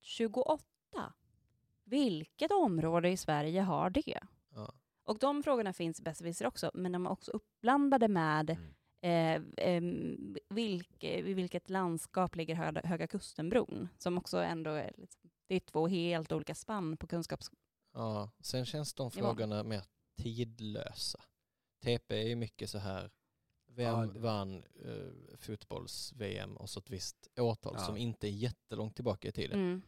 028. 0.01 1.13
Vilket 1.83 2.51
område 2.51 3.09
i 3.09 3.17
Sverige 3.17 3.61
har 3.61 3.89
det? 3.89 4.19
Och 5.07 5.19
de 5.19 5.43
frågorna 5.43 5.73
finns 5.73 5.99
i 5.99 6.03
Besserwisser 6.03 6.45
också, 6.47 6.71
men 6.73 6.91
de 6.91 7.05
är 7.05 7.09
också 7.09 7.31
uppblandade 7.31 8.07
med 8.07 8.57
Mm. 9.01 9.43
eh, 9.57 9.65
em, 9.67 10.35
vilk, 10.49 11.03
i 11.03 11.21
vilket 11.33 11.69
landskap 11.69 12.35
ligger 12.35 12.55
Höga, 12.55 12.81
Höga 12.83 13.07
Kustenbron, 13.07 13.87
som 13.97 14.17
också 14.17 14.37
ändå 14.37 14.69
är, 14.71 14.93
liksom, 14.97 15.29
det 15.47 15.55
är 15.55 15.59
två 15.59 15.87
helt 15.87 16.31
olika 16.31 16.55
spann 16.55 16.97
på 16.97 17.07
kunskaps... 17.07 17.51
Ja, 17.93 18.31
sen 18.39 18.65
känns 18.65 18.93
de 18.93 19.11
frågorna 19.11 19.63
mer 19.63 19.83
tidlösa. 20.17 21.19
TP 21.83 22.21
är 22.21 22.27
ju 22.27 22.35
mycket 22.35 22.69
så 22.69 22.77
här, 22.77 23.11
vem 23.69 23.85
Ja, 23.85 24.05
det- 24.05 24.19
vann 24.19 24.63
eh, 24.85 25.37
fotbolls-VM 25.37 26.57
och 26.57 26.69
så 26.69 26.79
ett 26.79 26.89
visst 26.89 27.27
årtal 27.39 27.73
Ja. 27.77 27.85
som 27.85 27.97
inte 27.97 28.27
är 28.27 28.31
jättelångt 28.31 28.95
tillbaka 28.95 29.27
i 29.27 29.31
tiden. 29.31 29.59
Mm. 29.59 29.81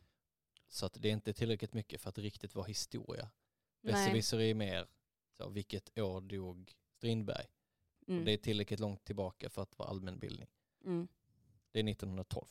Så 0.67 0.85
att 0.85 0.93
det 0.93 1.07
är 1.07 1.13
inte 1.13 1.33
tillräckligt 1.33 1.73
mycket 1.73 2.01
för 2.01 2.09
att 2.09 2.17
riktigt 2.17 2.55
vara 2.55 2.65
historia. 2.65 3.29
Besserwisser 3.81 4.39
är 4.39 4.53
mer, 4.53 4.87
så, 5.39 5.49
vilket 5.49 5.99
år 5.99 6.21
dog 6.21 6.73
Strindberg? 6.97 7.45
Mm. 8.07 8.25
Det 8.25 8.31
är 8.33 8.37
tillräckligt 8.37 8.79
långt 8.79 9.03
tillbaka 9.03 9.49
för 9.49 9.61
att 9.61 9.77
vara 9.77 9.89
allmänbildning. 9.89 10.49
Mm. 10.85 11.07
Det 11.71 11.79
är 11.79 11.89
1912, 11.89 12.47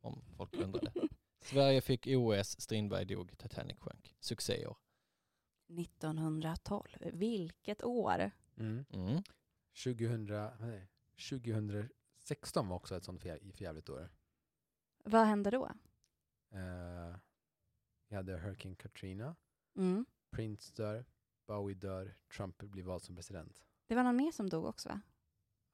om 0.00 0.22
folk 0.36 0.54
undrade. 0.54 0.92
Sverige 1.40 1.80
fick 1.80 2.06
OS, 2.06 2.60
Strindberg 2.60 3.04
dog, 3.04 3.38
Titanic 3.38 3.78
sjönk. 3.78 4.16
Succéår. 4.20 4.76
1912. 5.68 6.88
Vilket 7.12 7.84
år? 7.84 8.30
Mm. 8.56 8.84
Mm. 8.90 9.22
2000, 9.84 10.24
nej, 10.60 10.88
2016 11.30 12.68
var 12.68 12.76
också 12.76 12.96
ett 12.96 13.04
sånt 13.04 13.22
för, 13.22 13.52
förjävligt 13.52 13.88
år. 13.88 14.10
Vad 15.04 15.26
hände 15.26 15.50
då? 15.50 15.64
Uh, 16.54 17.16
vi 18.08 18.16
hade 18.16 18.38
Hurricane 18.38 18.74
Katrina, 18.74 19.36
Mm. 19.76 20.06
Prince 20.30 20.72
dör, 20.76 21.04
Bowie 21.46 21.74
dör, 21.74 22.14
Trump 22.36 22.58
blir 22.58 22.82
vald 22.82 23.02
som 23.02 23.14
president. 23.14 23.62
Det 23.86 23.94
var 23.94 24.02
någon 24.02 24.16
mer 24.16 24.32
som 24.32 24.48
dog 24.50 24.64
också 24.64 24.88
va? 24.88 25.00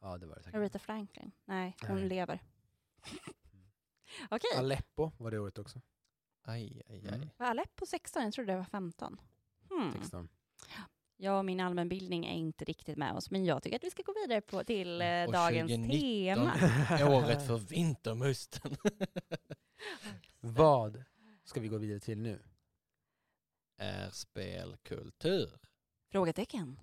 Ja, 0.00 0.18
det 0.18 0.26
var 0.26 0.36
det 0.36 0.42
säkert. 0.42 0.58
Aretha 0.58 0.78
Franklin? 0.78 1.32
Nej, 1.44 1.76
hon 1.86 1.96
Nej. 1.96 2.08
lever. 2.08 2.42
Okej, 4.30 4.50
Aleppo 4.56 5.12
var 5.18 5.30
det 5.30 5.38
året 5.38 5.58
också. 5.58 5.80
Aj, 6.42 6.82
aj, 6.88 7.08
aj. 7.08 7.14
Mm. 7.14 7.28
var 7.36 7.46
Aleppo 7.46 7.86
16? 7.86 8.22
Jag 8.22 8.32
trodde 8.32 8.52
det 8.52 8.56
var 8.56 8.64
15. 8.64 9.20
Hmm. 9.70 9.92
16. 9.92 10.28
Jag 11.16 11.38
och 11.38 11.44
min 11.44 11.60
allmänbildning 11.60 12.26
är 12.26 12.34
inte 12.34 12.64
riktigt 12.64 12.98
med 12.98 13.12
oss, 13.12 13.30
men 13.30 13.44
jag 13.44 13.62
tycker 13.62 13.76
att 13.76 13.84
vi 13.84 13.90
ska 13.90 14.02
gå 14.02 14.14
vidare 14.22 14.40
på, 14.40 14.64
till 14.64 15.02
eh, 15.02 15.24
Och 15.24 15.32
dagens 15.32 15.70
2019. 15.72 16.00
tema. 16.00 16.52
Året 17.16 17.46
för 17.46 17.58
vintermusten. 17.58 18.76
Vad 20.40 21.04
ska 21.44 21.60
vi 21.60 21.68
gå 21.68 21.78
vidare 21.78 22.00
till 22.00 22.18
nu? 22.18 22.42
Är 23.76 24.10
spelkultur. 24.10 25.58
Frågetecken. 26.10 26.78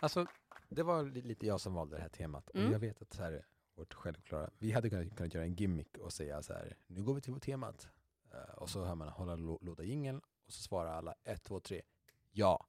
Alltså, 0.00 0.26
det 0.68 0.82
var 0.82 1.02
li- 1.04 1.22
lite 1.22 1.46
jag 1.46 1.60
som 1.60 1.74
valde 1.74 1.96
det 1.96 2.02
här 2.02 2.08
temat. 2.08 2.50
Mm. 2.54 2.66
Och 2.66 2.72
jag 2.74 2.78
vet 2.78 3.02
att 3.02 3.12
så 3.12 3.22
här, 3.22 3.46
vårt 3.74 3.94
självklara, 3.94 4.50
vi 4.58 4.72
hade 4.72 4.90
kunnat, 4.90 5.16
kunnat 5.16 5.34
göra 5.34 5.44
en 5.44 5.54
gimmick 5.54 5.98
och 5.98 6.12
säga 6.12 6.42
så 6.42 6.52
här, 6.52 6.76
nu 6.86 7.02
går 7.02 7.14
vi 7.14 7.20
till 7.20 7.40
temat. 7.40 7.88
Eh, 8.32 8.54
och 8.54 8.70
så 8.70 8.84
hör 8.84 8.94
man 8.94 9.08
hålla 9.08 9.36
lå- 9.36 9.58
låda 9.64 9.82
jingeln 9.82 10.20
och 10.46 10.52
så 10.52 10.62
svarar 10.62 10.92
alla 10.92 11.14
ett, 11.24 11.42
två, 11.42 11.60
tre, 11.60 11.82
ja. 12.30 12.66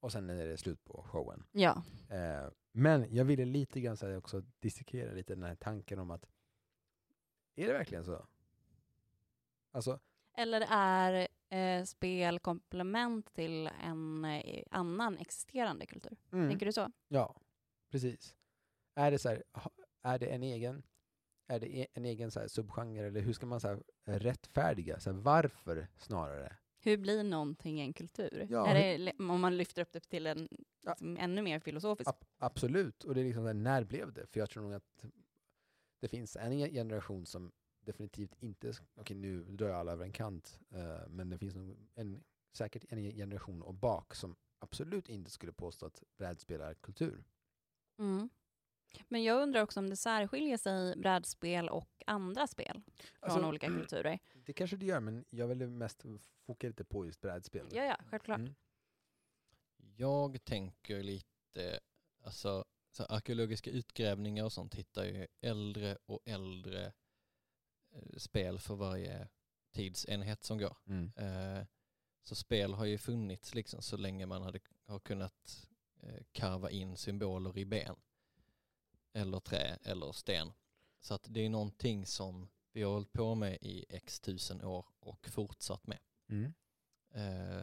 Och 0.00 0.12
sen 0.12 0.30
är 0.30 0.46
det 0.46 0.56
slut 0.56 0.84
på 0.84 1.02
showen. 1.02 1.44
Ja, 1.52 1.82
Eh, 2.10 2.48
men 2.72 3.14
jag 3.14 3.24
ville 3.24 3.44
lite 3.44 3.80
grann 3.80 3.96
så 3.96 4.06
här 4.06 4.16
också 4.16 4.42
dissekera 4.60 5.12
lite 5.12 5.34
den 5.34 5.42
här 5.44 5.54
tanken 5.54 5.98
om 5.98 6.10
att, 6.10 6.26
är 7.56 7.66
det 7.66 7.72
verkligen 7.72 8.04
så? 8.04 8.26
Alltså, 9.70 10.00
eller 10.36 10.66
är 10.70 11.28
eh, 11.48 11.84
spel 11.84 12.38
komplement 12.38 13.34
till 13.34 13.70
en 13.82 14.24
eh, 14.24 14.62
annan 14.70 15.18
existerande 15.18 15.86
kultur? 15.86 16.16
mm. 16.32 16.48
Tänker 16.48 16.66
du 16.66 16.72
så? 16.72 16.92
Ja, 17.08 17.40
precis. 17.90 18.36
Är 18.94 19.10
det 19.10 19.18
så 19.18 19.28
här, 19.28 19.42
är 20.02 20.18
det 20.18 20.26
en 20.26 20.42
egen, 20.42 20.82
är 21.46 21.60
det 21.60 21.76
e- 21.78 21.86
en 21.94 22.04
egen 22.04 22.30
så 22.30 22.40
här 22.40 22.48
subgenre 22.48 23.06
eller 23.06 23.20
hur 23.20 23.32
ska 23.32 23.46
man 23.46 23.60
så 23.60 23.68
här 23.68 23.82
rättfärdiga, 24.04 25.00
så 25.00 25.10
här, 25.12 25.18
varför 25.18 25.88
snarare? 25.98 26.56
Hur 26.78 26.96
blir 26.96 27.24
någonting 27.24 27.80
en 27.80 27.92
kultur? 27.92 28.46
Ja, 28.50 28.66
är 28.66 28.98
det, 28.98 29.12
om 29.18 29.40
man 29.40 29.56
lyfter 29.56 29.82
upp 29.82 29.92
det 29.92 30.00
till 30.00 30.26
en 30.26 30.48
Ja. 30.82 30.90
liksom, 30.90 31.16
ännu 31.16 31.42
mer 31.42 31.58
filosofisk? 31.60 32.10
Ab- 32.10 32.24
absolut, 32.38 33.04
och 33.04 33.14
det 33.14 33.20
är 33.20 33.24
liksom 33.24 33.44
här, 33.46 33.54
när 33.54 33.84
blev 33.84 34.12
det? 34.12 34.26
För 34.26 34.40
jag 34.40 34.50
tror 34.50 34.62
nog 34.62 34.72
att 34.74 35.04
det 36.06 36.10
finns 36.10 36.36
en 36.36 36.58
ge- 36.58 36.70
generation 36.72 37.26
som 37.26 37.52
definitivt 37.80 38.42
inte, 38.42 38.72
okej 38.94 39.16
nu 39.16 39.42
drar 39.44 39.68
jag 39.68 39.76
alla 39.76 39.92
över 39.92 40.04
en 40.04 40.12
kant, 40.12 40.60
eh, 40.70 41.08
men 41.08 41.30
det 41.30 41.38
finns 41.38 41.54
nog 41.54 41.76
en, 41.94 42.24
säkert 42.52 42.84
en 42.88 43.02
ge- 43.04 43.12
generation 43.16 43.62
och 43.62 43.74
bak 43.74 44.14
som 44.14 44.36
absolut 44.58 45.08
inte 45.08 45.30
skulle 45.30 45.52
påstå 45.52 45.86
att 45.86 46.02
brädspel 46.18 46.60
är 46.60 46.74
kultur. 46.74 47.24
Mm. 47.98 48.28
Men 49.08 49.24
jag 49.24 49.42
undrar 49.42 49.62
också 49.62 49.80
om 49.80 49.90
det 49.90 49.96
särskiljer 49.96 50.56
sig 50.56 50.96
brädspel 50.96 51.68
och 51.68 52.02
andra 52.06 52.46
spel 52.46 52.82
från 53.20 53.30
Alltså, 53.30 53.48
olika 53.48 53.66
kulturer. 53.78 54.18
Det 54.34 54.52
kanske 54.52 54.76
det 54.76 54.86
gör, 54.86 55.00
men 55.00 55.24
jag 55.30 55.46
vill 55.48 55.66
mest 55.68 56.02
fokusera 56.46 56.68
lite 56.68 56.84
på 56.84 57.06
just 57.06 57.20
brädspel. 57.20 57.66
Ja, 57.72 57.84
ja, 57.84 57.96
självklart. 58.10 58.38
Mm. 58.38 58.54
Jag 59.96 60.44
tänker 60.44 61.02
lite, 61.02 61.80
alltså 62.22 62.64
så 62.96 63.04
arkeologiska 63.04 63.70
utgrävningar 63.70 64.44
och 64.44 64.52
sånt 64.52 64.74
hittar 64.74 65.04
ju 65.04 65.26
äldre 65.40 65.98
och 66.06 66.20
äldre 66.24 66.92
eh, 67.92 68.16
spel 68.16 68.58
för 68.58 68.74
varje 68.74 69.28
tidsenhet 69.72 70.44
som 70.44 70.58
går. 70.58 70.76
Mm. 70.86 71.12
Eh, 71.16 71.66
så 72.22 72.34
spel 72.34 72.74
har 72.74 72.84
ju 72.84 72.98
funnits 72.98 73.54
liksom 73.54 73.82
så 73.82 73.96
länge 73.96 74.26
man 74.26 74.42
hade, 74.42 74.60
har 74.86 74.98
kunnat 74.98 75.68
eh, 76.02 76.22
karva 76.32 76.70
in 76.70 76.96
symboler 76.96 77.58
i 77.58 77.64
ben. 77.64 77.96
Eller 79.12 79.40
trä 79.40 79.78
eller 79.82 80.12
sten. 80.12 80.52
Så 81.00 81.14
att 81.14 81.26
det 81.28 81.40
är 81.40 81.50
någonting 81.50 82.06
som 82.06 82.48
vi 82.72 82.82
har 82.82 82.92
hållit 82.92 83.12
på 83.12 83.34
med 83.34 83.58
i 83.60 83.84
x 83.88 84.20
tusen 84.20 84.64
år 84.64 84.86
och 85.00 85.28
fortsatt 85.28 85.86
med. 85.86 85.98
Mm. 86.28 86.44
Eh, 87.14 87.62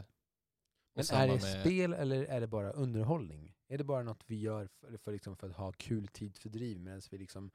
och 0.96 1.04
Men 1.10 1.19
är 1.19 1.28
det 1.28 1.41
med- 1.41 1.62
spel 1.62 1.93
eller 1.93 2.24
är 2.24 2.41
det 2.41 2.48
bara 2.48 2.72
underhållning? 2.72 3.56
Är 3.74 3.78
det 3.78 3.84
bara 3.84 4.04
något 4.04 4.24
vi 4.28 4.36
gör 4.36 4.68
för, 4.68 4.98
för, 4.98 5.12
liksom 5.12 5.36
för 5.36 5.50
att 5.50 5.56
ha 5.56 5.72
kul 5.72 6.08
tidsfördriv 6.08 6.80
medan 6.80 7.02
vi 7.12 7.18
liksom 7.18 7.52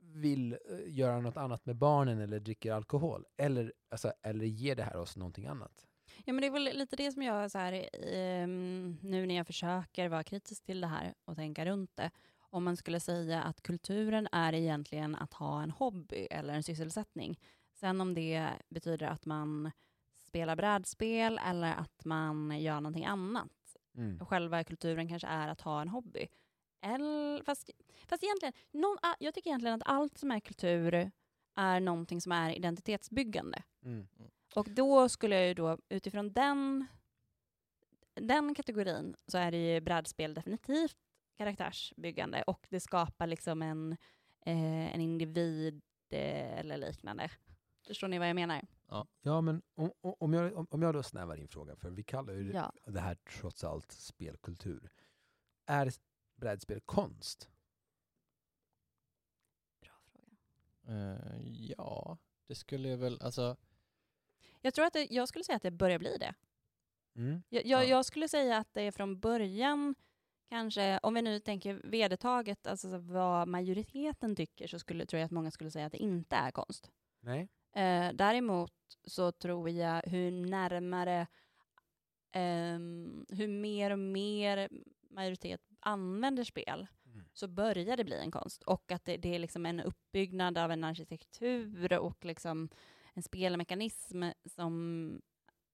vill 0.00 0.52
eh, 0.52 0.58
göra 0.86 1.20
något 1.20 1.36
annat 1.36 1.66
med 1.66 1.76
barnen 1.76 2.20
eller 2.20 2.40
dricker 2.40 2.72
alkohol? 2.72 3.24
Eller, 3.36 3.72
alltså, 3.88 4.12
eller 4.22 4.44
ger 4.44 4.76
det 4.76 4.82
här 4.82 4.96
oss 4.96 5.16
någonting 5.16 5.46
annat? 5.46 5.86
Ja, 6.24 6.32
men 6.32 6.40
det 6.40 6.46
är 6.46 6.50
väl 6.50 6.64
lite 6.64 6.96
det 6.96 7.12
som 7.12 7.22
jag, 7.22 7.50
så 7.50 7.58
här, 7.58 7.72
eh, 7.72 8.48
nu 9.02 9.26
när 9.26 9.34
jag 9.34 9.46
försöker 9.46 10.08
vara 10.08 10.24
kritisk 10.24 10.64
till 10.64 10.80
det 10.80 10.86
här 10.86 11.14
och 11.24 11.36
tänka 11.36 11.66
runt 11.66 11.96
det, 11.96 12.10
om 12.38 12.64
man 12.64 12.76
skulle 12.76 13.00
säga 13.00 13.42
att 13.42 13.62
kulturen 13.62 14.28
är 14.32 14.52
egentligen 14.52 15.14
att 15.14 15.32
ha 15.32 15.62
en 15.62 15.70
hobby 15.70 16.26
eller 16.30 16.54
en 16.54 16.62
sysselsättning. 16.62 17.40
Sen 17.74 18.00
om 18.00 18.14
det 18.14 18.48
betyder 18.68 19.06
att 19.06 19.26
man 19.26 19.70
spelar 20.26 20.56
brädspel 20.56 21.40
eller 21.46 21.74
att 21.74 22.04
man 22.04 22.60
gör 22.60 22.80
någonting 22.80 23.06
annat. 23.06 23.57
Mm. 23.98 24.26
Själva 24.26 24.64
kulturen 24.64 25.08
kanske 25.08 25.28
är 25.28 25.48
att 25.48 25.60
ha 25.60 25.82
en 25.82 25.88
hobby. 25.88 26.28
Eller, 26.80 27.42
fast, 27.42 27.70
fast 28.06 28.22
egentligen, 28.22 28.52
någon, 28.70 28.98
jag 29.18 29.34
tycker 29.34 29.50
egentligen 29.50 29.74
att 29.74 29.88
allt 29.88 30.18
som 30.18 30.30
är 30.30 30.40
kultur 30.40 31.10
är 31.56 31.80
någonting 31.80 32.20
som 32.20 32.32
är 32.32 32.50
identitetsbyggande. 32.50 33.62
Mm. 33.84 34.08
Och 34.54 34.70
då 34.70 35.08
skulle 35.08 35.36
jag 35.36 35.48
ju 35.48 35.54
då 35.54 35.78
utifrån 35.88 36.32
den, 36.32 36.86
den 38.14 38.54
kategorin 38.54 39.14
så 39.26 39.38
är 39.38 39.50
det 39.50 39.74
ju 39.74 39.80
brädspel 39.80 40.34
definitivt 40.34 40.96
karaktärsbyggande 41.36 42.42
och 42.42 42.66
det 42.70 42.80
skapar 42.80 43.26
liksom 43.26 43.62
en, 43.62 43.92
eh, 44.46 44.94
en 44.94 45.00
individ 45.00 45.82
eh, 46.10 46.58
eller 46.58 46.76
liknande. 46.76 47.30
Förstår 47.86 48.08
ni 48.08 48.18
vad 48.18 48.28
jag 48.28 48.34
menar? 48.34 48.62
Ja, 49.22 49.40
men 49.40 49.62
om, 49.74 49.92
om- 50.00 50.32
jag, 50.32 50.56
om, 50.56 50.66
om 50.70 50.82
jag 50.82 50.94
då 50.94 51.02
snävar 51.02 51.36
in 51.36 51.48
frågan, 51.48 51.76
för 51.76 51.90
vi 51.90 52.02
kallar 52.02 52.32
ju 52.34 52.52
Ja. 52.52 52.72
det 52.84 53.00
här 53.00 53.14
trots 53.14 53.64
allt 53.64 53.92
spelkultur. 53.92 54.90
Är 55.66 55.92
brädspel 56.36 56.80
konst? 56.80 57.50
Bra 59.80 59.92
fråga. 60.12 60.36
Eh, 60.94 61.42
ja, 61.78 62.18
det 62.46 62.54
skulle 62.54 62.88
jag 62.88 62.98
väl, 62.98 63.18
alltså 63.22 63.56
Jag 64.60 64.74
tror 64.74 64.84
att 64.84 64.92
det, 64.92 65.04
jag 65.10 65.28
skulle 65.28 65.44
säga 65.44 65.56
att 65.56 65.62
det 65.62 65.70
börjar 65.70 65.98
bli 65.98 66.18
det. 66.18 66.34
Mm. 67.14 67.42
Jag, 67.48 67.66
jag, 67.66 67.84
Ja. 67.84 67.88
jag 67.88 68.04
skulle 68.04 68.28
säga 68.28 68.56
att 68.58 68.74
det 68.74 68.82
är 68.82 68.92
från 68.92 69.20
början 69.20 69.94
kanske, 70.48 70.98
om 71.02 71.14
vi 71.14 71.22
nu 71.22 71.40
tänker 71.40 71.74
vedertaget, 71.84 72.66
alltså 72.66 72.90
så 72.90 72.98
vad 72.98 73.48
majoriteten 73.48 74.36
tycker, 74.36 74.66
så 74.66 74.78
skulle, 74.78 75.06
tror 75.06 75.18
jag 75.20 75.24
att 75.26 75.30
många 75.32 75.50
skulle 75.50 75.70
säga 75.70 75.86
att 75.86 75.92
det 75.92 75.98
inte 75.98 76.36
är 76.36 76.50
konst. 76.50 76.90
Nej? 77.20 77.48
Eh, 77.72 78.12
däremot 78.14 78.72
så 79.04 79.32
tror 79.32 79.70
jag 79.70 80.02
hur 80.06 80.30
närmare 80.30 81.26
ehm, 82.32 83.26
hur 83.28 83.48
mer 83.48 83.90
och 83.90 83.98
mer 83.98 84.68
majoritet 85.10 85.60
använder 85.80 86.44
spel 86.44 86.86
Mm. 87.18 87.28
så 87.32 87.48
börjar 87.48 87.96
det 87.96 88.04
bli 88.04 88.18
en 88.20 88.30
konst. 88.30 88.62
Och 88.62 88.92
att 88.92 89.04
det, 89.04 89.16
det 89.16 89.34
är 89.34 89.38
liksom 89.38 89.66
en 89.66 89.80
uppbyggnad 89.80 90.58
av 90.58 90.70
en 90.70 90.84
arkitektur 90.84 91.98
och 91.98 92.24
liksom 92.24 92.68
en 93.14 93.22
spelmekanism 93.22 94.24
som 94.44 95.20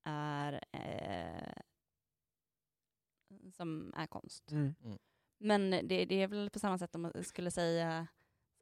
är, 0.05 0.65
eh, 0.73 1.63
som 3.53 3.95
är 3.97 4.07
konst. 4.07 4.51
Mm. 4.51 4.75
Men 5.39 5.71
det, 5.71 6.05
det 6.05 6.23
är 6.23 6.29
väl 6.29 6.51
på 6.51 6.59
samma 6.59 6.79
sätt 6.79 6.95
om, 6.95 7.13
skulle 7.23 7.51
säga, 7.51 8.07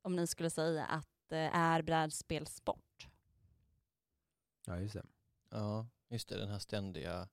om 0.02 0.16
ni 0.16 0.26
skulle 0.26 0.50
säga 0.50 0.84
att 0.84 1.08
det 1.28 1.50
är 1.52 1.82
brädspel 1.82 2.46
sport. 2.46 2.91
Ja, 4.66 4.80
just 4.80 4.94
det. 4.94 5.04
Ja, 5.50 5.86
just 6.08 6.28
det, 6.28 6.36
den 6.38 6.48
här 6.48 6.58
ständiga 6.58 7.28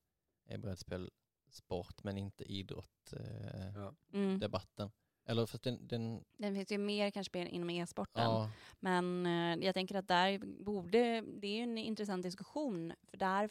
är 0.45 0.57
brädspel 0.57 1.11
sport 1.49 2.03
men 2.03 2.17
inte 2.17 2.43
idrott 2.43 3.13
eh, 3.13 3.73
Ja. 3.75 3.93
Mm. 4.13 4.39
debatten. 4.39 4.91
Eller 5.25 5.45
för 5.45 5.55
att 5.55 5.63
den, 5.63 5.87
den 5.87 6.23
Den 6.37 6.55
finns 6.55 6.71
ju 6.71 6.77
mer 6.77 7.11
kanske 7.11 7.47
inom 7.47 7.69
e-sporten. 7.69 8.23
ja, 8.23 8.51
Men 8.79 9.25
eh, 9.25 9.65
jag 9.65 9.73
tänker 9.75 9.95
att 9.95 10.07
där 10.07 10.39
borde, 10.63 11.21
det 11.21 11.47
är 11.47 11.55
ju 11.57 11.63
en 11.63 11.77
intressant 11.77 12.23
diskussion. 12.23 12.93
För 13.07 13.17
där, 13.17 13.49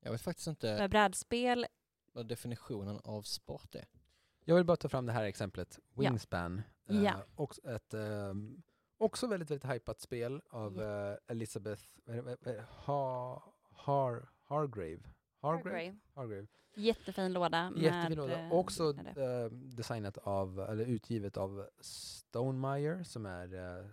jag 0.00 0.12
vet 0.12 0.22
faktiskt 0.22 0.46
inte 0.48 0.76
för 0.76 0.88
brädspel, 0.88 1.66
vad 2.12 2.26
definitionen 2.28 3.00
av 3.04 3.22
sport 3.22 3.74
är. 3.74 3.84
Jag 4.44 4.54
vill 4.56 4.64
bara 4.64 4.76
ta 4.76 4.88
fram 4.88 5.06
det 5.06 5.12
här 5.12 5.24
exemplet, 5.24 5.78
Wingspan. 5.94 6.62
Eh, 6.86 7.02
Ja. 7.02 7.24
också 7.34 7.60
ett 7.70 7.94
ehm, 7.94 8.62
också 9.00 9.26
väldigt, 9.26 9.50
väldigt 9.50 9.70
hypat 9.70 10.00
spel 10.00 10.42
av 10.50 10.80
Elizabeth 11.26 11.82
vad 12.04 12.16
är 12.28 12.36
det? 12.40 12.64
ha, 12.68 13.42
Har, 13.62 14.28
Hargrave. 14.44 15.00
Hargrave? 15.40 15.70
Hargrave. 15.70 15.98
Hargrave. 16.14 16.46
jättefin 16.74 17.32
låda. 17.32 17.70
Med, 17.70 17.82
Jättefin 17.82 18.16
låda. 18.18 18.40
eh, 18.40 18.52
Också 18.52 18.94
eh, 19.16 19.44
designat 19.52 20.18
av, 20.18 20.60
eller 20.60 20.84
utgivet 20.84 21.36
av 21.36 21.68
Stonemeyer 21.80 23.02
som 23.02 23.26
är 23.26 23.54
uh, 23.54 23.86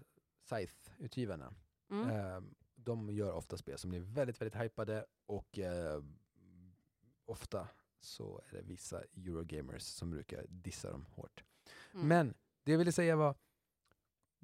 Scythe-utgivarna. 0.44 1.54
Mm. 1.92 2.10
Eh, 2.10 2.42
de 2.76 3.10
gör 3.10 3.32
ofta 3.34 3.58
spel 3.58 3.78
som 3.78 3.90
blir 3.90 4.00
väldigt, 4.00 4.42
väldigt 4.42 4.62
hypade 4.62 5.06
och 5.26 5.60
eh, 5.60 6.04
ofta 7.26 7.68
så 8.00 8.42
är 8.50 8.56
det 8.56 8.62
vissa 8.62 9.04
Eurogamers 9.04 9.82
som 9.84 10.10
brukar 10.12 10.46
dissa 10.50 10.92
dem 10.92 11.06
hårt. 11.16 11.44
Mm. 11.94 12.08
Men 12.08 12.34
det 12.64 12.72
jag 12.72 12.80
ville 12.80 12.92
säga 12.92 13.16
var, 13.16 13.36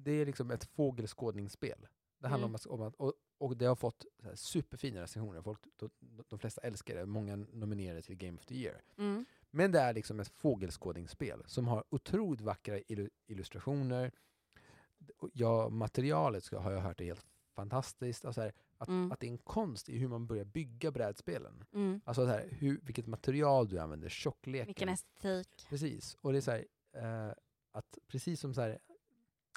det 0.04 0.12
är 0.12 0.26
liksom 0.26 0.50
ett 0.50 0.64
fågelskådningsspel. 0.64 1.86
Det 2.18 2.28
handlar 2.28 2.48
Mm. 2.48 2.60
om 2.70 2.82
att, 2.86 2.94
och, 2.94 3.12
och 3.38 3.56
det 3.56 3.66
har 3.66 3.76
fått 3.76 4.04
superfina 4.34 5.00
recensioner. 5.02 5.42
Folk, 5.42 5.60
de, 5.76 5.90
de 6.28 6.38
flesta 6.38 6.60
älskar 6.60 6.94
det, 6.94 7.06
många 7.06 7.36
nominerade 7.36 8.02
till 8.02 8.16
Game 8.16 8.38
of 8.38 8.44
the 8.46 8.54
Year. 8.54 8.82
Mm. 8.98 9.24
Men 9.50 9.72
det 9.72 9.80
är 9.80 9.92
liksom 9.94 10.20
ett 10.20 10.28
fågelskådningsspel 10.28 11.42
som 11.46 11.68
har 11.68 11.84
otroligt 11.90 12.40
vackra 12.40 12.78
illu- 12.78 13.10
illustrationer. 13.26 14.12
Ja, 15.32 15.68
materialet 15.68 16.44
ska, 16.44 16.58
har 16.58 16.72
jag 16.72 16.80
hört 16.80 17.00
är 17.00 17.04
helt 17.04 17.26
fantastiskt. 17.54 18.24
Alltså 18.24 18.40
här, 18.40 18.52
att, 18.78 18.88
Mm. 18.88 19.12
att 19.12 19.20
det 19.20 19.26
är 19.26 19.30
en 19.30 19.38
konst 19.38 19.88
i 19.88 19.98
hur 19.98 20.08
man 20.08 20.26
börjar 20.26 20.44
bygga 20.44 20.90
brädspelen. 20.90 21.64
Mm. 21.72 22.00
Alltså 22.04 22.22
så 22.26 22.30
här, 22.30 22.48
hur, 22.50 22.80
vilket 22.82 23.06
material 23.06 23.68
du 23.68 23.78
använder, 23.78 24.08
tjockleken. 24.08 24.66
Vilken 24.66 24.88
estetik. 24.88 25.66
Precis. 25.68 26.16
Och 26.20 26.32
det 26.32 26.38
är 26.38 26.40
så 26.40 26.50
här, 26.50 26.66
eh, 26.92 27.32
att 27.72 27.98
precis 28.06 28.40
som 28.40 28.54
så 28.54 28.60
här, 28.60 28.78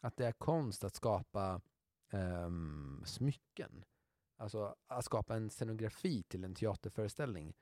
att 0.08 0.18
det 0.18 0.26
är 0.26 0.32
konst 0.32 0.84
att 0.84 0.95
skapa 0.95 1.62
ehm, 2.12 3.03
smycken, 3.05 3.86
alltså 4.38 4.76
att 4.88 5.05
skapa 5.05 5.36
en 5.36 5.49
scenografi 5.49 6.24
till 6.24 6.43
en 6.43 6.55
teaterföreställning, 6.55 7.53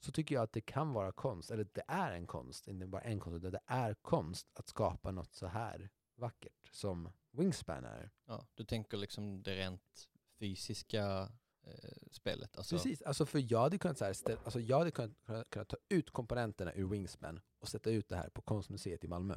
så 0.00 0.12
tycker 0.12 0.34
jag 0.34 0.42
att 0.42 0.52
det 0.52 0.60
kan 0.60 0.92
vara 0.92 1.12
konst, 1.12 1.50
eller 1.50 1.68
det 1.72 1.84
är 1.88 2.12
en 2.12 2.26
konst, 2.26 2.68
inte 2.68 2.86
bara 2.86 3.02
en 3.02 3.20
konst, 3.20 3.36
utan 3.36 3.52
det 3.52 3.60
är 3.66 3.94
konst 3.94 4.50
att 4.54 4.68
skapa 4.68 5.10
något 5.10 5.34
så 5.34 5.46
här 5.46 5.90
vackert 6.14 6.68
som 6.70 7.12
Wingspan 7.30 7.84
är. 7.84 8.10
Ja, 8.24 8.46
du 8.54 8.64
tänker 8.64 8.96
liksom 8.96 9.42
det 9.42 9.56
rent 9.56 10.08
fysiska 10.38 11.32
eh, 11.62 12.08
spelet. 12.10 12.56
Alltså, 12.56 12.76
Precis, 12.76 13.02
alltså 13.02 13.26
för 13.26 13.52
jag 13.52 13.60
hade 13.60 13.78
kunnat, 13.78 13.98
så 13.98 14.04
här, 14.04 14.14
alltså 14.44 14.60
jag 14.60 14.78
hade 14.78 14.90
kunnat, 14.90 15.50
kunnat 15.50 15.68
ta 15.68 15.76
ut 15.88 16.10
komponenterna 16.10 16.74
ur 16.74 16.88
Wingspan 16.88 17.40
och 17.58 17.68
sätta 17.68 17.90
ut 17.90 18.08
det 18.08 18.16
här 18.16 18.28
på 18.28 18.42
Konstmuseet 18.42 19.04
i 19.04 19.08
Malmö. 19.08 19.36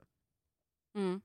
Mm. 0.96 1.22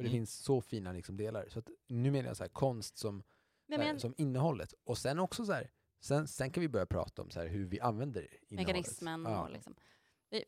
För 0.00 0.04
det 0.04 0.08
Mm. 0.10 0.18
finns 0.20 0.34
så 0.44 0.60
fina 0.60 0.92
liksom 0.92 1.16
delar. 1.16 1.48
Så 1.48 1.58
att, 1.58 1.68
nu 1.88 2.10
menar 2.10 2.28
jag 2.28 2.36
så 2.36 2.42
här, 2.44 2.48
konst 2.48 2.98
som, 2.98 3.22
Men, 3.66 3.80
här, 3.80 3.86
men, 3.86 4.00
som 4.00 4.14
innehållet. 4.16 4.74
Och 4.84 4.98
sen 4.98 5.18
också 5.18 5.44
så 5.44 5.52
här, 5.52 5.70
sen, 6.00 6.28
sen 6.28 6.50
kan 6.50 6.60
vi 6.60 6.68
börja 6.68 6.86
prata 6.86 7.22
om 7.22 7.30
så 7.30 7.40
här, 7.40 7.46
hur 7.48 7.64
vi 7.66 7.80
använder 7.80 8.20
innehållet. 8.20 8.66
mekanismen 8.66 9.22
Ja. 9.24 9.42
och 9.44 9.50
liksom. 9.50 9.74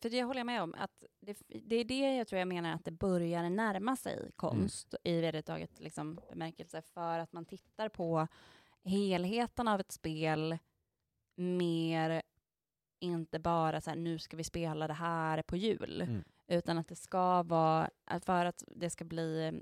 För 0.03 0.11
det 0.11 0.23
håller 0.23 0.41
jag 0.41 0.47
med 0.47 0.63
om, 0.63 0.75
att 0.75 1.05
det, 1.21 1.39
det 1.49 1.77
är 1.77 1.85
det 1.85 2.17
jag 2.17 2.29
tror 2.29 2.39
jag 2.39 2.49
menar 2.49 2.75
att 2.75 2.85
det 2.85 2.91
börjar 2.91 3.51
närma 3.51 3.97
sig 3.97 4.31
konst 4.37 4.95
i 5.05 5.21
vedertaget 5.21 5.81
liksom, 5.81 6.21
bemärkelse 6.31 6.83
för 6.83 7.19
att 7.19 7.33
man 7.33 7.45
tittar 7.45 7.89
på 7.89 8.29
helheten 8.85 9.69
av 9.69 9.81
ett 9.81 9.93
spel 9.93 10.59
mer 11.37 12.23
inte 13.01 13.39
bara 13.39 13.81
så 13.81 13.91
här, 13.91 13.97
nu 13.97 14.19
ska 14.19 14.37
vi 14.37 14.45
spela 14.45 14.87
det 14.87 14.95
här 14.95 15.43
på 15.43 15.57
jul, 15.57 16.01
Mm. 16.03 16.25
Utan 16.47 16.79
att 16.79 16.89
det 16.89 16.97
ska 16.97 17.43
vara, 17.43 17.91
för 18.23 18.45
att 18.45 18.65
det 18.67 18.91
ska 18.91 19.05
bli 19.05 19.47
eh, 19.47 19.53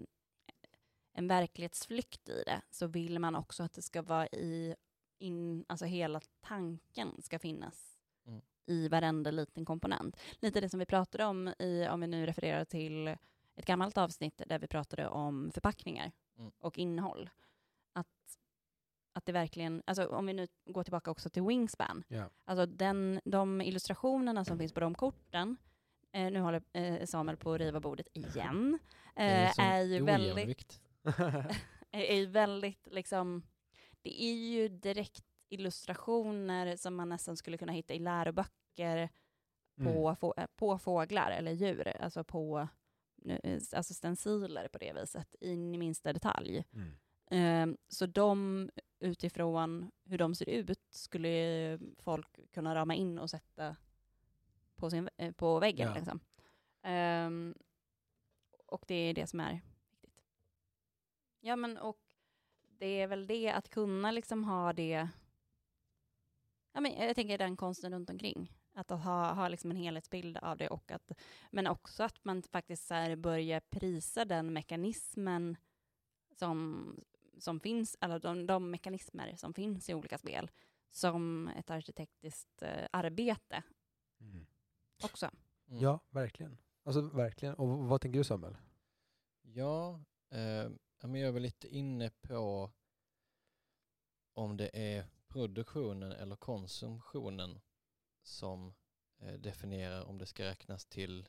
en 1.13 1.29
verklighetsflykt 1.29 2.29
i 2.29 2.43
det, 2.47 2.63
så 2.71 2.87
vill 2.87 3.19
man 3.19 3.37
också 3.37 3.63
att 3.63 3.73
det 3.73 3.83
ska 3.83 4.03
vara 4.03 4.27
i, 4.27 4.75
in, 5.19 5.65
alltså 5.69 5.85
hela 5.87 6.21
tanken 6.41 7.23
ska 7.23 7.39
finnas 7.39 7.87
Mm. 8.27 8.41
i 8.67 8.89
varenda 8.89 9.31
liten 9.31 9.65
komponent. 9.65 10.17
Lite 10.41 10.61
det 10.61 10.69
som 10.69 10.79
vi 10.79 10.87
pratade 10.87 11.25
om, 11.25 11.49
i, 11.59 11.89
om 11.91 12.01
vi 12.01 12.07
nu 12.07 12.27
refererar 12.27 12.65
till 12.65 13.09
ett 13.57 13.67
gammalt 13.67 13.99
avsnitt 13.99 14.43
där 14.47 14.59
vi 14.59 14.67
pratade 14.67 15.09
om 15.09 15.51
förpackningar 15.55 16.13
Mm. 16.39 16.53
och 16.59 16.79
innehåll. 16.79 17.31
Att, 17.93 18.39
att 19.13 19.27
det 19.27 19.33
verkligen, 19.33 19.83
alltså 19.87 20.07
om 20.07 20.27
vi 20.27 20.33
nu 20.33 20.49
går 20.65 20.85
tillbaka 20.85 21.11
också 21.11 21.31
till 21.31 21.43
Wingspan, 21.43 22.05
Ja. 22.09 22.31
Alltså 22.45 22.67
den, 22.67 23.21
de 23.25 23.61
illustrationerna 23.61 24.45
som 24.45 24.59
finns 24.59 24.73
på 24.73 24.81
de 24.81 24.95
korten, 24.95 25.57
eh, 26.13 26.31
nu 26.33 26.41
håller 26.41 26.63
eh, 26.73 27.07
Samuel 27.07 27.37
på 27.37 27.53
att 27.53 27.61
riva 27.61 27.81
bordet 27.81 28.07
igen, 28.13 28.79
eh, 29.17 29.61
är 29.61 29.83
ju 29.83 30.05
väldigt, 30.05 30.81
är 31.91 32.15
ju 32.17 32.27
väldigt 32.27 32.87
liksom, 32.91 33.43
det 34.03 34.23
är 34.23 34.35
ju 34.35 34.69
direkt 34.69 35.25
illustrationer 35.49 36.77
som 36.77 36.95
man 36.97 37.09
nästan 37.09 37.37
skulle 37.37 37.59
kunna 37.59 37.73
hitta 37.73 37.95
i 37.95 37.99
läroböcker 37.99 39.09
på, 39.77 40.09
Mm. 40.09 40.17
få, 40.17 40.35
eh, 40.37 40.47
på 40.57 40.79
fåglar 40.79 41.31
eller 41.31 41.53
djur, 41.53 41.89
alltså 41.89 42.25
på 42.25 42.69
eh, 43.27 43.53
alltså 43.73 43.95
stenciler 43.95 44.69
på 44.69 44.79
det 44.79 44.93
viset, 45.01 45.35
in 45.41 45.75
i 45.75 45.79
minsta 45.79 46.13
detalj. 46.13 46.65
Mm. 46.73 47.73
Eh, 47.73 47.77
Så 47.89 48.07
de, 48.07 48.71
utifrån 49.01 49.91
hur 50.05 50.19
de 50.19 50.35
ser 50.35 50.49
ut, 50.49 50.79
skulle 50.91 51.79
folk 51.99 52.39
kunna 52.53 52.75
rama 52.75 52.95
in 52.95 53.19
och 53.19 53.31
sätta 53.31 53.77
på, 54.81 54.91
sin, 54.91 55.09
eh, 55.17 55.33
på 55.33 55.59
väggen. 55.59 55.89
Ja. 55.89 55.95
Liksom. 55.95 56.21
Ehm, 56.83 57.55
och 58.67 58.85
det 58.87 58.95
är 58.95 59.15
det 59.15 59.27
som 59.27 59.41
är 59.41 59.61
viktigt. 59.91 60.23
Ja, 61.41 61.57
men 61.57 61.79
och 61.79 62.01
det 62.79 62.87
är 62.87 63.07
väl 63.07 63.27
det 63.27 63.51
att 63.51 63.69
kunna 63.69 64.11
liksom 64.11 64.45
ha 64.45 64.73
det, 64.73 65.09
ja, 66.73 66.81
men 66.81 66.93
jag 66.93 67.17
tänker 67.17 67.39
den 67.39 67.57
konsten 67.57 67.93
runt 67.93 68.11
omkring. 68.11 68.53
Att 68.75 68.91
ha, 68.91 69.33
ha 69.33 69.49
liksom 69.49 69.71
en 69.71 69.77
helhetsbild 69.77 70.37
av 70.37 70.57
det, 70.57 70.69
och 70.69 70.91
att, 70.91 71.13
men 71.51 71.67
också 71.67 72.03
att 72.03 72.25
man 72.25 72.43
faktiskt 72.43 72.87
så 72.87 73.17
börjar 73.17 73.61
prisa 73.61 74.25
den 74.25 74.53
mekanismen 74.53 75.57
som, 76.33 76.95
som 77.39 77.61
finns, 77.61 77.97
eller 78.01 78.19
de, 78.19 78.47
de 78.47 78.71
mekanismer 78.71 79.37
som 79.37 79.55
finns 79.55 79.91
i 79.91 79.95
olika 79.95 80.19
spel, 80.19 80.51
som 80.91 81.49
ett 81.49 81.71
arkitektiskt 81.71 82.63
eh, 82.63 82.87
arbete 82.91 83.63
Mm. 84.21 84.47
Också. 85.05 85.31
Mm. 85.69 85.83
Ja, 85.83 86.01
verkligen. 86.11 86.59
Alltså 86.83 87.01
verkligen. 87.01 87.55
Och 87.55 87.69
vad 87.69 88.01
tänker 88.01 88.19
du 88.19 88.25
Samuel? 88.25 88.57
Ja, 89.43 90.05
eh, 90.31 90.71
men 91.03 91.15
jag 91.15 91.29
är 91.29 91.33
väl 91.33 91.43
lite 91.43 91.69
inne 91.69 92.11
på 92.11 92.71
om 94.35 94.57
det 94.57 94.71
är 94.73 95.07
produktionen 95.29 96.13
eller 96.13 96.37
konsumtionen 96.37 97.61
som 98.23 98.75
eh, 99.19 99.35
definierar 99.35 100.05
om 100.05 100.19
det 100.19 100.27
ska 100.27 100.45
räknas 100.45 100.87
till, 100.87 101.29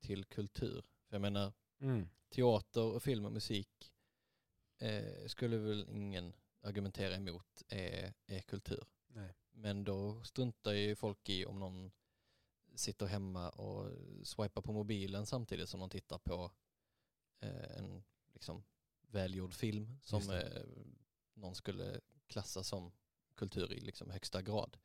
till 0.00 0.24
kultur. 0.24 0.84
För 1.08 1.14
jag 1.14 1.20
menar, 1.20 1.52
Mm. 1.80 2.08
teater 2.28 2.82
och 2.82 3.02
film 3.02 3.24
och 3.24 3.32
musik 3.32 3.92
eh, 4.78 5.26
skulle 5.26 5.56
väl 5.56 5.88
ingen 5.88 6.36
argumentera 6.62 7.14
emot 7.14 7.62
är, 7.68 8.14
är 8.26 8.40
kultur. 8.40 8.84
Nej. 9.06 9.34
Men 9.50 9.84
då 9.84 10.22
struntar 10.24 10.72
ju 10.72 10.96
folk 10.96 11.28
i 11.28 11.46
om 11.46 11.58
någon 11.58 11.92
sitter 12.78 13.06
hemma 13.06 13.50
och 13.50 13.92
swipar 14.22 14.62
på 14.62 14.72
mobilen 14.72 15.26
samtidigt 15.26 15.68
som 15.68 15.80
de 15.80 15.90
tittar 15.90 16.18
på 16.18 16.52
eh, 17.40 17.78
en 17.78 18.04
liksom, 18.32 18.64
välgjord 19.00 19.54
film 19.54 19.98
som 20.02 20.30
eh, 20.30 20.62
någon 21.34 21.54
skulle 21.54 22.00
klassa 22.26 22.62
som 22.62 22.92
kultur 23.34 23.72
i 23.72 23.80
liksom, 23.80 24.10
högsta 24.10 24.42
grad. 24.42 24.76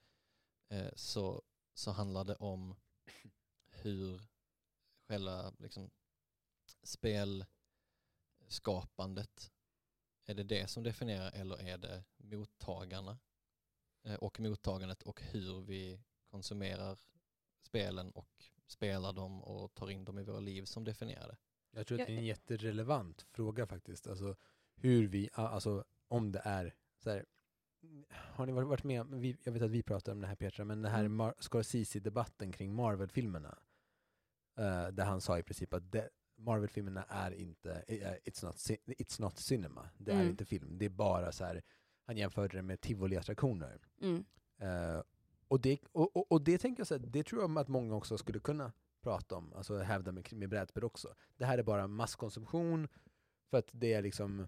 Eh, 0.69 0.93
så 0.95 1.43
så 1.73 1.91
handlar 1.91 2.23
det 2.23 2.35
om 2.35 2.75
hur 3.69 4.21
själva 5.07 5.53
liksom, 5.59 5.91
spelskapandet, 6.83 9.51
är 10.25 10.33
det 10.33 10.43
det 10.43 10.67
som 10.67 10.83
definierar 10.83 11.31
eller 11.31 11.61
är 11.61 11.77
det 11.77 12.03
mottagarna 12.17 13.19
och 14.19 14.39
mottagandet 14.39 15.03
och 15.03 15.21
hur 15.21 15.61
vi 15.61 16.01
konsumerar 16.25 16.97
spelen 17.63 18.11
och 18.11 18.29
spelar 18.67 19.13
dem 19.13 19.43
och 19.43 19.73
tar 19.73 19.89
in 19.89 20.05
dem 20.05 20.19
i 20.19 20.23
våra 20.23 20.39
liv 20.39 20.63
som 20.65 20.83
definierar 20.83 21.27
det? 21.27 21.37
Jag 21.71 21.87
tror 21.87 22.01
att 22.01 22.07
det 22.07 22.13
är 22.13 22.17
en 22.17 22.25
jätterelevant 22.25 23.21
fråga 23.31 23.67
faktiskt. 23.67 24.07
Alltså 24.07 24.35
hur 24.75 25.07
vi, 25.07 25.29
alltså 25.33 25.85
om 26.07 26.31
det 26.31 26.41
är 26.45 26.75
så 26.97 27.09
här, 27.09 27.25
har 28.11 28.45
ni 28.45 28.51
varit 28.51 28.83
med 28.83 29.05
vi, 29.07 29.37
jag 29.43 29.51
vet 29.51 29.61
att 29.61 29.71
vi 29.71 29.83
pratar 29.83 30.11
om 30.11 30.21
det 30.21 30.27
här 30.27 30.35
Petra, 30.35 30.65
men 30.65 30.81
det 30.81 30.89
här 30.89 30.99
Mm. 31.05 31.21
Mar- 31.21 31.35
Scorsese-debatten 31.39 32.51
kring 32.51 32.73
Marvel-filmerna. 32.75 33.57
eh, 34.57 34.87
där 34.87 35.05
han 35.05 35.21
sa 35.21 35.39
i 35.39 35.43
princip 35.43 35.73
att 35.73 35.83
Marvel-filmerna 36.35 37.03
är 37.09 37.31
inte, 37.31 37.83
eh, 37.87 38.11
it's 38.13 38.45
not, 38.45 38.55
it's 38.87 39.21
not 39.21 39.37
cinema. 39.37 39.89
Det 39.97 40.11
är 40.11 40.15
Mm. 40.15 40.29
inte 40.29 40.45
film. 40.45 40.77
Det 40.77 40.85
är 40.85 40.89
bara 40.89 41.31
så 41.31 41.45
här, 41.45 41.61
han 42.05 42.17
jämförde 42.17 42.57
det 42.57 42.61
med 42.61 42.81
tivoli-attraktioner. 42.81 43.79
Mm. 44.01 44.25
Eh, 44.57 45.01
och, 45.53 45.61
det, 45.61 45.79
och, 45.91 46.17
och, 46.17 46.31
och 46.31 46.41
det 46.41 46.57
tänker 46.57 46.79
jag 46.79 46.87
så 46.87 46.97
här, 46.97 47.05
det 47.07 47.23
tror 47.23 47.41
jag 47.41 47.57
att 47.57 47.67
många 47.67 47.95
också 47.95 48.17
skulle 48.17 48.39
kunna 48.39 48.71
prata 49.01 49.35
om, 49.35 49.53
alltså 49.53 49.77
hävda 49.77 50.11
med, 50.11 50.33
med 50.33 50.49
brädspel 50.49 50.83
också. 50.83 51.15
Det 51.37 51.45
här 51.45 51.57
är 51.57 51.63
bara 51.63 51.87
masskonsumtion 51.87 52.87
för 53.49 53.57
att 53.57 53.69
det 53.71 53.93
är 53.93 54.01
liksom, 54.01 54.47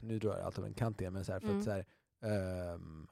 nu 0.00 0.18
drar 0.18 0.36
jag 0.36 0.46
allt 0.46 0.58
av 0.58 0.64
en 0.66 0.74
kant 0.74 1.00
igen, 1.00 1.12
men 1.12 1.24
så 1.24 1.32
här, 1.32 1.40
för 1.40 1.48
Mm. 1.48 1.58
att 1.58 1.64
så 1.64 1.70
här, 1.70 1.86
um, 2.74 3.08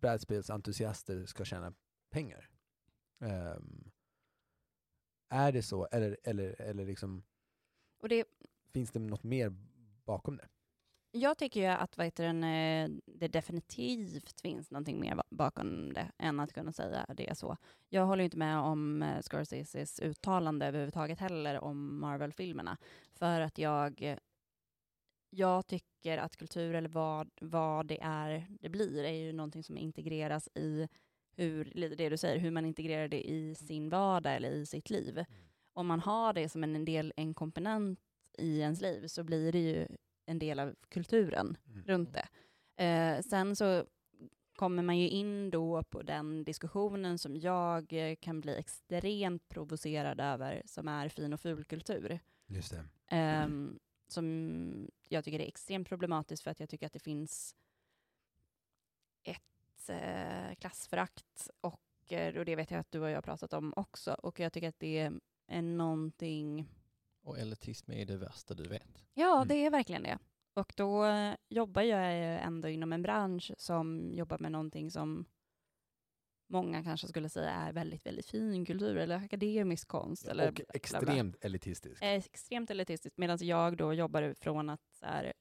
brädspelsentusiaster 0.00 1.26
ska 1.26 1.44
tjäna 1.44 1.74
pengar. 2.10 2.50
Ehm, 3.20 3.90
är 5.28 5.52
det 5.52 5.62
så, 5.62 5.86
eller, 5.86 6.16
eller, 6.24 6.60
eller 6.60 6.86
liksom, 6.86 7.22
det, 8.02 8.24
finns 8.72 8.90
det 8.90 8.98
något 8.98 9.22
mer 9.22 9.56
bakom 10.04 10.36
det? 10.36 10.48
Jag 11.12 11.38
tycker 11.38 11.60
ju 11.60 11.66
att 11.66 11.96
vad 11.96 12.06
heter 12.06 12.24
den, 12.24 12.44
eh, 12.44 13.02
det 13.06 13.28
definitivt 13.28 14.40
finns 14.40 14.70
någonting 14.70 15.00
mer 15.00 15.14
ba- 15.14 15.22
bakom 15.30 15.92
det 15.92 16.12
än 16.18 16.40
att 16.40 16.52
kunna 16.52 16.72
säga 16.72 17.06
det 17.08 17.38
så. 17.38 17.56
Jag 17.88 18.06
håller 18.06 18.24
inte 18.24 18.36
med 18.36 18.58
om 18.58 19.02
eh, 19.02 19.22
Scorseses 19.22 20.00
uttalande 20.00 20.66
överhuvudtaget 20.66 21.18
heller 21.18 21.64
om 21.64 22.00
Marvel-filmerna. 22.00 22.76
För 23.12 23.40
att 23.40 23.58
jag, 23.58 24.16
jag 25.30 25.66
tycker 25.66 26.18
att 26.18 26.36
kultur, 26.36 26.74
eller 26.74 26.88
vad, 26.88 27.30
vad 27.40 27.86
det 27.86 27.98
är 28.02 28.46
det 28.60 28.68
blir, 28.68 29.04
är 29.04 29.12
ju 29.12 29.32
någonting 29.32 29.64
som 29.64 29.78
integreras 29.78 30.48
i 30.54 30.88
hur, 31.36 31.72
det 31.96 32.08
du 32.08 32.16
säger, 32.16 32.38
hur 32.38 32.50
man 32.50 32.66
integrerar 32.66 33.08
det 33.08 33.30
i 33.30 33.54
sin 33.54 33.88
vardag 33.88 34.36
eller 34.36 34.50
i 34.50 34.66
sitt 34.66 34.90
liv. 34.90 35.24
Om 35.72 35.86
man 35.86 36.00
har 36.00 36.32
det 36.32 36.48
som 36.48 36.64
en 36.64 36.84
del, 36.84 37.12
en 37.16 37.34
komponent 37.34 38.00
i 38.38 38.60
ens 38.60 38.80
liv 38.80 39.06
så 39.06 39.24
blir 39.24 39.52
det 39.52 39.58
ju 39.58 39.86
en 40.30 40.38
del 40.38 40.58
av 40.60 40.74
kulturen 40.88 41.56
Mm. 41.66 41.84
runt 41.86 42.12
det. 42.14 42.28
Eh, 42.84 43.22
sen 43.22 43.56
så 43.56 43.84
kommer 44.56 44.82
man 44.82 44.98
ju 44.98 45.08
in 45.08 45.50
då 45.50 45.82
på 45.82 46.02
den 46.02 46.44
diskussionen 46.44 47.18
som 47.18 47.36
jag 47.36 47.92
eh, 47.92 48.16
kan 48.16 48.40
bli 48.40 48.56
extremt 48.58 49.48
provocerad 49.48 50.20
över, 50.20 50.62
som 50.64 50.88
är 50.88 51.08
fin 51.08 51.32
och 51.32 51.40
fulkultur. 51.40 52.18
Just 52.46 52.70
det. 52.70 52.84
Ehm, 53.08 53.78
som 54.08 54.90
jag 55.08 55.24
tycker 55.24 55.40
är 55.40 55.46
extremt 55.48 55.88
problematiskt 55.88 56.42
för 56.42 56.50
att 56.50 56.60
jag 56.60 56.68
tycker 56.68 56.86
att 56.86 56.92
det 56.92 56.98
finns 56.98 57.54
ett 59.22 59.88
eh, 59.88 60.54
klassförakt 60.58 61.50
och, 61.60 62.12
eh, 62.12 62.36
och 62.36 62.44
det 62.44 62.56
vet 62.56 62.70
jag 62.70 62.80
att 62.80 62.90
du 62.92 63.00
och 63.00 63.10
jag 63.10 63.16
har 63.16 63.22
pratat 63.22 63.52
om 63.52 63.72
också 63.76 64.14
och 64.14 64.40
jag 64.40 64.52
tycker 64.52 64.68
att 64.68 64.80
det 64.80 65.10
är 65.46 65.62
någonting 65.62 66.68
Och 67.22 67.38
elitism 67.38 67.90
är 67.92 68.04
det 68.06 68.16
värsta 68.16 68.54
du 68.54 68.68
vet. 68.68 69.04
Ja, 69.14 69.36
Mm. 69.36 69.48
det 69.48 69.54
är 69.54 69.70
verkligen 69.70 70.02
det. 70.02 70.18
Och 70.54 70.72
då 70.76 71.04
eh, 71.04 71.34
jobbar 71.48 71.82
jag 71.82 72.14
ändå 72.42 72.68
inom 72.68 72.92
en 72.92 73.02
bransch 73.02 73.52
som 73.58 74.12
jobbar 74.14 74.38
med 74.38 74.52
någonting 74.52 74.90
som 74.90 75.24
många 76.48 76.84
kanske 76.84 77.08
skulle 77.08 77.28
säga 77.28 77.50
är 77.50 77.72
väldigt, 77.72 78.06
väldigt 78.06 78.26
fin 78.26 78.64
kultur 78.66 78.96
eller 78.96 79.16
akademisk 79.16 79.88
konst. 79.88 80.28
eller 80.28 80.48
och 80.48 80.54
bla, 80.54 80.64
bla, 80.64 80.72
bla. 80.72 80.76
extremt 80.76 81.44
elitistisk. 81.44 82.02
Eh, 82.02 82.08
extremt 82.14 82.70
elitistiskt, 82.70 83.18
medan 83.18 83.38
jag 83.40 83.76
då 83.76 83.94
jobbar 83.94 84.22
utifrån 84.22 84.70
att, 84.70 84.98
här, 85.02 85.32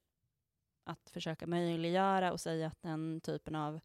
att 0.85 1.09
försöka 1.09 1.47
möjliggöra 1.47 2.31
och 2.31 2.39
säga 2.39 2.67
att 2.67 2.81
den 2.81 3.21
typen 3.21 3.55
av 3.55 3.79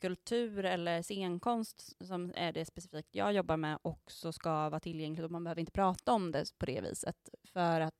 kultur 0.00 0.64
eller 0.64 1.02
scenkonst 1.02 2.06
som 2.06 2.32
är 2.34 2.52
det 2.52 2.64
specifikt 2.64 3.14
jag 3.14 3.32
jobbar 3.32 3.56
med 3.56 3.78
också 3.82 4.32
ska 4.32 4.68
vara 4.68 4.80
tillgängligt 4.80 5.24
och 5.24 5.30
man 5.30 5.44
behöver 5.44 5.60
inte 5.60 5.72
prata 5.72 6.12
om 6.12 6.32
det 6.32 6.58
på 6.58 6.66
det 6.66 6.80
viset. 6.80 7.28
För 7.44 7.80
att 7.80 7.94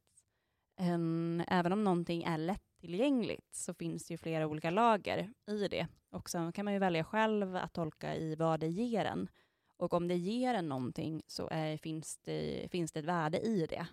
en, 0.76 1.44
även 1.48 1.72
om 1.72 1.84
någonting 1.84 2.22
är 2.22 2.38
lättillgängligt 2.38 3.54
så 3.54 3.74
finns 3.74 4.06
det 4.06 4.14
ju 4.14 4.18
flera 4.18 4.46
olika 4.46 4.70
lager 4.70 5.32
i 5.46 5.68
det. 5.68 5.86
Och 6.10 6.30
sen 6.30 6.52
kan 6.52 6.64
man 6.64 6.74
ju 6.74 6.80
välja 6.80 7.04
själv 7.04 7.56
att 7.56 7.72
tolka 7.72 8.16
i 8.16 8.34
vad 8.34 8.60
det 8.60 8.68
ger 8.68 9.04
en. 9.04 9.28
Och 9.76 9.94
om 9.94 10.08
det 10.08 10.16
ger 10.16 10.54
en 10.54 10.68
någonting 10.68 11.22
så 11.26 11.48
är, 11.48 11.76
finns, 11.76 12.18
det, 12.24 12.68
finns 12.70 12.92
det 12.92 13.00
ett 13.00 13.06
värde 13.06 13.40
i 13.40 13.66
det. 13.66 13.86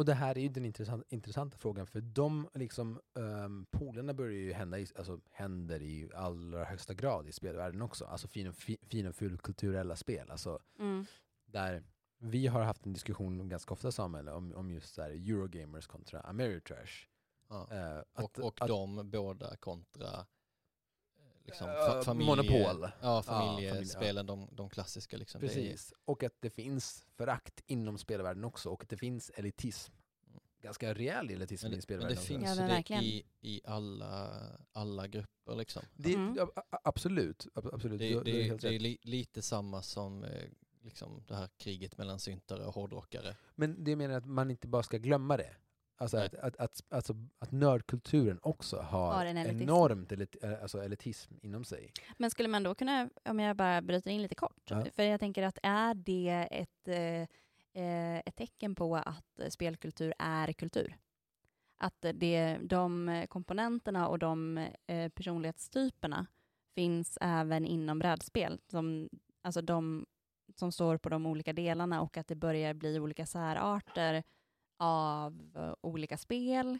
Och 0.00 0.06
det 0.06 0.14
här 0.14 0.38
är 0.38 0.42
ju 0.42 0.48
den 0.48 0.64
intressant, 0.64 1.04
intressanta 1.08 1.56
frågan, 1.58 1.86
för 1.86 2.00
de 2.00 2.48
liksom, 2.54 3.00
um, 3.14 3.66
polerna 3.70 4.14
börjar 4.14 4.32
ju 4.40 4.52
hända 4.52 4.78
i, 4.78 4.86
alltså, 4.96 5.20
händer 5.30 5.82
i 5.82 6.10
allra 6.14 6.64
högsta 6.64 6.94
grad 6.94 7.28
i 7.28 7.32
spelvärlden 7.32 7.82
också. 7.82 8.04
Alltså 8.04 8.28
fin 8.28 8.46
och, 8.48 8.54
fi, 8.54 8.78
fin 8.82 9.06
och 9.06 9.14
ful 9.14 9.38
kulturella 9.38 9.96
spel. 9.96 10.30
Alltså, 10.30 10.58
Mm. 10.78 11.06
där 11.46 11.82
vi 12.18 12.46
har 12.46 12.62
haft 12.62 12.86
en 12.86 12.92
diskussion 12.92 13.48
ganska 13.48 13.74
ofta 13.74 13.92
Samuel, 13.92 14.28
om, 14.28 14.54
om 14.54 14.70
just 14.70 14.94
så 14.94 15.02
här, 15.02 15.10
Eurogamers 15.10 15.86
kontra 15.86 16.20
Ameritrash. 16.20 17.06
Ja. 17.48 17.68
Eh, 17.70 18.24
och 18.24 18.38
och 18.38 18.62
att- 18.62 18.68
de 18.68 19.10
båda 19.10 19.56
kontra 19.56 20.26
liksom, 21.50 21.70
Eh, 21.70 21.74
fa- 21.74 22.02
familje, 22.02 22.26
monopol. 22.36 22.88
Ja, 23.02 23.22
familje, 23.22 23.68
ja. 23.68 23.74
familjespelen, 23.74 24.26
de, 24.26 24.48
de 24.52 24.70
klassiska. 24.70 25.16
Liksom. 25.16 25.40
Det 25.40 25.46
är- 25.46 25.48
Precis. 25.48 25.92
Och 26.04 26.22
att 26.22 26.34
det 26.40 26.50
finns 26.50 27.04
förakt 27.16 27.60
inom 27.66 27.98
spelvärlden 27.98 28.44
också, 28.44 28.68
och 28.70 28.82
att 28.82 28.88
det 28.88 28.96
finns 28.96 29.30
elitism. 29.34 29.92
Mm. 30.26 30.40
Ganska 30.62 30.94
rejäl 30.94 31.30
elitism 31.30 31.66
men, 31.66 31.72
i 31.72 31.74
det, 31.74 31.76
men 31.76 31.82
spelvärlden 31.82 32.14
det 32.16 32.20
också. 32.20 32.26
finns 32.28 32.58
Ja, 32.58 32.66
men 32.66 32.82
det 32.88 33.04
i, 33.04 33.24
i 33.40 33.60
alla, 33.64 34.30
alla 34.72 35.06
grupper. 35.08 35.56
Liksom. 35.56 35.82
Det, 35.94 36.14
Mm. 36.14 36.36
absolut. 36.70 37.46
ab- 37.54 37.70
absolut. 37.74 37.98
Det, 37.98 38.20
det, 38.32 38.42
helt 38.42 38.60
det 38.62 38.74
är 38.74 38.78
li, 38.78 38.98
lite 39.02 39.42
samma 39.42 39.82
som 39.82 40.24
eh, 40.24 40.30
liksom 40.82 41.24
det 41.28 41.34
här 41.34 41.48
kriget 41.56 41.98
mellan 41.98 42.18
syntare 42.18 42.64
och 42.66 42.74
hårdrockare. 42.74 43.36
Men 43.54 43.84
det 43.84 43.96
menar 43.96 44.14
att 44.14 44.26
man 44.26 44.50
inte 44.50 44.66
bara 44.68 44.82
ska 44.82 44.98
glömma 44.98 45.36
det. 45.36 45.56
Alltså 46.00 46.16
att, 46.16 46.34
att, 46.34 46.56
att, 46.56 46.80
alltså 46.90 47.14
att 47.38 47.52
nördkulturen 47.52 48.38
också 48.42 48.76
har, 48.80 49.12
Har 49.14 49.26
en 49.26 49.36
elitism. 49.36 49.62
enormt 49.62 50.12
elit, 50.12 50.44
eh, 50.44 50.62
alltså 50.62 50.82
elitism 50.82 51.34
inom 51.42 51.64
sig. 51.64 51.92
Men 52.18 52.30
skulle 52.30 52.48
man 52.48 52.62
då 52.62 52.74
kunna, 52.74 53.10
om 53.24 53.40
jag 53.40 53.56
bara 53.56 53.82
bryter 53.82 54.10
in 54.10 54.22
lite 54.22 54.34
kort, 54.34 54.62
Ja. 54.70 54.84
för 54.92 55.02
jag 55.02 55.20
tänker 55.20 55.42
att 55.42 55.58
är 55.62 55.94
det 55.94 56.48
ett, 56.50 56.88
eh, 56.88 57.82
eh, 57.84 58.18
ett 58.26 58.36
tecken 58.36 58.74
på 58.74 58.96
att 58.96 59.40
spelkultur 59.52 60.14
är 60.18 60.52
kultur? 60.52 60.96
Att 61.76 62.04
det, 62.14 62.58
de 62.62 63.26
komponenterna 63.28 64.08
och 64.08 64.18
de 64.18 64.58
eh, 64.86 65.08
personlighetstyperna 65.08 66.26
finns 66.74 67.18
även 67.20 67.64
inom 67.66 67.98
brädspel, 67.98 68.60
som, 68.70 69.08
alltså 69.42 69.62
de 69.62 70.06
som 70.56 70.72
står 70.72 70.96
på 70.98 71.08
de 71.08 71.26
olika 71.26 71.52
delarna 71.52 72.00
och 72.02 72.16
att 72.16 72.28
det 72.28 72.34
börjar 72.36 72.74
bli 72.74 73.00
olika 73.00 73.26
särarter 73.26 74.22
av 74.80 75.52
eh, 75.56 75.74
olika 75.80 76.16
spel 76.18 76.78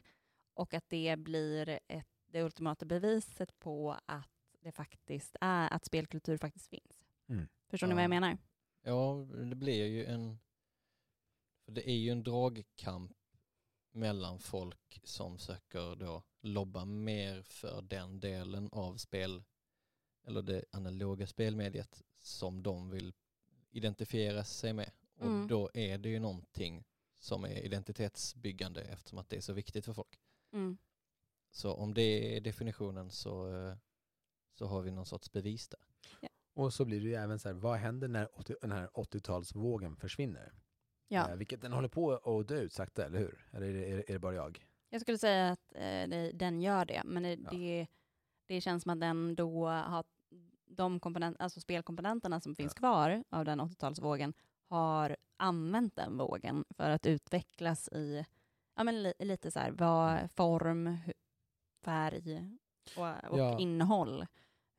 och 0.55 0.75
att 0.75 0.89
det 0.89 1.17
blir 1.19 1.79
ett, 1.89 2.07
det 2.27 2.43
ultimata 2.43 2.85
beviset 2.87 3.59
på 3.59 3.97
att 4.07 4.31
det 4.61 4.73
faktiskt 4.73 5.37
är, 5.41 5.73
att 5.73 5.85
spelkultur 5.85 6.37
faktiskt 6.39 6.69
finns. 6.69 7.05
Mm. 7.29 7.49
Förstår 7.69 7.87
ni 7.87 7.93
Ja. 7.93 7.95
vad 7.97 8.03
jag 8.05 8.11
menar? 8.11 8.39
Ja, 8.83 9.27
det 9.49 9.55
blir 9.57 9.87
ju 9.87 10.05
en... 10.07 10.39
För 11.65 11.73
det 11.73 11.91
är 11.91 11.97
ju 11.97 12.11
en 12.11 12.23
dragkamp 12.23 13.13
mellan 13.93 14.39
folk 14.39 15.01
som 15.05 15.39
söker 15.39 15.97
då 15.97 16.23
lobba 16.41 16.85
mer 16.85 17.43
för 17.43 17.83
den 17.83 18.21
delen 18.21 18.69
av 18.73 18.97
spel, 18.97 19.43
eller 20.27 20.43
det 20.43 20.65
analoga 20.71 21.27
spelmediet 21.27 22.03
som 22.19 22.63
de 22.63 22.91
vill 22.91 23.15
identifiera 23.71 24.45
sig 24.45 24.73
med. 24.73 24.91
Och 25.17 25.27
Mm. 25.27 25.49
då 25.49 25.71
är 25.75 25.99
det 25.99 26.09
ju 26.09 26.19
någonting 26.19 26.85
som 27.21 27.45
är 27.45 27.65
identitetsbyggande 27.65 28.83
eftersom 28.83 29.19
att 29.19 29.29
det 29.29 29.37
är 29.37 29.41
så 29.41 29.53
viktigt 29.53 29.85
för 29.85 29.93
folk. 29.93 30.21
Mm. 30.53 30.79
Så 31.51 31.75
om 31.75 31.95
det 31.95 32.37
är 32.37 32.41
definitionen 32.41 33.11
så, 33.11 33.55
eh, 33.55 33.75
så 34.59 34.67
har 34.67 34.83
vi 34.83 34.91
någon 34.91 35.07
sorts 35.07 35.33
bevis 35.33 35.69
där. 35.69 35.81
Och 36.55 36.75
så 36.75 36.85
blir 36.85 37.01
det 37.01 37.07
ju 37.07 37.15
även 37.15 37.39
så 37.39 37.49
här, 37.49 37.55
vad 37.55 37.79
händer 37.79 38.09
när 38.09 38.39
80, 38.39 38.55
den 38.61 38.73
här 38.73 38.89
80-talsvågen 38.95 39.97
försvinner? 39.97 40.53
Ja. 41.09 41.31
Eh, 41.31 41.37
vilket 41.37 41.61
den 41.63 41.73
håller 41.73 41.89
på 41.89 42.13
att 42.13 42.49
dö 42.49 42.61
ut 42.61 42.73
sakta, 42.73 43.07
eller 43.07 43.19
hur? 43.19 43.49
Eller 43.53 43.67
är 43.67 43.73
det, 43.73 43.91
är, 43.91 44.13
det- 44.13 44.19
bara 44.19 44.35
jag? 44.35 44.67
Jag 44.89 45.01
skulle 45.01 45.19
säga 45.19 45.51
att 45.51 45.73
eh, 45.75 46.29
den 46.35 46.61
gör 46.63 46.85
det, 46.85 47.03
men 47.05 47.23
det, 47.23 47.35
Ja. 47.45 47.51
det, 47.51 47.87
det 48.47 48.61
känns 48.61 48.83
som 48.83 48.91
att 48.93 49.01
den 49.01 49.35
då 49.35 49.67
har, 49.69 50.05
de 50.67 51.01
komponent, 51.01 51.37
alltså 51.41 51.61
spelkomponenterna 51.61 52.41
som 52.41 52.55
finns 52.55 52.75
kvar 52.75 53.25
av 53.31 53.45
den 53.45 53.61
80-talsvågen 53.61 54.33
har 54.69 55.17
använt 55.41 55.97
den 55.97 56.17
vågen 56.19 56.65
för 56.71 56.91
att 56.91 57.07
utvecklas 57.07 57.89
i 57.89 58.25
ja, 58.75 58.85
men 58.85 59.03
li, 59.03 59.13
lite 59.19 59.51
så 59.51 59.59
här, 59.59 59.71
vad, 59.71 60.31
form, 60.31 60.97
färg 61.85 62.51
och, 62.97 63.31
och 63.33 63.39
Ja. 63.39 63.59
innehåll 63.59 64.27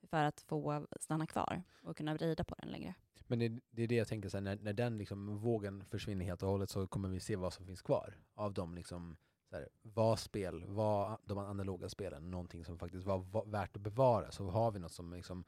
för 0.04 0.24
att 0.24 0.42
få 0.42 0.88
stanna 1.00 1.28
kvar 1.28 1.64
och 1.84 1.98
kunna 1.98 2.14
vrida 2.14 2.44
på 2.44 2.56
den 2.58 2.70
längre. 2.72 2.96
Men 3.28 3.40
det, 3.40 3.60
det 3.70 3.84
är 3.84 3.88
det 3.88 3.96
jag 3.96 4.08
tänker, 4.08 4.30
så 4.30 4.38
här, 4.38 4.42
när, 4.42 4.56
när 4.56 4.74
den 4.74 4.98
liksom 4.98 5.38
vågen 5.38 5.86
försvinner 5.86 6.26
helt 6.26 6.44
och 6.44 6.50
hållet 6.50 6.70
så 6.70 6.88
kommer 6.88 7.10
vi 7.10 7.20
se 7.20 7.36
vad 7.36 7.54
som 7.54 7.66
finns 7.66 7.82
kvar 7.82 8.16
av 8.34 8.54
de 8.54 8.76
liksom, 8.76 9.18
så 9.50 9.56
här, 9.56 9.70
var 9.82 10.16
spel, 10.16 10.66
var 10.66 11.18
de 11.24 11.38
analoga 11.38 11.90
spelen 11.90 12.32
någonting 12.32 12.66
som 12.66 12.80
faktiskt 12.80 13.06
var, 13.06 13.18
var 13.18 13.46
värt 13.46 13.76
att 13.76 13.82
bevara. 13.82 14.32
Så 14.32 14.50
har 14.50 14.72
vi 14.72 14.80
något 14.80 14.92
som, 14.92 15.14
liksom, 15.14 15.46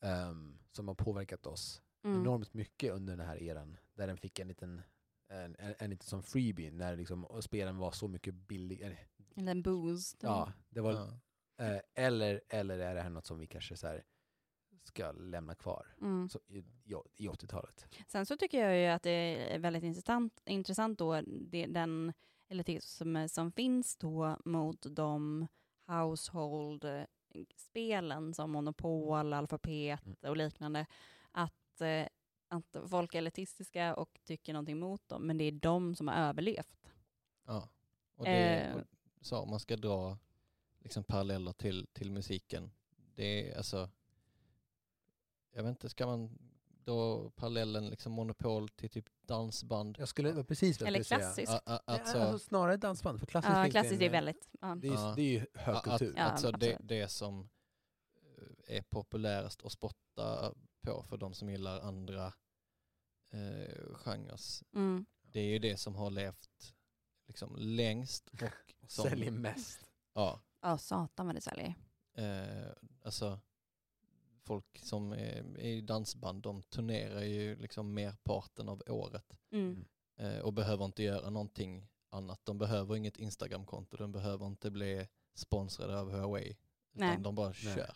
ehm, 0.00 0.58
som 0.72 0.88
har 0.88 0.94
påverkat 0.94 1.46
oss 1.46 1.82
Mm. 2.02 2.20
enormt 2.20 2.54
mycket 2.54 2.92
under 2.92 3.16
den 3.16 3.26
här 3.26 3.42
eran. 3.42 3.76
Där 3.96 4.06
den 4.06 4.16
fick 4.16 4.38
en 4.38 4.48
liten, 4.48 4.82
en, 5.28 5.56
en, 5.58 5.74
en 5.78 5.90
liten 5.90 6.06
som 6.06 6.22
freebie 6.22 6.70
när 6.70 6.96
liksom, 6.96 7.42
spelen 7.42 7.76
var 7.78 7.90
så 7.90 8.08
mycket 8.08 8.34
billigare. 8.34 8.96
Eller 9.36 9.50
en 9.50 9.62
boost. 9.62 10.22
Ja, 10.22 10.52
det 10.68 10.80
var, 10.80 10.92
Ja. 10.92 11.08
eh, 11.64 11.80
eller, 11.94 12.40
eller 12.48 12.78
är 12.78 12.94
det 12.94 13.00
här 13.02 13.10
något 13.10 13.26
som 13.26 13.38
vi 13.38 13.46
kanske 13.46 13.76
så 13.76 13.86
här, 13.86 14.04
ska 14.82 15.12
lämna 15.12 15.54
kvar 15.54 15.94
Mm. 16.00 16.28
så, 16.28 16.40
i, 16.48 16.58
i, 16.58 16.64
i 17.16 17.28
80-talet? 17.28 17.86
Sen 18.08 18.26
så 18.26 18.36
tycker 18.36 18.68
jag 18.68 18.78
ju 18.80 18.86
att 18.86 19.02
det 19.02 19.10
är 19.54 19.58
väldigt 19.58 19.82
intressant, 19.82 20.42
intressant 20.46 20.98
då, 20.98 21.20
det, 21.26 21.66
den 21.66 22.12
elitism 22.48 23.14
som, 23.16 23.28
som 23.28 23.52
finns 23.52 23.96
då 23.96 24.36
mot 24.44 24.86
de 24.90 25.46
household-spelen 25.86 28.34
som 28.34 28.50
Monopol, 28.50 29.32
Alfapet 29.32 30.00
Mm. 30.06 30.16
och 30.20 30.36
liknande. 30.36 30.86
Att, 31.30 31.80
eh, 31.80 32.06
att 32.48 32.76
folk 32.88 33.14
är 33.14 33.18
elitistiska 33.18 33.94
och 33.94 34.20
tycker 34.24 34.52
någonting 34.52 34.78
mot 34.78 35.08
dem, 35.08 35.26
men 35.26 35.38
det 35.38 35.44
är 35.44 35.52
de 35.52 35.94
som 35.94 36.08
har 36.08 36.14
överlevt. 36.14 36.92
Ja. 37.46 37.68
Och 38.14 38.24
det, 38.24 38.60
Eh. 38.60 38.76
och, 38.76 38.82
så 39.20 39.38
om 39.38 39.50
man 39.50 39.60
ska 39.60 39.76
dra 39.76 40.18
liksom 40.78 41.04
paralleller 41.04 41.52
till, 41.52 41.86
till 41.92 42.10
musiken. 42.10 42.70
Det 43.14 43.50
är 43.50 43.56
alltså, 43.56 43.90
jag 45.52 45.62
vet 45.62 45.70
inte, 45.70 45.88
ska 45.88 46.06
man 46.06 46.38
dra 46.84 47.30
parallellen 47.30 47.88
liksom 47.90 48.12
monopol 48.12 48.68
till 48.68 48.90
typ 48.90 49.06
dansband? 49.22 49.96
Jag 49.98 50.08
skulle 50.08 50.44
precis 50.44 50.80
vad 50.80 50.86
jag 50.88 50.94
Eller 50.94 51.04
säga. 51.04 51.18
klassiskt. 51.18 51.52
A, 51.52 51.60
a, 51.66 51.80
Ja, 51.86 51.92
alltså, 51.94 52.18
alltså 52.18 52.38
snarare 52.38 52.76
dansband, 52.76 53.18
för 53.20 53.26
klassiskt 53.26 53.56
Ja, 53.56 53.70
klassiskt 53.70 54.02
är 54.02 54.10
väldigt... 54.10 54.48
Ja. 54.60 54.74
Det 54.74 54.88
är, 54.88 55.16
det 55.16 55.22
är 55.22 55.30
ju 55.40 55.46
högkultur. 55.54 56.14
Ja, 56.16 56.22
alltså 56.22 56.50
det, 56.52 56.76
det 56.80 57.08
som 57.08 57.48
eh, 58.68 58.76
är 58.76 58.82
populärast 58.82 59.64
att 59.64 59.72
spotta 59.72 60.54
på 60.86 61.02
för 61.02 61.16
de 61.16 61.34
som 61.34 61.50
gillar 61.50 61.80
andra 61.80 62.26
eh, 63.30 63.94
genres. 63.94 64.64
Mm. 64.74 65.06
Det 65.22 65.40
är 65.40 65.44
ju 65.48 65.58
det 65.58 65.76
som 65.76 65.94
har 65.94 66.10
levt 66.10 66.74
liksom 67.26 67.56
längst 67.56 68.28
och 68.28 68.40
som, 68.90 69.04
Säljer 69.04 69.30
mest. 69.30 69.90
Ja, 70.14 70.40
Ja, 70.60 70.78
satan 70.78 71.26
vad 71.26 71.34
det 71.34 71.40
säljer. 71.40 71.74
Eh, 72.14 72.72
alltså 73.02 73.40
folk 74.42 74.78
som 74.78 75.12
är 75.12 75.58
i 75.60 75.80
dansband, 75.80 76.42
de 76.42 76.62
turnerar 76.62 77.22
ju 77.22 77.56
liksom 77.56 77.94
merparten 77.94 78.68
av 78.68 78.82
året 78.88 79.38
Mm. 79.50 79.84
eh, 80.16 80.38
och 80.38 80.52
behöver 80.52 80.84
inte 80.84 81.02
göra 81.02 81.30
någonting 81.30 81.88
annat. 82.10 82.40
De 82.44 82.58
behöver 82.58 82.96
inget 82.96 83.16
Instagramkonto, 83.16 83.96
de 83.96 84.12
behöver 84.12 84.46
inte 84.46 84.70
bli 84.70 85.08
sponsrade 85.34 86.00
av 86.00 86.10
Huawei. 86.10 86.48
Utan 86.92 87.08
Nej. 87.08 87.18
de 87.20 87.34
bara 87.34 87.48
Nej. 87.48 87.74
kör. 87.74 87.94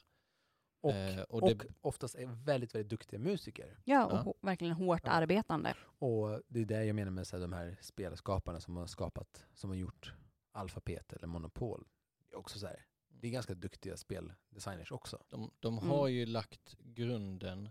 Och, 0.82 0.92
Eh, 0.92 1.20
och, 1.22 1.42
och 1.42 1.48
det, 1.48 1.66
oftast 1.80 2.14
är 2.14 2.26
väldigt, 2.26 2.74
väldigt 2.74 2.90
duktiga 2.90 3.20
musiker. 3.20 3.80
Ja, 3.84 4.06
och 4.06 4.12
Ja. 4.28 4.34
verkligen 4.46 4.74
hårt 4.74 5.00
Ja. 5.04 5.10
arbetande. 5.10 5.74
Och 5.98 6.42
det 6.48 6.60
är 6.60 6.64
det 6.64 6.84
jag 6.84 6.96
menar 6.96 7.10
med 7.10 7.26
så 7.26 7.36
här, 7.36 7.40
de 7.40 7.52
här 7.52 7.78
spelskaparna 7.80 8.60
som 8.60 8.76
har 8.76 8.86
skapat, 8.86 9.46
som 9.54 9.70
har 9.70 9.76
gjort 9.76 10.12
Alfapet 10.52 11.12
eller 11.12 11.26
Monopol. 11.26 11.88
Det 12.28 12.34
är 12.34 12.38
också 12.38 12.58
så 12.58 12.66
här, 12.66 12.86
det 13.08 13.26
är 13.26 13.30
ganska 13.32 13.54
duktiga 13.54 13.96
speldesigners 13.96 14.92
också. 14.92 15.22
de, 15.28 15.50
de 15.60 15.78
Mm. 15.78 15.88
har 15.90 16.08
ju 16.08 16.26
lagt 16.26 16.76
grunden 16.78 17.70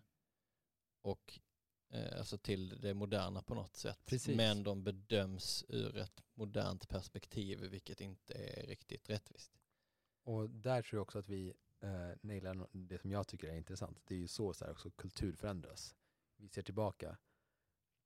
och 1.02 1.40
eh, 1.90 2.18
alltså 2.20 2.38
till 2.38 2.82
det 2.82 2.94
moderna 2.94 3.42
på 3.42 3.54
något 3.56 3.76
sätt. 3.76 4.00
Precis. 4.06 4.38
Men 4.38 4.64
de 4.64 4.84
bedöms 4.84 5.66
ur 5.70 5.98
ett 5.98 6.24
modernt 6.34 6.88
perspektiv 6.90 7.60
vilket 7.60 8.02
inte 8.02 8.34
är 8.34 8.68
riktigt 8.68 9.10
rättvist. 9.10 9.52
Och 10.24 10.50
där 10.50 10.82
tror 10.82 10.98
jag 10.98 11.02
också 11.02 11.20
att 11.20 11.30
vi 11.30 11.54
eh, 11.82 12.18
nailar 12.22 12.68
det 12.72 12.98
som 13.02 13.12
jag 13.12 13.28
tycker 13.28 13.48
är 13.50 13.56
intressant. 13.58 14.02
Det 14.06 14.16
är 14.16 14.20
ju 14.20 14.28
så, 14.28 14.54
så 14.54 14.66
här 14.66 14.72
också 14.72 14.90
kultur 14.92 15.34
förändras. 15.36 15.96
Vi 16.38 16.48
ser 16.50 16.62
tillbaka 16.62 17.18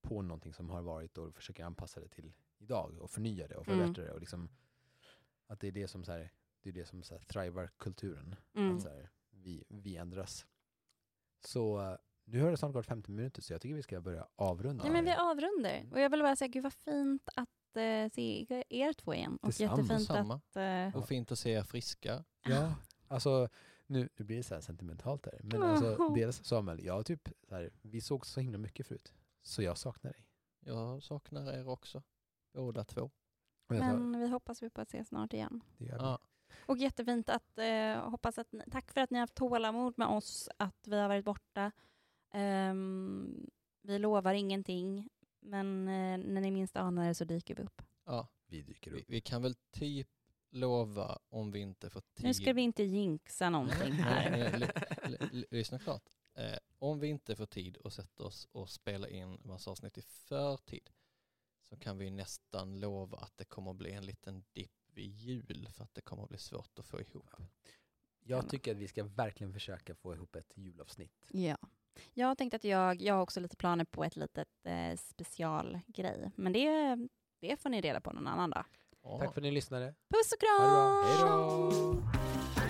på 0.01 0.21
någonting 0.21 0.53
som 0.53 0.69
har 0.69 0.81
varit 0.81 1.17
och 1.17 1.35
försöker 1.35 1.63
anpassa 1.65 1.99
det 1.99 2.07
till 2.07 2.33
idag 2.57 2.97
och 3.01 3.09
förnya 3.11 3.47
det 3.47 3.55
och 3.55 3.67
Mm. 3.67 3.79
förbättra 3.79 4.03
det. 4.05 4.11
Och 4.11 4.19
liksom, 4.19 4.49
att 5.47 5.59
det 5.59 5.67
är 5.67 5.71
det 5.71 5.87
som, 5.87 6.03
så 6.03 6.11
här, 6.11 6.31
det 6.61 6.69
är 6.69 6.73
det 6.73 6.85
som 6.85 7.03
så 7.03 7.13
här, 7.15 7.21
thrivar 7.21 7.69
kulturen. 7.77 8.35
Mm. 8.55 8.75
Att 8.75 8.81
så 8.81 8.89
här, 8.89 9.09
vi, 9.31 9.63
vi 9.67 9.97
ändras. 9.97 10.45
Så 11.45 11.81
eh, 11.91 11.97
nu 12.25 12.41
har 12.41 12.51
det 12.51 12.57
snart 12.57 12.73
gått 12.73 12.85
50 12.85 13.11
minuter 13.11 13.41
så 13.41 13.53
jag 13.53 13.61
tycker 13.61 13.75
vi 13.75 13.83
ska 13.83 14.01
börja 14.01 14.27
avrunda. 14.35 14.83
Nej, 14.83 14.93
men 14.93 15.05
vi 15.05 15.11
avrundar. 15.11 15.69
Mm. 15.73 15.91
Och 15.91 15.99
jag 15.99 16.09
vill 16.09 16.21
bara 16.21 16.35
säga, 16.35 16.47
gud 16.47 16.63
vad 16.63 16.73
fint 16.73 17.29
att 17.35 17.49
eh, 17.77 18.09
se 18.13 18.63
er 18.69 18.93
två 18.93 19.13
igen. 19.13 19.37
Och 19.41 19.47
Detsamma. 19.47 19.77
jättefint 19.77 20.07
Samma. 20.07 20.33
att... 20.35 20.55
Eh, 20.55 20.95
Och 21.01 21.07
fint 21.07 21.31
att 21.31 21.39
se 21.39 21.51
er 21.51 21.63
friska. 21.63 22.23
Ja, 22.43 22.75
alltså 23.13 23.49
nu, 23.87 24.09
nu 24.15 24.25
blir 24.25 24.37
det 24.37 24.43
så 24.43 24.53
här 24.53 24.61
sentimentalt 24.61 25.25
här. 25.25 25.39
Men 25.43 25.63
alltså, 25.63 26.09
dels 26.15 26.43
Samuel, 26.43 26.83
jag 26.85 27.05
typ, 27.05 27.29
så 27.47 27.55
här, 27.55 27.71
vi 27.81 28.01
såg 28.01 28.25
så 28.25 28.39
himla 28.39 28.57
mycket 28.57 28.87
förut. 28.87 29.13
Så 29.41 29.61
jag 29.63 29.77
saknar 29.77 30.11
dig. 30.11 30.25
Jag 30.59 31.03
saknar 31.03 31.53
er 31.53 31.67
också. 31.67 32.03
Båda 32.53 32.83
två. 32.83 33.11
Men 33.67 34.19
vi 34.19 34.27
hoppas 34.27 34.63
vi 34.63 34.69
på 34.69 34.81
att 34.81 34.89
se 34.89 35.05
snart 35.05 35.33
igen. 35.33 35.61
det 35.77 35.85
gör 35.85 35.97
vi. 35.97 36.03
Ja, 36.03 36.19
Och 36.65 36.77
jättefint 36.77 37.29
att, 37.29 37.57
eh, 37.57 38.09
hoppas 38.09 38.37
att, 38.37 38.51
ni- 38.51 38.63
tack 38.71 38.91
för 38.91 39.01
att 39.01 39.09
ni 39.09 39.17
har 39.17 39.21
haft 39.23 39.35
tålamod 39.35 39.93
med 39.97 40.07
oss, 40.07 40.49
att 40.57 40.87
vi 40.87 40.99
har 40.99 41.07
varit 41.07 41.25
borta. 41.25 41.71
Ehm, 42.33 43.49
vi 43.81 43.99
lovar 43.99 44.33
ingenting, 44.33 45.09
men 45.39 45.87
eh, 45.87 46.17
när 46.17 46.41
ni 46.41 46.51
minst 46.51 46.77
anar 46.77 47.07
det 47.07 47.15
så 47.15 47.25
dyker 47.25 47.55
vi 47.55 47.63
upp. 47.63 47.81
ja. 48.05 48.27
Vi 48.47 48.61
dyker 48.61 48.91
Vi, 48.91 48.99
upp. 49.01 49.05
vi 49.09 49.21
kan 49.21 49.41
väl 49.41 49.55
typ 49.71 50.09
lova 50.53 51.19
om 51.29 51.51
vi 51.51 51.59
inte 51.59 51.89
får 51.89 52.01
tid. 52.01 52.25
Nu 52.25 52.33
ska 52.33 52.53
vi 52.53 52.61
inte 52.61 52.83
jinxa 52.83 53.49
någonting 53.49 53.91
här. 53.91 54.59
nej, 55.09 55.45
Lyssna 55.51 55.79
klart. 55.79 56.09
Eh, 56.35 56.57
om 56.79 56.99
vi 56.99 57.07
inte 57.07 57.35
får 57.35 57.45
tid 57.45 57.77
att 57.83 57.93
sätta 57.93 58.23
oss 58.23 58.47
och 58.51 58.69
spela 58.69 59.09
in 59.09 59.37
massa 59.43 59.71
avsnitt 59.71 59.97
i 59.97 60.01
förtid 60.01 60.89
så 61.61 61.77
kan 61.77 61.97
vi 61.97 62.09
nästan 62.09 62.79
lova 62.79 63.17
att 63.17 63.37
det 63.37 63.45
kommer 63.45 63.71
att 63.71 63.77
bli 63.77 63.91
en 63.91 64.05
liten 64.05 64.43
dipp 64.53 64.71
vid 64.93 65.11
jul 65.11 65.69
för 65.73 65.83
att 65.83 65.93
det 65.93 66.01
kommer 66.01 66.23
att 66.23 66.29
bli 66.29 66.37
svårt 66.37 66.79
att 66.79 66.85
få 66.85 67.01
ihop. 67.01 67.29
Jag 68.19 68.49
tycker 68.49 68.71
att 68.71 68.77
vi 68.77 68.87
ska 68.87 69.03
verkligen 69.03 69.53
försöka 69.53 69.95
få 69.95 70.13
ihop 70.13 70.35
ett 70.35 70.57
julavsnitt. 70.57 71.27
Ja. 71.29 71.57
Jag 72.13 72.37
tänkte 72.37 72.55
att 72.55 72.63
jag, 72.63 73.01
jag 73.01 73.13
har 73.13 73.21
också 73.21 73.39
lite 73.39 73.55
planer 73.55 73.85
på 73.85 74.03
ett 74.03 74.15
litet 74.15 74.65
eh, 74.65 74.95
specialgrej, 74.97 76.31
men 76.35 76.53
det, 76.53 76.97
det 77.39 77.57
får 77.57 77.69
ni 77.69 77.81
reda 77.81 78.01
på 78.01 78.11
någon 78.13 78.27
annan 78.27 78.49
dag. 78.49 78.65
Tack 79.03 79.33
för 79.33 79.41
att 79.41 79.43
ni 79.43 79.51
lyssnade. 79.51 79.85
Puss 79.85 80.33
och 80.33 80.39
kram! 80.39 81.03
Hej 81.05 81.17
då! 81.19 82.62